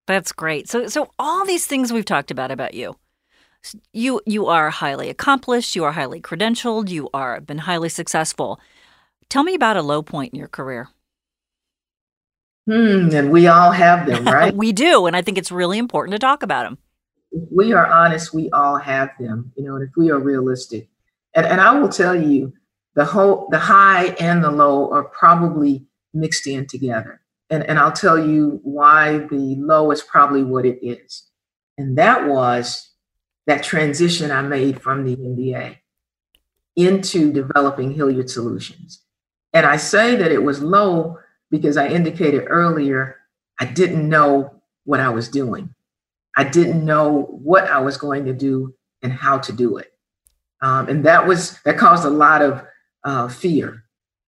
that's 0.06 0.32
great. 0.32 0.68
So, 0.68 0.88
so 0.88 1.10
all 1.18 1.46
these 1.46 1.66
things 1.66 1.92
we've 1.92 2.04
talked 2.04 2.30
about 2.30 2.50
about 2.50 2.74
you, 2.74 2.96
you 3.92 4.20
you 4.26 4.46
are 4.46 4.70
highly 4.70 5.10
accomplished. 5.10 5.76
You 5.76 5.84
are 5.84 5.92
highly 5.92 6.20
credentialed. 6.20 6.88
You 6.88 7.08
are 7.12 7.40
been 7.40 7.58
highly 7.58 7.88
successful. 7.88 8.60
Tell 9.28 9.42
me 9.42 9.54
about 9.54 9.76
a 9.76 9.82
low 9.82 10.02
point 10.02 10.32
in 10.32 10.38
your 10.38 10.48
career. 10.48 10.88
Hmm, 12.66 13.08
and 13.12 13.30
we 13.30 13.46
all 13.46 13.72
have 13.72 14.06
them, 14.06 14.24
right? 14.26 14.54
we 14.54 14.72
do, 14.72 15.06
and 15.06 15.16
I 15.16 15.22
think 15.22 15.38
it's 15.38 15.50
really 15.50 15.78
important 15.78 16.12
to 16.12 16.18
talk 16.18 16.42
about 16.42 16.64
them 16.64 16.78
if 17.32 17.48
we 17.50 17.72
are 17.72 17.86
honest, 17.86 18.32
we 18.32 18.50
all 18.50 18.76
have 18.76 19.10
them, 19.18 19.52
you 19.56 19.64
know, 19.64 19.76
and 19.76 19.88
if 19.88 19.96
we 19.96 20.10
are 20.10 20.18
realistic. 20.18 20.88
And, 21.34 21.46
and 21.46 21.60
I 21.60 21.78
will 21.78 21.88
tell 21.88 22.14
you, 22.14 22.52
the 22.94 23.04
whole 23.04 23.48
the 23.50 23.58
high 23.58 24.06
and 24.18 24.42
the 24.42 24.50
low 24.50 24.90
are 24.90 25.04
probably 25.04 25.86
mixed 26.12 26.46
in 26.46 26.66
together. 26.66 27.20
And, 27.50 27.62
and 27.64 27.78
I'll 27.78 27.92
tell 27.92 28.18
you 28.18 28.60
why 28.64 29.18
the 29.18 29.56
low 29.58 29.90
is 29.90 30.02
probably 30.02 30.42
what 30.42 30.66
it 30.66 30.84
is. 30.84 31.24
And 31.76 31.96
that 31.96 32.26
was 32.26 32.90
that 33.48 33.62
transition 33.62 34.30
I 34.30 34.42
made 34.42 34.80
from 34.80 35.04
the 35.04 35.16
NBA 35.16 35.78
into 36.76 37.32
developing 37.32 37.92
Hilliard 37.92 38.30
Solutions. 38.30 39.02
And 39.54 39.64
I 39.64 39.78
say 39.78 40.14
that 40.16 40.30
it 40.30 40.42
was 40.42 40.62
low 40.62 41.18
because 41.50 41.78
I 41.78 41.88
indicated 41.88 42.44
earlier 42.46 43.16
I 43.58 43.64
didn't 43.64 44.08
know 44.08 44.60
what 44.84 45.00
I 45.00 45.08
was 45.08 45.28
doing. 45.28 45.74
I 46.36 46.44
didn't 46.44 46.84
know 46.84 47.22
what 47.22 47.64
I 47.64 47.80
was 47.80 47.96
going 47.96 48.26
to 48.26 48.34
do 48.34 48.74
and 49.02 49.12
how 49.12 49.38
to 49.38 49.52
do 49.52 49.78
it. 49.78 49.92
Um, 50.60 50.88
and 50.88 51.04
that 51.04 51.26
was 51.26 51.58
that 51.64 51.78
caused 51.78 52.04
a 52.04 52.10
lot 52.10 52.42
of 52.42 52.64
uh, 53.02 53.28
fear 53.28 53.84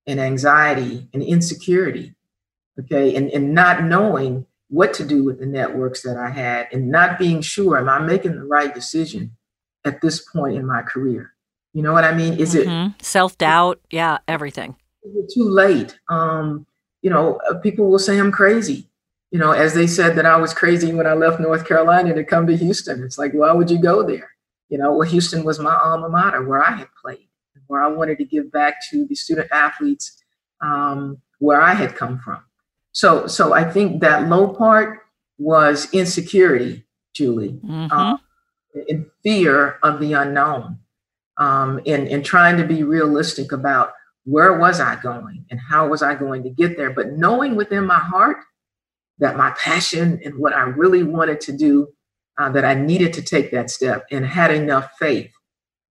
and 0.07 0.19
anxiety 0.19 1.09
and 1.13 1.23
insecurity. 1.23 2.15
Okay, 2.79 3.15
and, 3.15 3.29
and 3.31 3.53
not 3.53 3.85
knowing 3.85 4.47
what 4.71 4.95
to 4.95 5.05
do 5.05 5.25
with 5.25 5.41
the 5.41 5.47
networks 5.47 6.03
that 6.03 6.17
I 6.17 6.31
had 6.31 6.69
and 6.73 6.91
not 6.91 7.19
being 7.19 7.43
sure, 7.43 7.77
am 7.77 7.89
I 7.89 7.99
making 7.99 8.37
the 8.37 8.45
right 8.45 8.73
decision 8.73 9.37
at 9.85 10.01
this 10.01 10.21
point 10.21 10.57
in 10.57 10.65
my 10.65 10.83
career? 10.83 11.33
You 11.75 11.83
know 11.83 11.93
what 11.93 12.05
I 12.05 12.15
mean? 12.15 12.35
Is 12.39 12.55
mm-hmm. 12.55 12.93
it 12.93 13.05
self 13.05 13.37
doubt? 13.37 13.81
Yeah, 13.91 14.19
everything. 14.27 14.77
Is 15.03 15.15
it 15.17 15.33
too 15.35 15.49
late? 15.49 15.99
Um, 16.09 16.67
you 17.03 17.11
know, 17.11 17.41
uh, 17.49 17.59
people 17.59 17.91
will 17.91 17.99
say 17.99 18.19
I'm 18.19 18.33
crazy. 18.33 18.89
You 19.31 19.39
know, 19.39 19.53
as 19.53 19.75
they 19.75 19.87
said 19.87 20.17
that 20.17 20.27
I 20.27 20.37
was 20.37 20.53
crazy 20.53 20.93
when 20.93 21.07
I 21.07 21.15
left 21.15 21.41
North 21.41 21.67
Carolina 21.67 22.15
to 22.15 22.25
come 22.25 22.47
to 22.47 22.57
Houston. 22.57 23.03
It's 23.05 23.19
like, 23.19 23.33
why 23.33 23.53
would 23.53 23.71
you 23.71 23.81
go 23.81 24.03
there? 24.03 24.31
You 24.69 24.79
know, 24.79 24.93
well, 24.93 25.09
Houston 25.09 25.45
was 25.45 25.59
my 25.59 25.77
alma 25.77 26.09
mater 26.09 26.45
where 26.45 26.63
I 26.63 26.73
had 26.73 26.89
played, 27.01 27.29
where 27.67 27.83
I 27.83 27.89
wanted 27.89 28.19
to 28.19 28.25
give 28.25 28.51
back 28.51 28.77
to 28.91 29.07
the 29.07 29.15
student 29.15 29.49
athletes 29.53 30.21
um, 30.61 31.19
where 31.39 31.61
I 31.61 31.75
had 31.75 31.97
come 31.97 32.19
from. 32.19 32.43
So, 32.93 33.27
so 33.27 33.53
I 33.53 33.65
think 33.71 34.01
that 34.01 34.29
low 34.29 34.49
part 34.49 35.01
was 35.39 35.89
insecurity, 35.93 36.85
Julie, 37.15 37.61
mm-hmm. 37.65 37.93
um, 37.93 38.21
in 38.89 39.11
fear 39.23 39.79
of 39.83 40.01
the 40.01 40.13
unknown, 40.13 40.79
um, 41.39 41.81
and, 41.87 42.09
and 42.09 42.25
trying 42.25 42.57
to 42.57 42.65
be 42.65 42.83
realistic 42.83 43.53
about 43.53 43.93
where 44.25 44.59
was 44.59 44.81
I 44.81 45.01
going 45.01 45.45
and 45.51 45.59
how 45.59 45.89
was 45.89 46.03
I 46.03 46.15
going 46.15 46.43
to 46.43 46.51
get 46.51 46.77
there. 46.77 46.91
But 46.91 47.13
knowing 47.13 47.57
within 47.57 47.87
my 47.87 47.99
heart 47.99 48.39
that 49.19 49.37
my 49.37 49.51
passion 49.53 50.21
and 50.25 50.37
what 50.37 50.55
I 50.55 50.63
really 50.63 51.03
wanted 51.03 51.41
to 51.43 51.53
do, 51.53 51.89
uh, 52.39 52.51
that 52.51 52.65
I 52.65 52.75
needed 52.75 53.13
to 53.15 53.23
take 53.23 53.51
that 53.51 53.71
step 53.71 54.07
and 54.11 54.25
had 54.25 54.51
enough 54.51 54.93
faith 54.99 55.31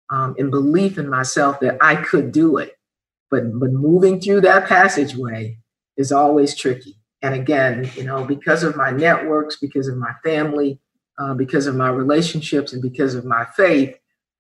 um, 0.10 0.36
and 0.38 0.50
belief 0.50 0.98
in 0.98 1.10
myself 1.10 1.60
that 1.60 1.78
I 1.82 1.96
could 1.96 2.32
do 2.32 2.58
it. 2.58 2.76
But, 3.30 3.44
but 3.60 3.72
moving 3.72 4.20
through 4.20 4.42
that 4.42 4.68
passageway 4.68 5.58
is 6.00 6.12
always 6.14 6.56
tricky. 6.56 6.96
And 7.22 7.36
again, 7.36 7.92
you 7.96 8.06
know, 8.06 8.24
because 8.24 8.64
of 8.64 8.78
my 8.78 8.90
networks, 8.90 9.58
because 9.58 9.90
of 9.90 9.98
my 9.98 10.14
family, 10.24 10.80
uh, 11.20 11.34
because 11.34 11.68
of 11.68 11.76
my 11.76 11.90
relationships, 11.90 12.72
and 12.72 12.82
because 12.82 13.14
of 13.14 13.26
my 13.26 13.46
faith, 13.58 13.94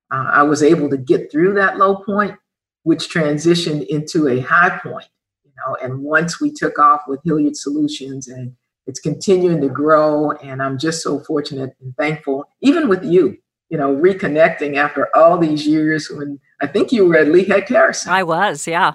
uh, 0.09 0.27
I 0.31 0.43
was 0.43 0.63
able 0.63 0.89
to 0.89 0.97
get 0.97 1.29
through 1.29 1.53
that 1.55 1.77
low 1.77 1.97
point, 1.97 2.37
which 2.83 3.13
transitioned 3.13 3.85
into 3.87 4.29
a 4.29 4.39
high 4.39 4.79
point. 4.81 5.09
You 5.43 5.51
know, 5.57 5.75
and 5.83 6.01
once 6.01 6.39
we 6.39 6.51
took 6.51 6.79
off 6.79 7.01
with 7.05 7.19
Hilliard 7.25 7.57
Solutions, 7.57 8.29
and 8.29 8.55
it's 8.87 9.01
continuing 9.01 9.59
to 9.59 9.67
grow, 9.67 10.31
and 10.31 10.63
I'm 10.63 10.79
just 10.79 11.03
so 11.03 11.19
fortunate 11.19 11.75
and 11.81 11.93
thankful, 11.97 12.45
even 12.61 12.87
with 12.87 13.03
you. 13.03 13.37
You 13.69 13.77
know, 13.77 13.93
reconnecting 13.93 14.77
after 14.77 15.15
all 15.15 15.37
these 15.37 15.67
years 15.67 16.09
when 16.09 16.39
I 16.59 16.65
think 16.65 16.91
you 16.91 17.05
were 17.05 17.17
at 17.17 17.27
Lee 17.27 17.43
Harrison. 17.43 18.11
I 18.11 18.23
was, 18.23 18.67
yeah. 18.67 18.93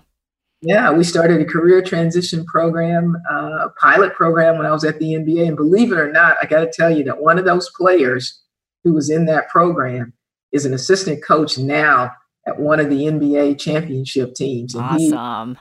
Yeah, 0.65 0.91
we 0.91 1.05
started 1.05 1.43
a 1.43 1.45
career 1.45 1.83
transition 1.83 2.45
program, 2.47 3.17
uh, 3.31 3.67
a 3.67 3.71
pilot 3.79 4.15
program 4.15 4.57
when 4.57 4.67
I 4.67 4.73
was 4.73 4.85
at 4.85 4.99
the 4.99 5.13
NBA. 5.13 5.47
And 5.47 5.57
believe 5.57 5.93
it 5.93 5.99
or 5.99 6.11
not, 6.11 6.39
I 6.41 6.47
got 6.47 6.61
to 6.61 6.73
tell 6.73 6.91
you 6.91 7.05
that 7.05 7.21
one 7.21 7.39
of 7.39 7.45
those 7.45 7.71
players 7.77 8.41
who 8.83 8.95
was 8.95 9.11
in 9.11 9.27
that 9.27 9.49
program 9.51 10.15
is 10.53 10.65
an 10.65 10.73
assistant 10.73 11.23
coach 11.23 11.59
now 11.59 12.13
at 12.47 12.59
one 12.59 12.81
of 12.81 12.89
the 12.89 13.03
NBA 13.03 13.59
championship 13.59 14.35
teams. 14.35 14.75
And 14.75 14.85
awesome. 15.15 15.59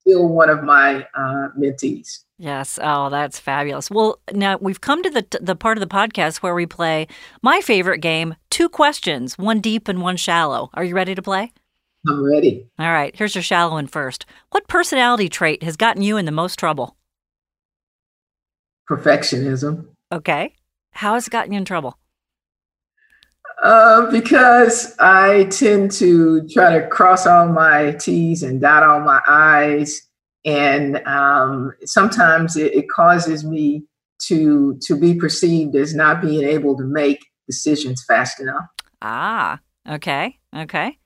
still 0.00 0.28
one 0.28 0.48
of 0.48 0.62
my 0.62 1.06
uh, 1.14 1.48
mentees. 1.58 2.20
Yes. 2.38 2.78
Oh, 2.80 3.10
that's 3.10 3.38
fabulous. 3.38 3.90
Well, 3.90 4.18
now 4.32 4.56
we've 4.58 4.80
come 4.80 5.02
to 5.02 5.10
the 5.10 5.26
the 5.40 5.56
part 5.56 5.76
of 5.76 5.80
the 5.80 5.92
podcast 5.92 6.38
where 6.38 6.54
we 6.54 6.66
play 6.66 7.08
my 7.42 7.60
favorite 7.60 7.98
game, 7.98 8.36
two 8.48 8.68
questions, 8.68 9.36
one 9.36 9.60
deep 9.60 9.88
and 9.88 10.00
one 10.00 10.16
shallow. 10.16 10.70
Are 10.74 10.84
you 10.84 10.94
ready 10.94 11.16
to 11.16 11.22
play? 11.22 11.52
I'm 12.06 12.24
ready. 12.24 12.66
All 12.78 12.92
right, 12.92 13.14
here's 13.14 13.34
your 13.34 13.42
shallow 13.42 13.72
one 13.72 13.86
first. 13.86 14.24
What 14.50 14.68
personality 14.68 15.28
trait 15.28 15.62
has 15.62 15.76
gotten 15.76 16.02
you 16.02 16.16
in 16.16 16.26
the 16.26 16.32
most 16.32 16.58
trouble? 16.58 16.96
Perfectionism. 18.88 19.86
Okay. 20.12 20.54
How 20.92 21.14
has 21.14 21.26
it 21.26 21.30
gotten 21.30 21.52
you 21.52 21.58
in 21.58 21.64
trouble? 21.64 21.98
Uh, 23.62 24.10
because 24.10 24.94
I 25.00 25.44
tend 25.44 25.90
to 25.92 26.46
try 26.48 26.78
to 26.78 26.86
cross 26.86 27.26
all 27.26 27.48
my 27.48 27.92
T's 27.92 28.42
and 28.42 28.60
dot 28.60 28.82
all 28.82 29.00
my 29.00 29.20
I's. 29.26 30.02
And 30.44 30.96
um, 31.06 31.72
sometimes 31.84 32.56
it, 32.56 32.72
it 32.74 32.88
causes 32.88 33.44
me 33.44 33.84
to 34.22 34.78
to 34.82 34.96
be 34.96 35.14
perceived 35.14 35.76
as 35.76 35.94
not 35.94 36.22
being 36.22 36.44
able 36.44 36.76
to 36.76 36.84
make 36.84 37.24
decisions 37.46 38.04
fast 38.04 38.40
enough. 38.40 38.64
Ah, 39.02 39.60
okay, 39.88 40.38
okay. 40.56 40.98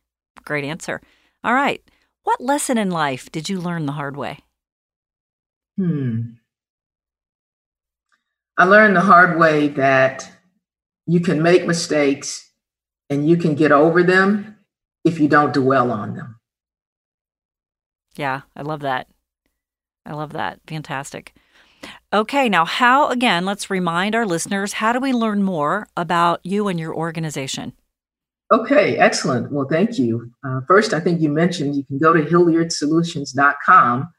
Great 0.45 0.65
answer. 0.65 1.01
All 1.45 1.55
right. 1.55 1.83
What 2.25 2.41
lesson 2.41 2.79
in 2.79 2.91
life 2.91 3.31
did 3.33 3.49
you 3.49 3.61
learn 3.61 3.87
the 3.87 3.93
hard 3.93 4.17
way? 4.17 4.41
Hmm. 5.77 6.33
I 8.57 8.65
learned 8.65 8.95
the 8.95 9.01
hard 9.01 9.39
way 9.39 9.69
that 9.69 10.31
you 11.07 11.21
can 11.21 11.43
make 11.43 11.67
mistakes 11.67 12.53
and 13.11 13.29
you 13.29 13.37
can 13.37 13.55
get 13.55 13.73
over 13.73 14.03
them 14.03 14.57
if 15.05 15.19
you 15.19 15.29
don't 15.29 15.53
dwell 15.53 15.91
on 15.91 16.15
them. 16.15 16.37
Yeah, 18.15 18.43
I 18.55 18.63
love 18.63 18.81
that. 18.81 19.09
I 20.05 20.13
love 20.13 20.33
that. 20.33 20.61
Fantastic. 20.67 21.35
Okay, 22.13 22.49
now, 22.49 22.65
how, 22.65 23.09
again, 23.09 23.45
let's 23.45 23.71
remind 23.71 24.15
our 24.15 24.27
listeners 24.27 24.75
how 24.75 24.93
do 24.93 25.01
we 25.01 25.13
learn 25.13 25.43
more 25.43 25.89
about 25.97 26.41
you 26.45 26.69
and 26.69 26.79
your 26.79 26.95
organization? 26.95 27.73
Okay, 28.53 28.99
excellent. 28.99 29.51
Well, 29.51 29.67
thank 29.67 29.99
you. 29.99 30.31
Uh, 30.45 30.61
first, 30.69 30.93
I 30.93 31.01
think 31.01 31.23
you 31.23 31.31
mentioned 31.31 31.75
you 31.75 31.85
can 31.85 31.99
go 31.99 32.13
to 32.13 32.21
hilliardsolutions.com 32.21 34.13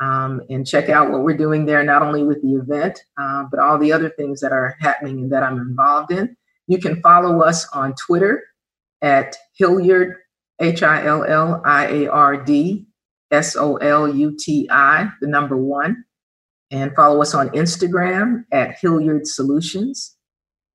um, 0.00 0.40
and 0.48 0.64
check 0.64 0.88
out 0.88 1.10
what 1.10 1.24
we're 1.24 1.36
doing 1.36 1.66
there, 1.66 1.82
not 1.82 2.00
only 2.00 2.22
with 2.22 2.40
the 2.40 2.54
event, 2.54 3.02
uh, 3.20 3.46
but 3.50 3.58
all 3.58 3.78
the 3.78 3.92
other 3.92 4.08
things 4.10 4.40
that 4.40 4.52
are 4.52 4.76
happening 4.78 5.18
and 5.18 5.32
that 5.32 5.42
I'm 5.42 5.58
involved 5.58 6.12
in. 6.12 6.36
You 6.68 6.78
can 6.78 7.02
follow 7.02 7.42
us 7.42 7.66
on 7.72 7.96
Twitter 7.96 8.44
at 9.02 9.36
Hilliard, 9.54 10.18
H 10.60 10.84
I 10.84 11.04
L 11.04 11.24
L 11.24 11.60
I 11.64 11.86
A 11.88 12.08
R 12.08 12.36
D 12.36 12.86
S 13.32 13.56
O 13.56 13.74
L 13.78 14.14
U 14.14 14.36
T 14.38 14.68
I, 14.70 15.10
the 15.20 15.26
number 15.26 15.56
one. 15.56 16.04
And 16.70 16.94
follow 16.94 17.20
us 17.20 17.34
on 17.34 17.48
Instagram 17.48 18.44
at 18.52 18.78
Hilliard 18.78 19.26
Solutions. 19.26 20.16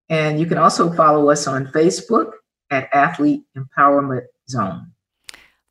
And 0.10 0.38
you 0.38 0.46
can 0.46 0.58
also 0.58 0.92
follow 0.92 1.30
us 1.30 1.48
on 1.48 1.68
Facebook 1.68 2.32
at 2.70 2.90
Athlete 2.94 3.44
Empowerment 3.58 4.26
Zone. 4.50 4.92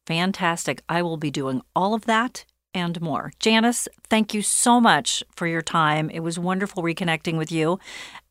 Fantastic. 0.06 0.82
I 0.88 1.02
will 1.02 1.16
be 1.16 1.30
doing 1.30 1.62
all 1.74 1.94
of 1.94 2.04
that 2.04 2.44
and 2.74 3.00
more. 3.00 3.32
Janice, 3.38 3.88
thank 4.10 4.34
you 4.34 4.42
so 4.42 4.80
much 4.80 5.22
for 5.34 5.46
your 5.46 5.62
time. 5.62 6.10
It 6.10 6.20
was 6.20 6.38
wonderful 6.38 6.82
reconnecting 6.82 7.38
with 7.38 7.52
you. 7.52 7.78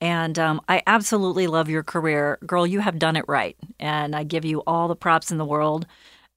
And 0.01 0.38
um, 0.38 0.61
I 0.68 0.84
absolutely 0.86 1.47
love 1.47 1.70
your 1.70 1.84
career. 1.84 2.38
Girl, 2.45 2.68
you 2.68 2.82
have 2.82 2.99
done 2.99 3.16
it 3.16 3.26
right. 3.28 3.55
And 3.80 4.16
I 4.16 4.24
give 4.24 4.43
you 4.43 4.61
all 4.68 4.88
the 4.88 4.95
props 4.95 5.32
in 5.32 5.38
the 5.38 5.45
world, 5.45 5.88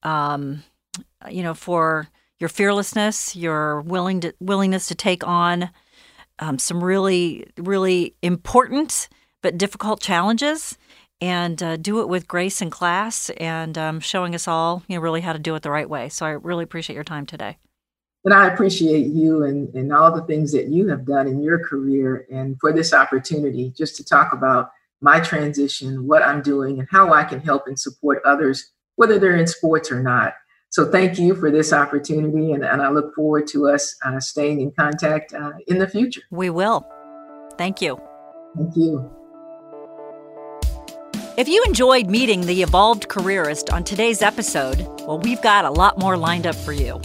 um, 0.05 0.62
you 1.29 1.43
know, 1.43 1.55
for 1.55 2.09
your 2.39 2.49
fearlessness, 2.49 3.35
your 3.35 3.81
willing 3.83 4.20
to, 4.20 4.35
willingness 4.41 4.87
to 4.89 4.95
take 4.95 5.27
on 5.27 5.70
um, 6.39 6.59
some 6.59 6.83
really, 6.83 7.47
really 7.59 8.14
important 8.22 9.09
but 9.43 9.59
difficult 9.59 10.01
challenges 10.01 10.79
and 11.21 11.62
uh, 11.62 11.77
do 11.77 12.01
it 12.01 12.09
with 12.09 12.29
grace 12.29 12.61
and 12.61 12.71
class 12.71 13.31
and 13.39 13.79
um, 13.79 14.01
showing 14.01 14.35
us 14.35 14.47
all 14.47 14.83
you 14.89 14.97
know 14.97 15.03
really 15.03 15.21
how 15.21 15.33
to 15.33 15.39
do 15.39 15.55
it 15.55 15.62
the 15.62 15.71
right 15.71 15.89
way. 15.89 16.09
So 16.09 16.27
i 16.27 16.31
really 16.31 16.64
appreciate 16.64 16.95
your 16.95 17.05
time 17.05 17.27
today. 17.27 17.59
And 18.25 18.35
i 18.35 18.49
appreciate 18.49 19.07
you 19.07 19.45
and, 19.45 19.75
and 19.75 19.93
all 19.93 20.14
the 20.14 20.25
things 20.25 20.53
that 20.53 20.69
you 20.69 20.89
have 20.89 21.07
done 21.07 21.27
in 21.27 21.43
your 21.43 21.59
career 21.64 22.27
and 22.31 22.57
for 22.61 22.73
this 22.73 22.93
opportunity 22.93 23.73
just 23.77 23.97
to 23.97 24.05
talk 24.05 24.33
about 24.33 24.71
my 25.01 25.21
transition 25.21 26.07
what 26.07 26.23
i'm 26.23 26.43
doing 26.43 26.79
and 26.79 26.89
how 26.91 27.12
i 27.12 27.23
can 27.23 27.41
help 27.41 27.67
and 27.67 27.79
support 27.79 28.23
others 28.25 28.73
whether 28.97 29.19
they're 29.19 29.37
in 29.37 29.47
sports 29.47 29.93
or 29.93 30.03
not. 30.03 30.35
So 30.71 30.91
thank 30.91 31.19
you 31.19 31.35
for 31.35 31.51
this 31.51 31.73
opportunity 31.73 32.53
and, 32.53 32.64
and 32.64 32.83
i 32.83 32.91
look 32.91 33.14
forward 33.14 33.47
to 33.49 33.69
us 33.69 33.95
uh, 34.05 34.21
staying 34.21 34.61
in 34.61 34.73
contact 34.73 35.33
uh, 35.33 35.53
in 35.69 35.79
the 35.79 35.89
future. 35.89 36.23
We 36.31 36.51
will. 36.51 36.87
Thank 37.57 37.81
you. 37.81 37.99
Thank 38.57 38.77
you 38.77 39.16
if 41.37 41.49
you 41.49 41.62
enjoyed 41.66 42.09
meeting 42.09 42.41
the 42.41 42.62
evolved 42.62 43.09
careerist 43.09 43.68
on 43.68 43.84
today's 43.84 44.22
episode, 44.22 44.78
well, 45.01 45.18
we've 45.18 45.43
got 45.43 45.66
a 45.66 45.70
lot 45.70 45.99
more 45.99 46.16
lined 46.16 46.47
up 46.47 46.55
for 46.55 46.72
you. 46.72 47.01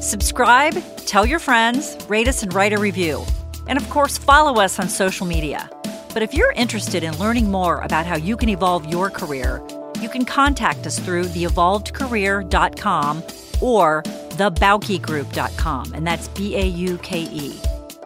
Subscribe, 0.00 0.74
tell 1.04 1.26
your 1.26 1.38
friends, 1.38 1.96
rate 2.08 2.26
us, 2.26 2.42
and 2.42 2.54
write 2.54 2.72
a 2.72 2.78
review. 2.78 3.22
And 3.68 3.78
of 3.78 3.88
course, 3.90 4.16
follow 4.16 4.62
us 4.62 4.78
on 4.78 4.88
social 4.88 5.26
media. 5.26 5.68
But 6.14 6.22
if 6.22 6.32
you're 6.32 6.52
interested 6.52 7.02
in 7.02 7.18
learning 7.18 7.50
more 7.50 7.80
about 7.80 8.06
how 8.06 8.16
you 8.16 8.36
can 8.36 8.48
evolve 8.48 8.86
your 8.86 9.10
career, 9.10 9.62
you 10.00 10.08
can 10.08 10.24
contact 10.24 10.86
us 10.86 10.98
through 10.98 11.24
theevolvedcareer.com 11.24 13.22
or 13.60 14.02
thebaukegroup.com, 14.02 15.94
and 15.94 16.06
that's 16.06 16.28
B 16.28 16.56
A 16.56 16.64
U 16.64 16.96
K 16.98 17.20
E. 17.20 17.60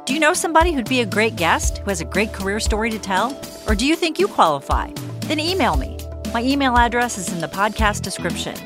Do 0.04 0.14
you 0.14 0.20
know 0.20 0.32
somebody 0.32 0.72
who'd 0.72 0.88
be 0.88 1.00
a 1.00 1.06
great 1.06 1.36
guest 1.36 1.78
who 1.78 1.90
has 1.90 2.00
a 2.00 2.04
great 2.04 2.32
career 2.32 2.58
story 2.58 2.90
to 2.90 2.98
tell? 2.98 3.40
Or 3.68 3.76
do 3.76 3.86
you 3.86 3.94
think 3.94 4.18
you 4.18 4.26
qualify? 4.26 4.90
Then 5.30 5.38
email 5.38 5.76
me. 5.76 5.96
My 6.34 6.42
email 6.42 6.76
address 6.76 7.16
is 7.16 7.32
in 7.32 7.38
the 7.38 7.46
podcast 7.46 8.02
description. 8.02 8.56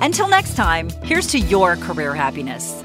Until 0.00 0.26
next 0.26 0.56
time, 0.56 0.90
here's 1.04 1.28
to 1.28 1.38
your 1.38 1.76
career 1.76 2.16
happiness. 2.16 2.82